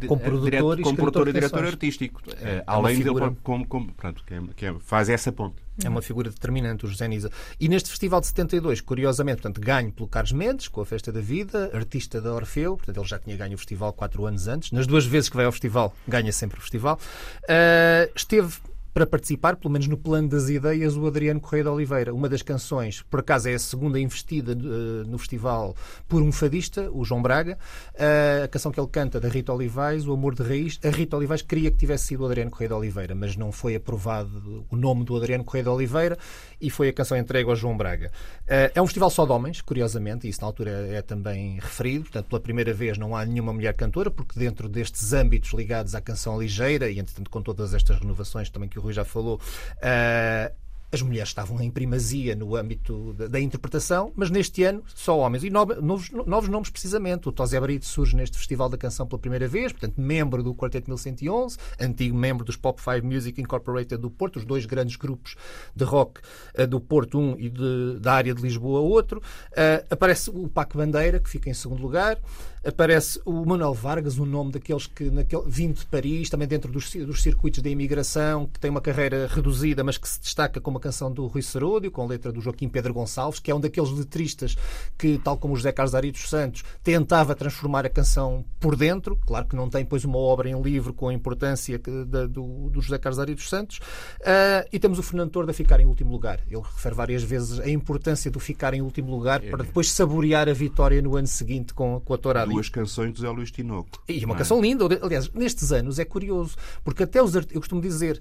como 0.07 0.21
produtor, 0.21 0.81
como 0.81 0.95
produtor 0.95 1.27
e 1.27 1.33
diretor 1.33 1.65
artístico. 1.65 2.21
É, 2.41 2.57
é 2.57 2.63
além 2.65 2.97
figura... 2.97 3.29
dele, 3.29 3.37
como, 3.43 3.67
como, 3.67 3.91
pronto, 3.93 4.23
que, 4.25 4.33
é, 4.33 4.41
que 4.55 4.65
é, 4.65 4.75
faz 4.79 5.09
essa 5.09 5.31
ponte. 5.31 5.55
É 5.83 5.87
uma 5.87 6.01
figura 6.01 6.29
determinante, 6.29 6.85
o 6.85 6.89
José 6.89 7.07
Nisa. 7.07 7.31
E 7.57 7.69
neste 7.69 7.89
Festival 7.89 8.19
de 8.19 8.27
72, 8.27 8.81
curiosamente, 8.81 9.41
portanto, 9.41 9.61
ganho 9.61 9.91
pelo 9.91 10.09
Carlos 10.09 10.33
Mendes, 10.33 10.67
com 10.67 10.81
a 10.81 10.85
Festa 10.85 11.11
da 11.11 11.21
Vida, 11.21 11.71
artista 11.73 12.19
da 12.19 12.33
Orfeu, 12.33 12.75
portanto, 12.75 12.97
ele 12.97 13.07
já 13.07 13.17
tinha 13.17 13.37
ganho 13.37 13.55
o 13.55 13.57
festival 13.57 13.93
quatro 13.93 14.25
anos 14.25 14.47
antes. 14.47 14.71
Nas 14.71 14.85
duas 14.85 15.05
vezes 15.05 15.29
que 15.29 15.37
vai 15.37 15.45
ao 15.45 15.51
festival, 15.51 15.95
ganha 16.07 16.33
sempre 16.33 16.59
o 16.59 16.61
festival. 16.61 16.99
Uh, 17.43 18.11
esteve 18.13 18.57
para 18.93 19.05
participar, 19.05 19.55
pelo 19.55 19.71
menos 19.71 19.87
no 19.87 19.97
plano 19.97 20.27
das 20.27 20.49
ideias, 20.49 20.95
o 20.95 21.05
Adriano 21.05 21.39
Correia 21.39 21.63
de 21.63 21.69
Oliveira. 21.69 22.13
Uma 22.13 22.27
das 22.27 22.41
canções, 22.41 23.01
por 23.03 23.19
acaso 23.19 23.49
é 23.49 23.53
a 23.53 23.59
segunda 23.59 23.99
investida 23.99 24.53
uh, 24.53 25.07
no 25.07 25.17
festival 25.17 25.75
por 26.07 26.21
um 26.21 26.31
fadista, 26.31 26.89
o 26.91 27.03
João 27.05 27.21
Braga. 27.21 27.57
Uh, 27.93 28.45
a 28.45 28.47
canção 28.47 28.71
que 28.71 28.79
ele 28.79 28.87
canta 28.87 29.19
da 29.19 29.29
Rita 29.29 29.53
Olivais, 29.53 30.07
O 30.07 30.13
Amor 30.13 30.35
de 30.35 30.43
Raiz. 30.43 30.79
A 30.83 30.89
Rita 30.89 31.15
Olivais 31.17 31.41
queria 31.41 31.71
que 31.71 31.77
tivesse 31.77 32.07
sido 32.07 32.21
o 32.21 32.25
Adriano 32.25 32.51
Correia 32.51 32.69
de 32.69 32.73
Oliveira, 32.73 33.15
mas 33.15 33.35
não 33.35 33.51
foi 33.51 33.75
aprovado 33.75 34.65
o 34.69 34.75
nome 34.75 35.03
do 35.03 35.15
Adriano 35.15 35.43
Correia 35.43 35.63
de 35.63 35.69
Oliveira 35.69 36.17
e 36.59 36.69
foi 36.69 36.89
a 36.89 36.93
canção 36.93 37.17
entregue 37.17 37.49
ao 37.49 37.55
João 37.55 37.77
Braga. 37.77 38.11
Uh, 38.43 38.71
é 38.73 38.81
um 38.81 38.85
festival 38.85 39.09
só 39.09 39.25
de 39.25 39.31
homens, 39.31 39.61
curiosamente, 39.61 40.27
e 40.27 40.29
isso 40.29 40.41
na 40.41 40.47
altura 40.47 40.71
é 40.71 41.01
também 41.01 41.59
referido. 41.59 42.03
Portanto, 42.03 42.27
pela 42.27 42.41
primeira 42.41 42.73
vez 42.73 42.97
não 42.97 43.15
há 43.15 43.25
nenhuma 43.25 43.53
mulher 43.53 43.73
cantora, 43.73 44.09
porque 44.09 44.39
dentro 44.39 44.67
destes 44.67 45.13
âmbitos 45.13 45.53
ligados 45.53 45.93
à 45.95 46.01
canção 46.01 46.41
ligeira, 46.41 46.89
e 46.89 46.99
entretanto 46.99 47.29
com 47.29 47.41
todas 47.41 47.73
estas 47.73 47.99
renovações 47.99 48.49
também 48.49 48.67
que 48.67 48.78
o 48.79 48.83
Rui 48.83 48.93
já 48.93 49.05
falou, 49.05 49.39
uh, 49.77 50.59
as 50.91 51.01
mulheres 51.01 51.29
estavam 51.29 51.61
em 51.61 51.69
primazia 51.69 52.35
no 52.35 52.55
âmbito 52.55 53.13
da, 53.13 53.39
interpretação, 53.39 54.11
mas 54.15 54.29
neste 54.29 54.63
ano 54.63 54.83
só 54.87 55.17
homens. 55.19 55.43
E 55.43 55.49
novos, 55.49 56.09
novos 56.11 56.49
nomes, 56.49 56.69
precisamente. 56.69 57.29
O 57.29 57.31
Tosé 57.31 57.59
Brito 57.59 57.85
surge 57.85 58.15
neste 58.15 58.37
Festival 58.37 58.69
da 58.69 58.77
Canção 58.77 59.05
pela 59.05 59.19
primeira 59.19 59.47
vez, 59.47 59.71
portanto, 59.71 60.01
membro 60.01 60.41
do 60.41 60.55
Quarteto 60.55 60.89
1111, 60.89 61.57
antigo 61.79 62.17
membro 62.17 62.43
dos 62.43 62.55
Pop 62.55 62.81
5 62.81 63.05
Music 63.05 63.39
Incorporated 63.39 64.01
do 64.01 64.09
Porto, 64.09 64.37
os 64.37 64.45
dois 64.45 64.65
grandes 64.65 64.95
grupos 64.95 65.35
de 65.75 65.83
rock 65.83 66.21
uh, 66.57 66.65
do 66.65 66.79
Porto, 66.79 67.19
um 67.19 67.35
e 67.37 67.49
de, 67.49 67.99
da 67.99 68.13
área 68.13 68.33
de 68.33 68.41
Lisboa, 68.41 68.79
outro. 68.79 69.21
Uh, 69.51 69.85
aparece 69.91 70.31
o 70.31 70.47
Paco 70.47 70.77
Bandeira, 70.77 71.19
que 71.19 71.29
fica 71.29 71.49
em 71.49 71.53
segundo 71.53 71.81
lugar 71.81 72.17
aparece 72.65 73.21
o 73.25 73.45
Manuel 73.45 73.73
Vargas, 73.73 74.17
um 74.17 74.25
nome 74.25 74.51
daqueles 74.51 74.87
que 74.87 75.09
naquele, 75.09 75.43
vindo 75.47 75.79
de 75.79 75.85
Paris, 75.85 76.29
também 76.29 76.47
dentro 76.47 76.71
dos, 76.71 76.93
dos 76.93 77.21
circuitos 77.21 77.61
da 77.61 77.69
imigração, 77.69 78.47
que 78.47 78.59
tem 78.59 78.69
uma 78.69 78.81
carreira 78.81 79.27
reduzida, 79.27 79.83
mas 79.83 79.97
que 79.97 80.07
se 80.07 80.19
destaca 80.19 80.59
como 80.59 80.75
uma 80.77 80.81
canção 80.81 81.11
do 81.11 81.27
Rui 81.27 81.41
Seródio, 81.41 81.91
com 81.91 82.05
letra 82.05 82.31
do 82.31 82.41
Joaquim 82.41 82.69
Pedro 82.69 82.93
Gonçalves, 82.93 83.39
que 83.39 83.51
é 83.51 83.55
um 83.55 83.59
daqueles 83.59 83.91
letristas 83.91 84.55
que, 84.97 85.17
tal 85.19 85.37
como 85.37 85.53
o 85.53 85.57
José 85.57 85.71
Carlos 85.71 85.95
Ari 85.95 86.11
dos 86.11 86.29
Santos, 86.29 86.63
tentava 86.83 87.35
transformar 87.35 87.85
a 87.85 87.89
canção 87.89 88.45
por 88.59 88.75
dentro. 88.75 89.17
Claro 89.25 89.45
que 89.47 89.55
não 89.55 89.69
tem, 89.69 89.85
pois, 89.85 90.05
uma 90.05 90.17
obra 90.17 90.49
em 90.49 90.61
livro 90.61 90.93
com 90.93 91.09
a 91.09 91.13
importância 91.13 91.79
da, 91.79 92.25
do, 92.25 92.69
do, 92.69 92.81
José 92.81 92.97
Carlos 92.97 93.19
Ari 93.19 93.35
dos 93.35 93.49
Santos. 93.49 93.77
Uh, 94.19 94.67
e 94.71 94.79
temos 94.79 94.99
o 94.99 95.03
Fernando 95.03 95.31
Tordo 95.31 95.49
a 95.51 95.53
ficar 95.53 95.79
em 95.79 95.85
último 95.85 96.11
lugar. 96.11 96.39
Ele 96.47 96.61
refere 96.61 96.95
várias 96.95 97.23
vezes 97.23 97.59
a 97.59 97.69
importância 97.69 98.29
do 98.29 98.39
ficar 98.39 98.73
em 98.73 98.81
último 98.81 99.11
lugar 99.11 99.43
é. 99.43 99.49
para 99.49 99.63
depois 99.63 99.91
saborear 99.91 100.49
a 100.49 100.53
vitória 100.53 101.01
no 101.01 101.15
ano 101.15 101.27
seguinte 101.27 101.73
com, 101.73 101.99
com 101.99 102.13
a 102.13 102.17
Duas 102.53 102.69
canções 102.69 103.13
do 103.13 103.21
Zé 103.21 103.29
Luís 103.29 103.51
Tinoco. 103.51 104.01
E 104.07 104.23
uma 104.25 104.35
é? 104.35 104.37
canção 104.37 104.61
linda. 104.61 104.85
Aliás, 105.01 105.29
nestes 105.31 105.71
anos 105.71 105.99
é 105.99 106.05
curioso, 106.05 106.55
porque 106.83 107.03
até 107.03 107.21
os 107.21 107.35
eu 107.35 107.59
costumo 107.59 107.81
dizer 107.81 108.19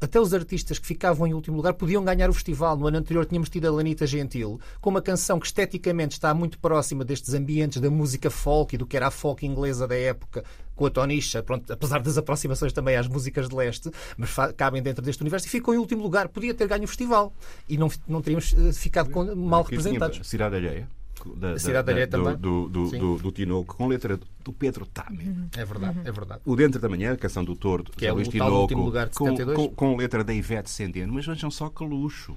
até 0.00 0.20
os 0.20 0.34
artistas 0.34 0.78
que 0.78 0.86
ficavam 0.86 1.26
em 1.26 1.32
último 1.32 1.56
lugar 1.56 1.72
podiam 1.74 2.04
ganhar 2.04 2.28
o 2.28 2.32
festival. 2.32 2.76
No 2.76 2.86
ano 2.86 2.98
anterior 2.98 3.24
tínhamos 3.24 3.48
tido 3.48 3.66
a 3.66 3.70
Lanita 3.70 4.06
Gentil, 4.06 4.60
com 4.80 4.90
uma 4.90 5.00
canção 5.00 5.38
que 5.40 5.46
esteticamente 5.46 6.12
está 6.12 6.34
muito 6.34 6.58
próxima 6.58 7.04
destes 7.04 7.32
ambientes 7.34 7.80
da 7.80 7.90
música 7.90 8.30
folk 8.30 8.74
e 8.74 8.78
do 8.78 8.86
que 8.86 8.96
era 8.96 9.06
a 9.06 9.10
folk 9.10 9.46
inglesa 9.46 9.88
da 9.88 9.96
época, 9.96 10.44
com 10.74 10.86
a 10.86 10.90
Tonisha, 10.90 11.42
pronto, 11.42 11.72
apesar 11.72 12.00
das 12.00 12.18
aproximações 12.18 12.72
também 12.72 12.96
às 12.96 13.08
músicas 13.08 13.48
de 13.48 13.54
leste, 13.54 13.90
mas 14.16 14.30
cabem 14.56 14.82
dentro 14.82 15.02
deste 15.02 15.22
universo 15.22 15.46
e 15.46 15.50
ficou 15.50 15.74
em 15.74 15.78
último 15.78 16.02
lugar. 16.02 16.28
Podia 16.28 16.52
ter 16.52 16.68
ganho 16.68 16.84
o 16.84 16.88
festival 16.88 17.32
e 17.68 17.78
não, 17.78 17.90
não 18.06 18.20
teríamos 18.20 18.54
eh, 18.54 18.72
ficado 18.72 19.10
com, 19.10 19.34
mal 19.34 19.62
representados. 19.62 20.20
Cidade 20.28 20.56
Alheia 20.56 20.95
da, 21.34 21.58
Cidade 21.58 21.92
da, 21.92 22.00
da, 22.00 22.06
também. 22.06 22.36
Do, 22.36 22.68
do, 22.68 22.90
do, 22.90 23.18
do, 23.18 23.32
Tinoco, 23.32 23.76
com 23.76 23.86
letra 23.86 24.18
do 24.44 24.52
Pedro 24.52 24.86
Tame. 24.86 25.24
Uhum. 25.24 25.48
É 25.56 25.64
verdade, 25.64 25.98
é 26.04 26.12
verdade. 26.12 26.40
O 26.44 26.54
Dentro 26.54 26.80
da 26.80 26.88
Manhã, 26.88 27.16
canção 27.16 27.44
do 27.44 27.56
Tordo, 27.56 27.92
que 27.92 28.06
é 28.06 28.12
o 28.12 28.22
Tinoco, 28.22 28.60
último 28.60 28.84
lugar 28.84 29.08
de 29.08 29.16
72. 29.16 29.56
Com, 29.56 29.68
com, 29.68 29.74
com 29.74 29.96
letra 29.96 30.22
da 30.22 30.32
Ivete 30.32 30.70
Sendeno. 30.70 31.12
Mas 31.12 31.26
vejam 31.26 31.50
só 31.50 31.68
que 31.68 31.84
luxo 31.84 32.36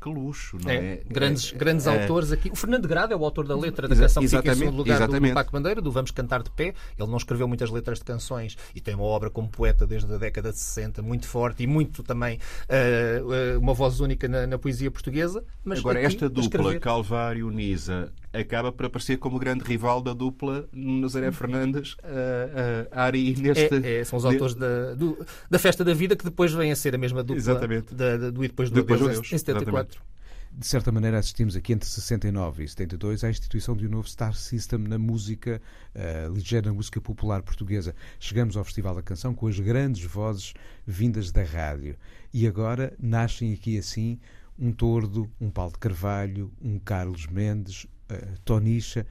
que 0.00 0.08
luxo, 0.08 0.56
não 0.62 0.70
é? 0.70 0.76
é? 0.76 1.02
Grandes, 1.08 1.52
é, 1.52 1.56
grandes 1.56 1.86
é, 1.86 2.02
autores 2.02 2.32
aqui. 2.32 2.50
O 2.50 2.56
Fernando 2.56 2.88
Grado 2.88 3.12
é 3.12 3.16
o 3.16 3.24
autor 3.24 3.46
da 3.46 3.56
letra 3.56 3.86
da 3.86 3.94
canção 3.94 4.22
que 4.22 4.28
fica 4.28 4.52
em 4.52 4.54
segundo 4.54 4.76
lugar 4.76 4.96
exatamente. 4.96 5.32
do 5.32 5.34
Paco 5.34 5.52
Bandeira, 5.52 5.82
do 5.82 5.92
Vamos 5.92 6.10
Cantar 6.10 6.42
de 6.42 6.50
Pé. 6.50 6.74
Ele 6.98 7.08
não 7.08 7.18
escreveu 7.18 7.46
muitas 7.46 7.70
letras 7.70 7.98
de 7.98 8.04
canções 8.04 8.56
e 8.74 8.80
tem 8.80 8.94
uma 8.94 9.04
obra 9.04 9.28
como 9.28 9.48
poeta 9.48 9.86
desde 9.86 10.12
a 10.12 10.16
década 10.16 10.52
de 10.52 10.58
60 10.58 11.02
muito 11.02 11.28
forte 11.28 11.62
e 11.62 11.66
muito 11.66 12.02
também 12.02 12.38
uh, 12.38 13.58
uma 13.58 13.74
voz 13.74 14.00
única 14.00 14.26
na, 14.26 14.46
na 14.46 14.58
poesia 14.58 14.90
portuguesa. 14.90 15.44
Mas 15.62 15.80
Agora, 15.80 16.00
esta 16.00 16.28
dupla, 16.28 16.42
escrever... 16.44 16.80
Calvário-Nisa, 16.80 18.10
acaba 18.32 18.70
por 18.70 18.86
aparecer 18.86 19.18
como 19.18 19.38
grande 19.38 19.64
rival 19.64 20.00
da 20.00 20.12
dupla 20.12 20.68
Nazaré 20.72 21.32
Fernandes, 21.32 21.94
uh, 21.94 21.96
uh, 21.96 22.88
Ari 22.92 23.36
neste. 23.36 23.74
É, 23.74 24.00
é, 24.00 24.04
são 24.04 24.18
os 24.18 24.24
autores 24.24 24.54
de... 24.54 24.60
da, 24.60 24.94
do, 24.94 25.26
da 25.50 25.58
Festa 25.58 25.84
da 25.84 25.94
Vida 25.94 26.14
que 26.14 26.24
depois 26.24 26.52
vem 26.52 26.70
a 26.70 26.76
ser 26.76 26.94
a 26.94 26.98
mesma 26.98 27.22
dupla 27.22 27.36
Exatamente. 27.36 27.94
Da, 27.94 28.16
da, 28.16 28.30
do 28.30 28.44
E 28.44 28.48
Depois 28.48 28.70
do 28.70 28.76
depois 28.76 29.00
Deus, 29.00 29.12
Deus, 29.12 29.32
em 29.32 29.38
74. 29.38 29.70
Exatamente. 29.70 30.10
De 30.52 30.66
certa 30.66 30.90
maneira, 30.90 31.16
assistimos 31.16 31.54
aqui 31.54 31.72
entre 31.72 31.88
69 31.88 32.64
e 32.64 32.68
72 32.68 33.22
à 33.22 33.30
instituição 33.30 33.76
de 33.76 33.86
um 33.86 33.90
novo 33.90 34.08
Star 34.08 34.34
System 34.34 34.80
na 34.80 34.98
música, 34.98 35.62
uh, 35.94 36.32
ligeira 36.32 36.72
música 36.72 37.00
popular 37.00 37.40
portuguesa. 37.42 37.94
Chegamos 38.18 38.56
ao 38.56 38.64
Festival 38.64 38.96
da 38.96 39.02
Canção 39.02 39.32
com 39.32 39.46
as 39.46 39.58
grandes 39.60 40.02
vozes 40.04 40.52
vindas 40.84 41.30
da 41.30 41.44
rádio. 41.44 41.96
E 42.34 42.48
agora 42.48 42.92
nascem 42.98 43.52
aqui 43.52 43.78
assim 43.78 44.18
um 44.58 44.72
Tordo, 44.72 45.30
um 45.40 45.50
Paulo 45.50 45.72
de 45.72 45.78
Carvalho, 45.78 46.52
um 46.60 46.78
Carlos 46.78 47.26
Mendes, 47.28 47.86
uh, 48.10 48.38
Tonicha. 48.44 49.06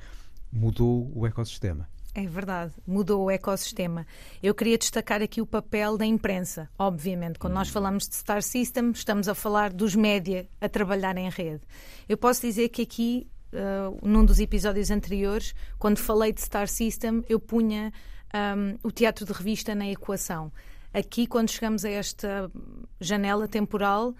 Mudou 0.51 1.11
o 1.15 1.25
ecossistema. 1.27 1.87
É 2.15 2.25
verdade, 2.25 2.73
mudou 2.87 3.25
o 3.25 3.31
ecossistema. 3.31 4.05
Eu 4.41 4.55
queria 4.55 4.77
destacar 4.77 5.21
aqui 5.21 5.41
o 5.41 5.45
papel 5.45 5.95
da 5.95 6.05
imprensa. 6.05 6.67
Obviamente, 6.77 7.37
quando 7.37 7.53
nós 7.53 7.69
falamos 7.69 8.09
de 8.09 8.15
Star 8.15 8.41
System, 8.41 8.91
estamos 8.91 9.27
a 9.27 9.35
falar 9.35 9.71
dos 9.71 9.95
média 9.95 10.47
a 10.59 10.67
trabalhar 10.67 11.17
em 11.17 11.29
rede. 11.29 11.61
Eu 12.07 12.17
posso 12.17 12.41
dizer 12.41 12.69
que 12.69 12.81
aqui, 12.81 13.27
uh, 13.53 14.05
num 14.05 14.25
dos 14.25 14.39
episódios 14.39 14.89
anteriores, 14.89 15.53
quando 15.77 15.99
falei 15.99 16.33
de 16.33 16.41
Star 16.41 16.67
System, 16.67 17.23
eu 17.29 17.39
punha 17.39 17.93
um, 18.33 18.77
o 18.83 18.91
teatro 18.91 19.25
de 19.25 19.31
revista 19.31 19.75
na 19.75 19.87
equação. 19.87 20.51
Aqui, 20.91 21.27
quando 21.27 21.49
chegamos 21.49 21.85
a 21.85 21.89
esta 21.89 22.51
janela 22.99 23.47
temporal, 23.47 24.15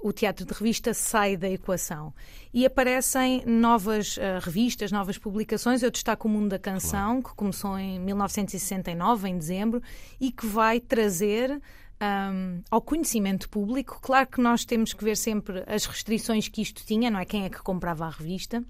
o 0.00 0.12
teatro 0.12 0.46
de 0.46 0.52
revista 0.52 0.94
sai 0.94 1.36
da 1.36 1.48
equação 1.48 2.14
e 2.54 2.64
aparecem 2.64 3.44
novas 3.44 4.16
uh, 4.16 4.40
revistas, 4.40 4.92
novas 4.92 5.18
publicações. 5.18 5.82
Eu 5.82 5.90
destaco 5.90 6.28
o 6.28 6.30
Mundo 6.30 6.50
da 6.50 6.58
Canção, 6.58 7.20
claro. 7.20 7.22
que 7.22 7.34
começou 7.34 7.78
em 7.78 7.98
1969, 7.98 9.28
em 9.28 9.36
dezembro, 9.36 9.82
e 10.20 10.30
que 10.30 10.46
vai 10.46 10.80
trazer 10.80 11.60
um, 12.00 12.62
ao 12.70 12.80
conhecimento 12.80 13.48
público. 13.48 13.98
Claro 14.00 14.28
que 14.28 14.40
nós 14.40 14.64
temos 14.64 14.92
que 14.92 15.02
ver 15.02 15.16
sempre 15.16 15.64
as 15.66 15.84
restrições 15.84 16.48
que 16.48 16.62
isto 16.62 16.84
tinha, 16.84 17.10
não 17.10 17.18
é? 17.18 17.24
Quem 17.24 17.44
é 17.44 17.50
que 17.50 17.60
comprava 17.62 18.06
a 18.06 18.10
revista 18.10 18.64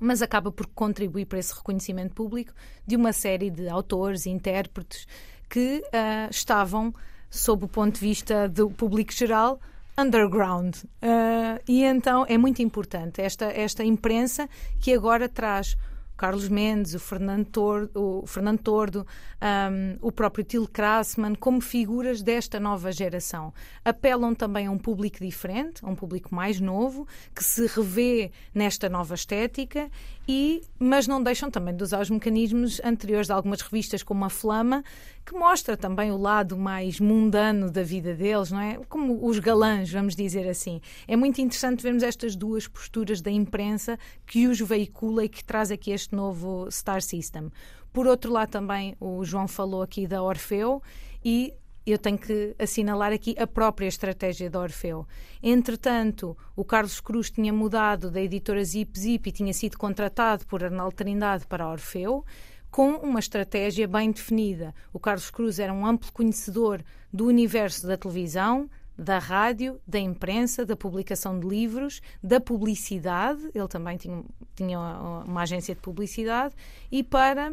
mas 0.00 0.22
acaba 0.22 0.50
por 0.50 0.66
contribuir 0.68 1.26
para 1.26 1.38
esse 1.38 1.54
reconhecimento 1.54 2.14
público 2.14 2.52
de 2.86 2.96
uma 2.96 3.12
série 3.12 3.50
de 3.50 3.68
autores 3.68 4.24
e 4.24 4.30
intérpretes 4.30 5.06
que 5.48 5.82
uh, 5.84 6.30
estavam, 6.30 6.94
sob 7.30 7.66
o 7.66 7.68
ponto 7.68 7.94
de 7.96 8.00
vista 8.00 8.48
do 8.48 8.70
público 8.70 9.12
geral, 9.12 9.60
underground. 9.98 10.76
Uh, 10.76 11.60
e 11.68 11.84
então 11.84 12.24
é 12.28 12.38
muito 12.38 12.62
importante 12.62 13.20
esta, 13.20 13.46
esta 13.46 13.84
imprensa 13.84 14.48
que 14.80 14.92
agora 14.92 15.28
traz 15.28 15.76
Carlos 16.22 16.48
Mendes, 16.48 16.94
o 16.94 17.00
Fernando 17.00 17.46
Tordo, 17.46 18.00
o, 18.00 18.26
Fernando 18.28 18.60
Tordo 18.60 19.06
um, 19.42 19.98
o 20.00 20.12
próprio 20.12 20.44
Til 20.44 20.68
Krasman, 20.68 21.34
como 21.34 21.60
figuras 21.60 22.22
desta 22.22 22.60
nova 22.60 22.92
geração. 22.92 23.52
Apelam 23.84 24.32
também 24.32 24.68
a 24.68 24.70
um 24.70 24.78
público 24.78 25.18
diferente, 25.18 25.84
a 25.84 25.88
um 25.88 25.96
público 25.96 26.32
mais 26.32 26.60
novo, 26.60 27.08
que 27.34 27.42
se 27.42 27.66
revê 27.66 28.30
nesta 28.54 28.88
nova 28.88 29.16
estética, 29.16 29.90
e, 30.26 30.62
mas 30.78 31.08
não 31.08 31.22
deixam 31.22 31.50
também 31.50 31.74
de 31.74 31.82
usar 31.82 32.00
os 32.00 32.10
mecanismos 32.10 32.80
anteriores 32.84 33.26
de 33.26 33.32
algumas 33.32 33.60
revistas, 33.60 34.02
como 34.02 34.24
a 34.24 34.30
Flama, 34.30 34.84
que 35.26 35.34
mostra 35.34 35.76
também 35.76 36.12
o 36.12 36.16
lado 36.16 36.56
mais 36.56 37.00
mundano 37.00 37.70
da 37.70 37.82
vida 37.82 38.14
deles, 38.14 38.50
não 38.50 38.60
é? 38.60 38.78
Como 38.88 39.26
os 39.26 39.38
galãs, 39.38 39.90
vamos 39.90 40.14
dizer 40.14 40.48
assim. 40.48 40.80
É 41.08 41.16
muito 41.16 41.40
interessante 41.40 41.82
vermos 41.82 42.02
estas 42.02 42.36
duas 42.36 42.68
posturas 42.68 43.20
da 43.20 43.30
imprensa 43.30 43.98
que 44.26 44.46
os 44.46 44.60
veicula 44.60 45.24
e 45.24 45.28
que 45.28 45.44
traz 45.44 45.70
aqui 45.70 45.90
este 45.90 46.14
novo 46.14 46.70
Star 46.70 47.02
System. 47.02 47.50
Por 47.92 48.06
outro 48.06 48.32
lado, 48.32 48.50
também 48.50 48.96
o 49.00 49.24
João 49.24 49.46
falou 49.46 49.82
aqui 49.82 50.06
da 50.06 50.22
Orfeu 50.22 50.82
e 51.24 51.52
eu 51.90 51.98
tenho 51.98 52.18
que 52.18 52.54
assinalar 52.58 53.12
aqui 53.12 53.34
a 53.38 53.46
própria 53.46 53.86
estratégia 53.86 54.48
da 54.48 54.60
Orfeu. 54.60 55.06
Entretanto, 55.42 56.36
o 56.54 56.64
Carlos 56.64 57.00
Cruz 57.00 57.30
tinha 57.30 57.52
mudado 57.52 58.10
da 58.10 58.20
editora 58.20 58.64
Zip 58.64 58.98
Zip 58.98 59.28
e 59.28 59.32
tinha 59.32 59.52
sido 59.52 59.76
contratado 59.76 60.46
por 60.46 60.62
Arnaldo 60.62 60.94
Trindade 60.94 61.46
para 61.46 61.64
a 61.64 61.70
Orfeu 61.70 62.24
com 62.70 62.94
uma 62.96 63.20
estratégia 63.20 63.86
bem 63.86 64.10
definida. 64.10 64.74
O 64.92 64.98
Carlos 64.98 65.30
Cruz 65.30 65.58
era 65.58 65.72
um 65.72 65.84
amplo 65.84 66.10
conhecedor 66.12 66.82
do 67.12 67.26
universo 67.26 67.86
da 67.86 67.98
televisão, 67.98 68.70
da 68.96 69.18
rádio, 69.18 69.78
da 69.86 69.98
imprensa, 69.98 70.64
da 70.64 70.74
publicação 70.76 71.38
de 71.38 71.46
livros, 71.46 72.00
da 72.22 72.40
publicidade. 72.40 73.50
Ele 73.54 73.68
também 73.68 73.98
tinha, 73.98 74.24
tinha 74.54 74.78
uma 75.26 75.42
agência 75.42 75.74
de 75.74 75.80
publicidade 75.82 76.54
e 76.90 77.02
para 77.02 77.52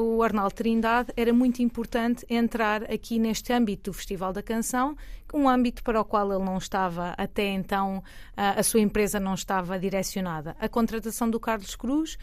o 0.00 0.22
Arnaldo 0.22 0.54
Trindade 0.54 1.12
era 1.16 1.32
muito 1.32 1.60
importante 1.60 2.24
entrar 2.30 2.84
aqui 2.84 3.18
neste 3.18 3.52
âmbito 3.52 3.90
do 3.90 3.94
Festival 3.94 4.32
da 4.32 4.40
Canção, 4.40 4.96
um 5.34 5.48
âmbito 5.48 5.82
para 5.82 6.00
o 6.00 6.04
qual 6.04 6.32
ele 6.32 6.44
não 6.44 6.56
estava 6.56 7.14
até 7.18 7.48
então, 7.48 8.02
a 8.36 8.62
sua 8.62 8.80
empresa 8.80 9.18
não 9.18 9.34
estava 9.34 9.76
direcionada. 9.76 10.56
A 10.60 10.68
contratação 10.68 11.28
do 11.28 11.40
Carlos 11.40 11.74
Cruz 11.74 12.16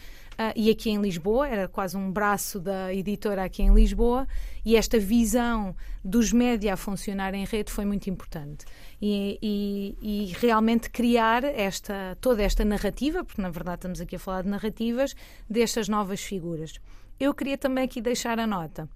e 0.56 0.70
aqui 0.70 0.90
em 0.90 1.02
Lisboa, 1.02 1.48
era 1.48 1.68
quase 1.68 1.96
um 1.98 2.12
braço 2.12 2.60
da 2.60 2.94
editora 2.94 3.44
aqui 3.44 3.62
em 3.62 3.74
Lisboa, 3.74 4.28
e 4.64 4.76
esta 4.76 4.98
visão 4.98 5.76
dos 6.04 6.32
média 6.32 6.74
a 6.74 6.78
funcionar 6.78 7.34
em 7.34 7.46
rede 7.46 7.72
foi 7.72 7.86
muito 7.86 8.10
importante. 8.10 8.66
E, 9.02 9.38
e, 9.42 9.98
e 10.02 10.34
realmente 10.38 10.90
criar 10.90 11.44
esta, 11.44 12.18
toda 12.20 12.42
esta 12.42 12.64
narrativa, 12.64 13.24
porque 13.24 13.42
na 13.42 13.50
verdade 13.50 13.78
estamos 13.78 14.02
aqui 14.02 14.16
a 14.16 14.20
falar 14.20 14.44
de 14.44 14.50
narrativas, 14.50 15.16
destas 15.50 15.88
novas 15.88 16.22
figuras. 16.22 16.80
Eu 17.20 17.34
queria 17.34 17.58
também 17.58 17.86
aqui 17.86 18.02
deixar 18.02 18.40
a 18.40 18.48
nota 18.48 18.90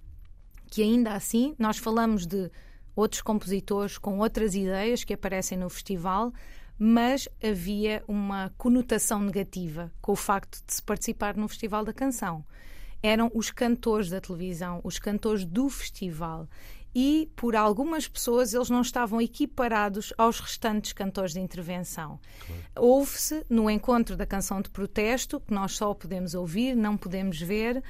que 0.70 0.82
ainda 0.82 1.12
assim 1.14 1.54
nós 1.58 1.76
falamos 1.78 2.26
de 2.26 2.50
outros 2.94 3.20
compositores 3.20 3.98
com 3.98 4.18
outras 4.18 4.54
ideias 4.54 5.02
que 5.02 5.12
aparecem 5.12 5.58
no 5.58 5.68
festival, 5.68 6.32
mas 6.78 7.28
havia 7.42 8.04
uma 8.06 8.52
conotação 8.56 9.20
negativa 9.20 9.92
com 10.00 10.12
o 10.12 10.16
facto 10.16 10.64
de 10.64 10.74
se 10.74 10.82
participar 10.82 11.36
no 11.36 11.48
Festival 11.48 11.84
da 11.84 11.92
Canção. 11.92 12.44
Eram 13.02 13.30
os 13.34 13.50
cantores 13.50 14.10
da 14.10 14.20
televisão, 14.20 14.80
os 14.84 14.98
cantores 14.98 15.44
do 15.44 15.68
festival. 15.68 16.48
e 16.94 17.30
por 17.36 17.54
algumas 17.54 18.08
pessoas 18.08 18.52
eles 18.52 18.68
não 18.68 18.80
estavam 18.82 19.20
equiparados 19.20 20.12
aos 20.18 20.40
restantes 20.40 20.92
cantores 20.92 21.32
de 21.32 21.40
intervenção. 21.40 22.18
Claro. 22.46 22.62
Houve-se 22.76 23.44
no 23.48 23.70
encontro 23.70 24.16
da 24.16 24.26
canção 24.26 24.60
de 24.60 24.70
protesto, 24.70 25.40
que 25.40 25.54
nós 25.54 25.76
só 25.76 25.94
podemos 25.94 26.34
ouvir, 26.34 26.74
não 26.74 26.96
podemos 26.96 27.40
ver, 27.40 27.76
uh, 27.76 27.82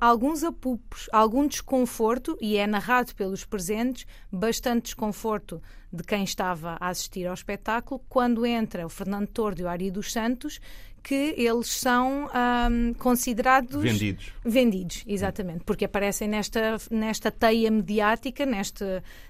alguns 0.00 0.42
apupos, 0.42 1.08
algum 1.12 1.46
desconforto, 1.46 2.36
e 2.40 2.56
é 2.56 2.66
narrado 2.66 3.14
pelos 3.14 3.44
presentes, 3.44 4.06
bastante 4.32 4.86
desconforto 4.86 5.62
de 5.92 6.02
quem 6.02 6.24
estava 6.24 6.76
a 6.80 6.88
assistir 6.88 7.26
ao 7.26 7.34
espetáculo, 7.34 8.02
quando 8.08 8.44
entra 8.44 8.84
o 8.84 8.88
Fernando 8.88 9.28
Tordo 9.28 9.60
e 9.60 9.64
o 9.64 9.68
Ari 9.68 9.92
dos 9.92 10.12
Santos, 10.12 10.60
que 11.04 11.34
eles 11.36 11.68
são 11.68 12.30
um, 12.70 12.94
considerados 12.94 13.82
vendidos. 13.82 14.32
Vendidos, 14.42 15.04
exatamente, 15.06 15.62
porque 15.62 15.84
aparecem 15.84 16.26
nesta, 16.26 16.78
nesta 16.90 17.30
teia 17.30 17.70
mediática, 17.70 18.46
neste, 18.46 18.84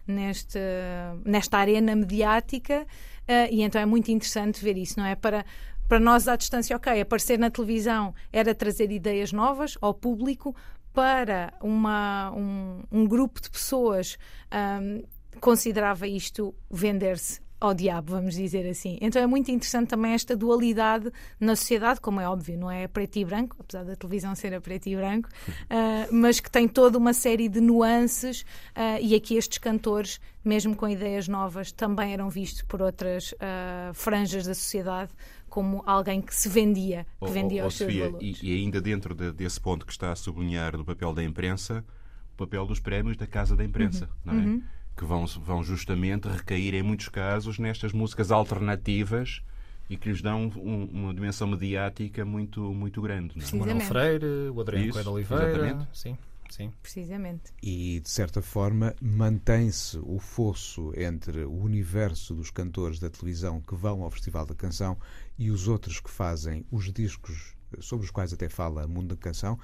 neste, 0.07 0.59
nesta 1.25 1.59
arena 1.59 1.97
mediática, 1.97 2.83
uh, 2.83 3.53
e 3.53 3.63
então 3.63 3.81
é 3.81 3.85
muito 3.85 4.11
interessante 4.13 4.65
ver 4.65 4.79
isso, 4.79 5.01
não 5.01 5.05
é? 5.05 5.17
Para, 5.17 5.45
para 5.89 5.99
nós 5.99 6.29
à 6.29 6.37
distância, 6.37 6.77
ok, 6.77 7.01
aparecer 7.01 7.41
na 7.41 7.51
televisão 7.51 8.15
era 8.33 8.55
trazer 8.55 8.93
ideias 8.93 9.33
novas 9.33 9.77
ao 9.81 9.93
público, 9.93 10.55
para 10.93 11.53
uma, 11.61 12.33
um, 12.37 12.83
um 12.93 13.05
grupo 13.05 13.43
de 13.43 13.51
pessoas 13.51 14.17
um, 14.81 15.03
considerava 15.41 16.07
isto 16.07 16.55
vender-se 16.71 17.44
ao 17.65 17.75
diabo, 17.75 18.13
vamos 18.13 18.35
dizer 18.35 18.69
assim. 18.69 18.99
Então 19.01 19.21
é 19.21 19.27
muito 19.27 19.51
interessante 19.51 19.89
também 19.89 20.13
esta 20.13 20.37
dualidade 20.37 21.11
na 21.41 21.57
sociedade, 21.57 22.01
como 22.01 22.21
é 22.21 22.29
óbvio, 22.29 22.59
não 22.59 22.71
é 22.71 22.87
preto 22.87 23.17
e 23.19 23.25
branco, 23.25 23.57
apesar 23.59 23.85
da 23.85 23.97
televisão 23.97 24.35
ser 24.35 24.55
a 24.55 24.61
preto 24.61 24.89
e 24.89 24.97
branco, 24.97 25.29
uh, 25.29 26.09
mas 26.15 26.41
que 26.41 26.51
tem 26.51 26.69
toda 26.69 26.99
uma 26.99 27.13
série 27.13 27.49
de 27.49 27.61
nuances 27.61 28.43
uh, 28.43 29.01
e 29.01 29.15
aqui 29.15 29.37
estes 29.37 29.59
cantores, 29.59 30.21
mesmo 30.45 30.77
com 30.77 30.89
ideias 30.89 31.27
novas, 31.27 31.73
também 31.73 32.13
eram 32.13 32.29
vistos 32.29 32.63
por 32.63 32.83
outras 32.83 33.33
uh, 33.33 33.95
franjas 33.95 34.47
da 34.47 34.55
sociedade 34.55 35.11
como 35.49 35.85
alguém 35.87 36.21
que 36.21 36.35
se 36.35 36.49
vendia, 36.49 37.07
que 37.25 37.31
vendia 37.31 37.63
oh, 37.63 37.69
oh, 37.69 37.71
seus 37.71 37.89
Sofia, 37.89 38.07
valores. 38.07 38.43
E, 38.43 38.51
e 38.51 38.57
ainda 38.57 38.81
dentro 38.81 39.15
de, 39.15 39.31
desse 39.31 39.61
ponto 39.61 39.87
que 39.87 39.93
está 39.93 40.11
a 40.11 40.17
sublinhar 40.17 40.77
do 40.77 40.85
papel 40.85 41.15
da 41.15 41.23
imprensa, 41.23 41.85
o 42.33 42.37
papel 42.37 42.67
dos 42.67 42.81
prémios 42.81 43.17
da 43.17 43.27
Casa 43.27 43.55
da 43.55 43.65
Imprensa, 43.65 44.11
uhum. 44.27 44.35
não 44.35 44.35
é? 44.35 44.47
Uhum 44.47 44.63
que 44.97 45.05
vão, 45.05 45.27
vão 45.27 45.63
justamente 45.63 46.29
recair, 46.29 46.75
em 46.75 46.83
muitos 46.83 47.09
casos, 47.09 47.59
nestas 47.59 47.93
músicas 47.93 48.31
alternativas 48.31 49.43
e 49.89 49.97
que 49.97 50.09
lhes 50.09 50.23
dão 50.23 50.51
um, 50.57 50.85
uma 50.85 51.15
dimensão 51.15 51.47
mediática 51.47 52.25
muito, 52.25 52.61
muito 52.73 53.03
grande. 53.03 53.37
Não 53.37 53.45
é? 53.45 53.53
O 53.53 53.59
Manuel 53.59 53.81
Freire, 53.81 54.27
o 54.55 54.61
Adriano 54.61 54.93
Coelho 54.93 55.11
Oliveira. 55.11 55.51
Exatamente. 55.51 55.89
Sim. 55.93 56.19
Sim. 56.51 56.73
Precisamente. 56.81 57.53
E, 57.63 58.01
de 58.01 58.09
certa 58.09 58.41
forma, 58.41 58.95
mantém-se 59.01 59.99
o 59.99 60.21
fosso 60.21 60.93
entre 60.97 61.45
o 61.45 61.53
universo 61.53 62.35
dos 62.35 62.51
cantores 62.51 63.01
da 63.01 63.11
televisão 63.11 63.61
que 63.61 63.75
vão 63.75 64.03
ao 64.03 64.11
Festival 64.11 64.47
da 64.47 64.55
Canção 64.55 64.97
e 65.37 65.51
os 65.51 65.67
outros 65.67 65.99
que 65.99 66.11
fazem 66.11 66.65
os 66.71 66.93
discos 66.93 67.55
sobre 67.81 68.05
os 68.05 68.11
quais 68.13 68.33
até 68.33 68.49
fala 68.49 68.87
Mundo 68.87 69.17
da 69.17 69.21
Canção, 69.21 69.59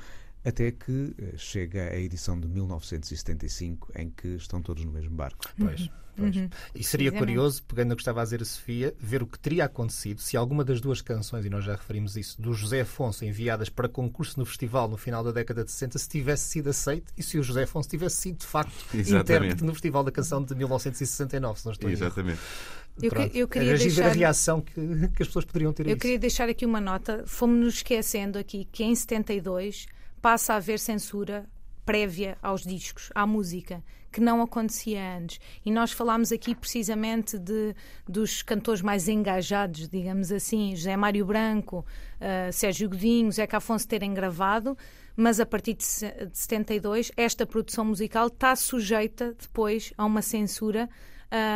até 0.45 0.70
que 0.70 1.14
eh, 1.18 1.34
chega 1.36 1.91
a 1.91 1.97
edição 1.99 2.38
de 2.38 2.49
1975, 2.49 3.93
em 3.97 4.11
que 4.11 4.28
estão 4.28 4.62
todos 4.62 4.84
no 4.84 4.93
mesmo 4.93 5.14
barco. 5.14 5.45
Pois. 5.59 5.80
Uhum. 5.82 5.88
Pois. 6.16 6.36
Uhum. 6.36 6.51
E 6.74 6.84
seria 6.84 7.11
curioso, 7.11 7.62
pegando 7.62 7.93
o 7.93 7.97
que 7.97 8.03
estava 8.03 8.20
a 8.20 8.24
dizer 8.24 8.43
a 8.43 8.45
Sofia, 8.45 8.95
ver 8.99 9.22
o 9.22 9.26
que 9.26 9.38
teria 9.38 9.64
acontecido 9.64 10.20
se 10.20 10.36
alguma 10.36 10.64
das 10.64 10.80
duas 10.80 11.01
canções, 11.01 11.45
e 11.45 11.51
nós 11.51 11.64
já 11.64 11.72
referimos 11.72 12.16
isso, 12.16 12.41
do 12.41 12.53
José 12.53 12.82
Afonso 12.82 13.24
enviadas 13.24 13.68
para 13.68 13.88
concurso 13.88 14.38
no 14.38 14.45
festival 14.45 14.88
no 14.88 14.97
final 14.97 15.24
da 15.24 15.32
década 15.32 15.64
de 15.64 15.70
60, 15.70 15.99
se 15.99 16.09
tivesse 16.09 16.51
sido 16.51 16.68
aceito 16.70 17.12
e 17.16 17.22
se 17.22 17.38
o 17.38 17.43
José 17.43 17.62
Afonso 17.62 17.88
tivesse 17.88 18.16
sido 18.16 18.38
de 18.38 18.47
facto 18.47 18.72
intérprete 18.95 19.64
no 19.64 19.72
Festival 19.72 20.05
da 20.05 20.12
Canção 20.12 20.43
de 20.43 20.55
1969, 20.55 21.61
se 21.61 21.64
não 21.64 21.72
estou 21.72 21.91
Exatamente. 21.91 22.41
Eu, 23.03 23.11
que, 23.11 23.38
eu 23.38 23.49
queria 23.49 23.78
deixar 23.78 24.07
a 24.07 24.12
reação 24.12 24.61
que, 24.61 24.74
que, 25.14 25.22
as 25.22 25.28
pessoas 25.28 25.45
poderiam 25.45 25.72
ter. 25.72 25.86
Eu 25.86 25.93
isso. 25.93 26.01
queria 26.01 26.18
deixar 26.18 26.49
aqui 26.49 26.66
uma 26.66 26.80
nota. 26.80 27.24
Fomos-nos 27.26 27.76
esquecendo 27.76 28.38
aqui 28.38 28.68
que 28.70 28.84
em 28.84 28.95
72 28.95 29.86
passa 30.20 30.54
a 30.54 30.56
haver 30.56 30.78
censura 30.78 31.48
prévia 31.84 32.38
aos 32.42 32.62
discos, 32.62 33.10
à 33.14 33.26
música, 33.26 33.82
que 34.12 34.20
não 34.20 34.42
acontecia 34.42 35.16
antes. 35.16 35.40
E 35.64 35.70
nós 35.70 35.92
falámos 35.92 36.32
aqui 36.32 36.54
precisamente 36.54 37.38
de, 37.38 37.74
dos 38.08 38.42
cantores 38.42 38.82
mais 38.82 39.08
engajados, 39.08 39.88
digamos 39.88 40.30
assim, 40.30 40.74
José 40.76 40.96
Mário 40.96 41.24
Branco, 41.24 41.84
uh, 42.20 42.52
Sérgio 42.52 42.88
Godinho, 42.88 43.32
Zeca 43.32 43.56
Afonso 43.56 43.88
terem 43.88 44.12
gravado, 44.12 44.76
mas 45.16 45.40
a 45.40 45.46
partir 45.46 45.74
de 45.74 45.84
72 45.84 47.12
esta 47.16 47.46
produção 47.46 47.84
musical 47.84 48.28
está 48.28 48.54
sujeita 48.56 49.34
depois 49.38 49.92
a 49.96 50.04
uma 50.04 50.22
censura 50.22 50.88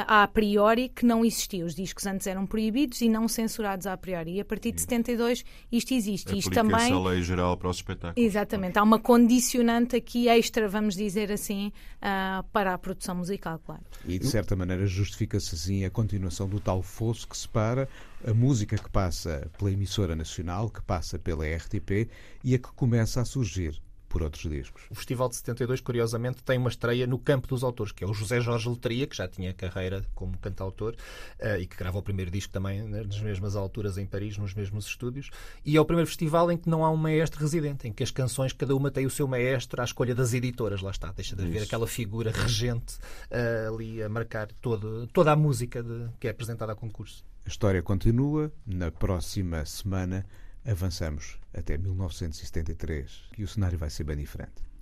a 0.06 0.26
priori 0.28 0.88
que 0.88 1.04
não 1.04 1.24
existia. 1.24 1.64
Os 1.64 1.74
discos 1.74 2.06
antes 2.06 2.26
eram 2.26 2.46
proibidos 2.46 3.00
e 3.00 3.08
não 3.08 3.26
censurados 3.26 3.86
a 3.86 3.96
priori. 3.96 4.34
E 4.36 4.40
a 4.40 4.44
partir 4.44 4.72
de 4.72 4.80
72 4.80 5.44
isto 5.70 5.92
existe. 5.92 6.38
Isto 6.38 6.50
também. 6.50 6.92
a 6.92 6.98
lei 6.98 7.22
geral 7.22 7.56
para 7.56 7.68
os 7.68 7.76
espetáculos. 7.76 8.24
Exatamente. 8.24 8.78
Há 8.78 8.82
uma 8.82 8.98
condicionante 8.98 9.96
aqui 9.96 10.28
extra, 10.28 10.68
vamos 10.68 10.94
dizer 10.94 11.32
assim, 11.32 11.72
uh, 11.98 12.44
para 12.52 12.74
a 12.74 12.78
produção 12.78 13.16
musical, 13.16 13.58
claro. 13.64 13.82
E 14.06 14.18
de 14.18 14.26
certa 14.26 14.54
maneira 14.54 14.86
justifica-se 14.86 15.54
assim 15.54 15.84
a 15.84 15.90
continuação 15.90 16.48
do 16.48 16.60
tal 16.60 16.82
fosso 16.82 17.26
que 17.28 17.36
separa 17.36 17.88
a 18.26 18.32
música 18.32 18.76
que 18.76 18.90
passa 18.90 19.50
pela 19.58 19.72
emissora 19.72 20.14
nacional, 20.14 20.70
que 20.70 20.82
passa 20.82 21.18
pela 21.18 21.44
RTP 21.44 22.08
e 22.42 22.54
a 22.54 22.58
que 22.58 22.72
começa 22.72 23.20
a 23.20 23.24
surgir 23.24 23.80
por 24.14 24.22
outros 24.22 24.48
discos. 24.48 24.84
O 24.88 24.94
Festival 24.94 25.28
de 25.28 25.34
72, 25.34 25.80
curiosamente, 25.80 26.40
tem 26.44 26.56
uma 26.56 26.68
estreia 26.68 27.04
no 27.04 27.18
campo 27.18 27.48
dos 27.48 27.64
autores, 27.64 27.90
que 27.90 28.04
é 28.04 28.06
o 28.06 28.14
José 28.14 28.40
Jorge 28.40 28.68
Letria, 28.68 29.08
que 29.08 29.16
já 29.16 29.26
tinha 29.26 29.52
carreira 29.52 30.04
como 30.14 30.38
cantautor 30.38 30.94
uh, 31.40 31.60
e 31.60 31.66
que 31.66 31.76
gravou 31.76 32.00
o 32.00 32.04
primeiro 32.04 32.30
disco 32.30 32.52
também 32.52 32.80
né, 32.84 33.02
nas 33.02 33.18
mesmas 33.18 33.56
alturas 33.56 33.98
em 33.98 34.06
Paris, 34.06 34.38
nos 34.38 34.54
mesmos 34.54 34.86
estúdios. 34.86 35.30
E 35.64 35.76
é 35.76 35.80
o 35.80 35.84
primeiro 35.84 36.06
festival 36.06 36.52
em 36.52 36.56
que 36.56 36.70
não 36.70 36.84
há 36.84 36.92
um 36.92 36.96
maestro 36.96 37.40
residente, 37.40 37.88
em 37.88 37.92
que 37.92 38.04
as 38.04 38.12
canções, 38.12 38.52
cada 38.52 38.76
uma 38.76 38.88
tem 38.88 39.04
o 39.04 39.10
seu 39.10 39.26
maestro 39.26 39.82
à 39.82 39.84
escolha 39.84 40.14
das 40.14 40.32
editoras. 40.32 40.80
Lá 40.80 40.92
está, 40.92 41.10
deixa 41.10 41.34
de 41.34 41.42
haver 41.42 41.56
Isso. 41.56 41.64
aquela 41.64 41.88
figura 41.88 42.30
regente 42.30 42.94
uh, 43.32 43.74
ali 43.74 44.00
a 44.00 44.08
marcar 44.08 44.46
todo, 44.60 45.08
toda 45.08 45.32
a 45.32 45.36
música 45.36 45.82
de, 45.82 46.06
que 46.20 46.28
é 46.28 46.30
apresentada 46.30 46.70
a 46.70 46.76
concurso. 46.76 47.24
A 47.44 47.48
história 47.48 47.82
continua. 47.82 48.52
Na 48.64 48.92
próxima 48.92 49.66
semana 49.66 50.24
avançamos 50.64 51.42
até 51.54 51.78
1973 51.78 53.30
e 53.38 53.44
o 53.44 53.48
cenário 53.48 53.78
vai 53.78 53.90
ser 53.90 54.04
bem 54.04 54.16
diferente. 54.16 54.73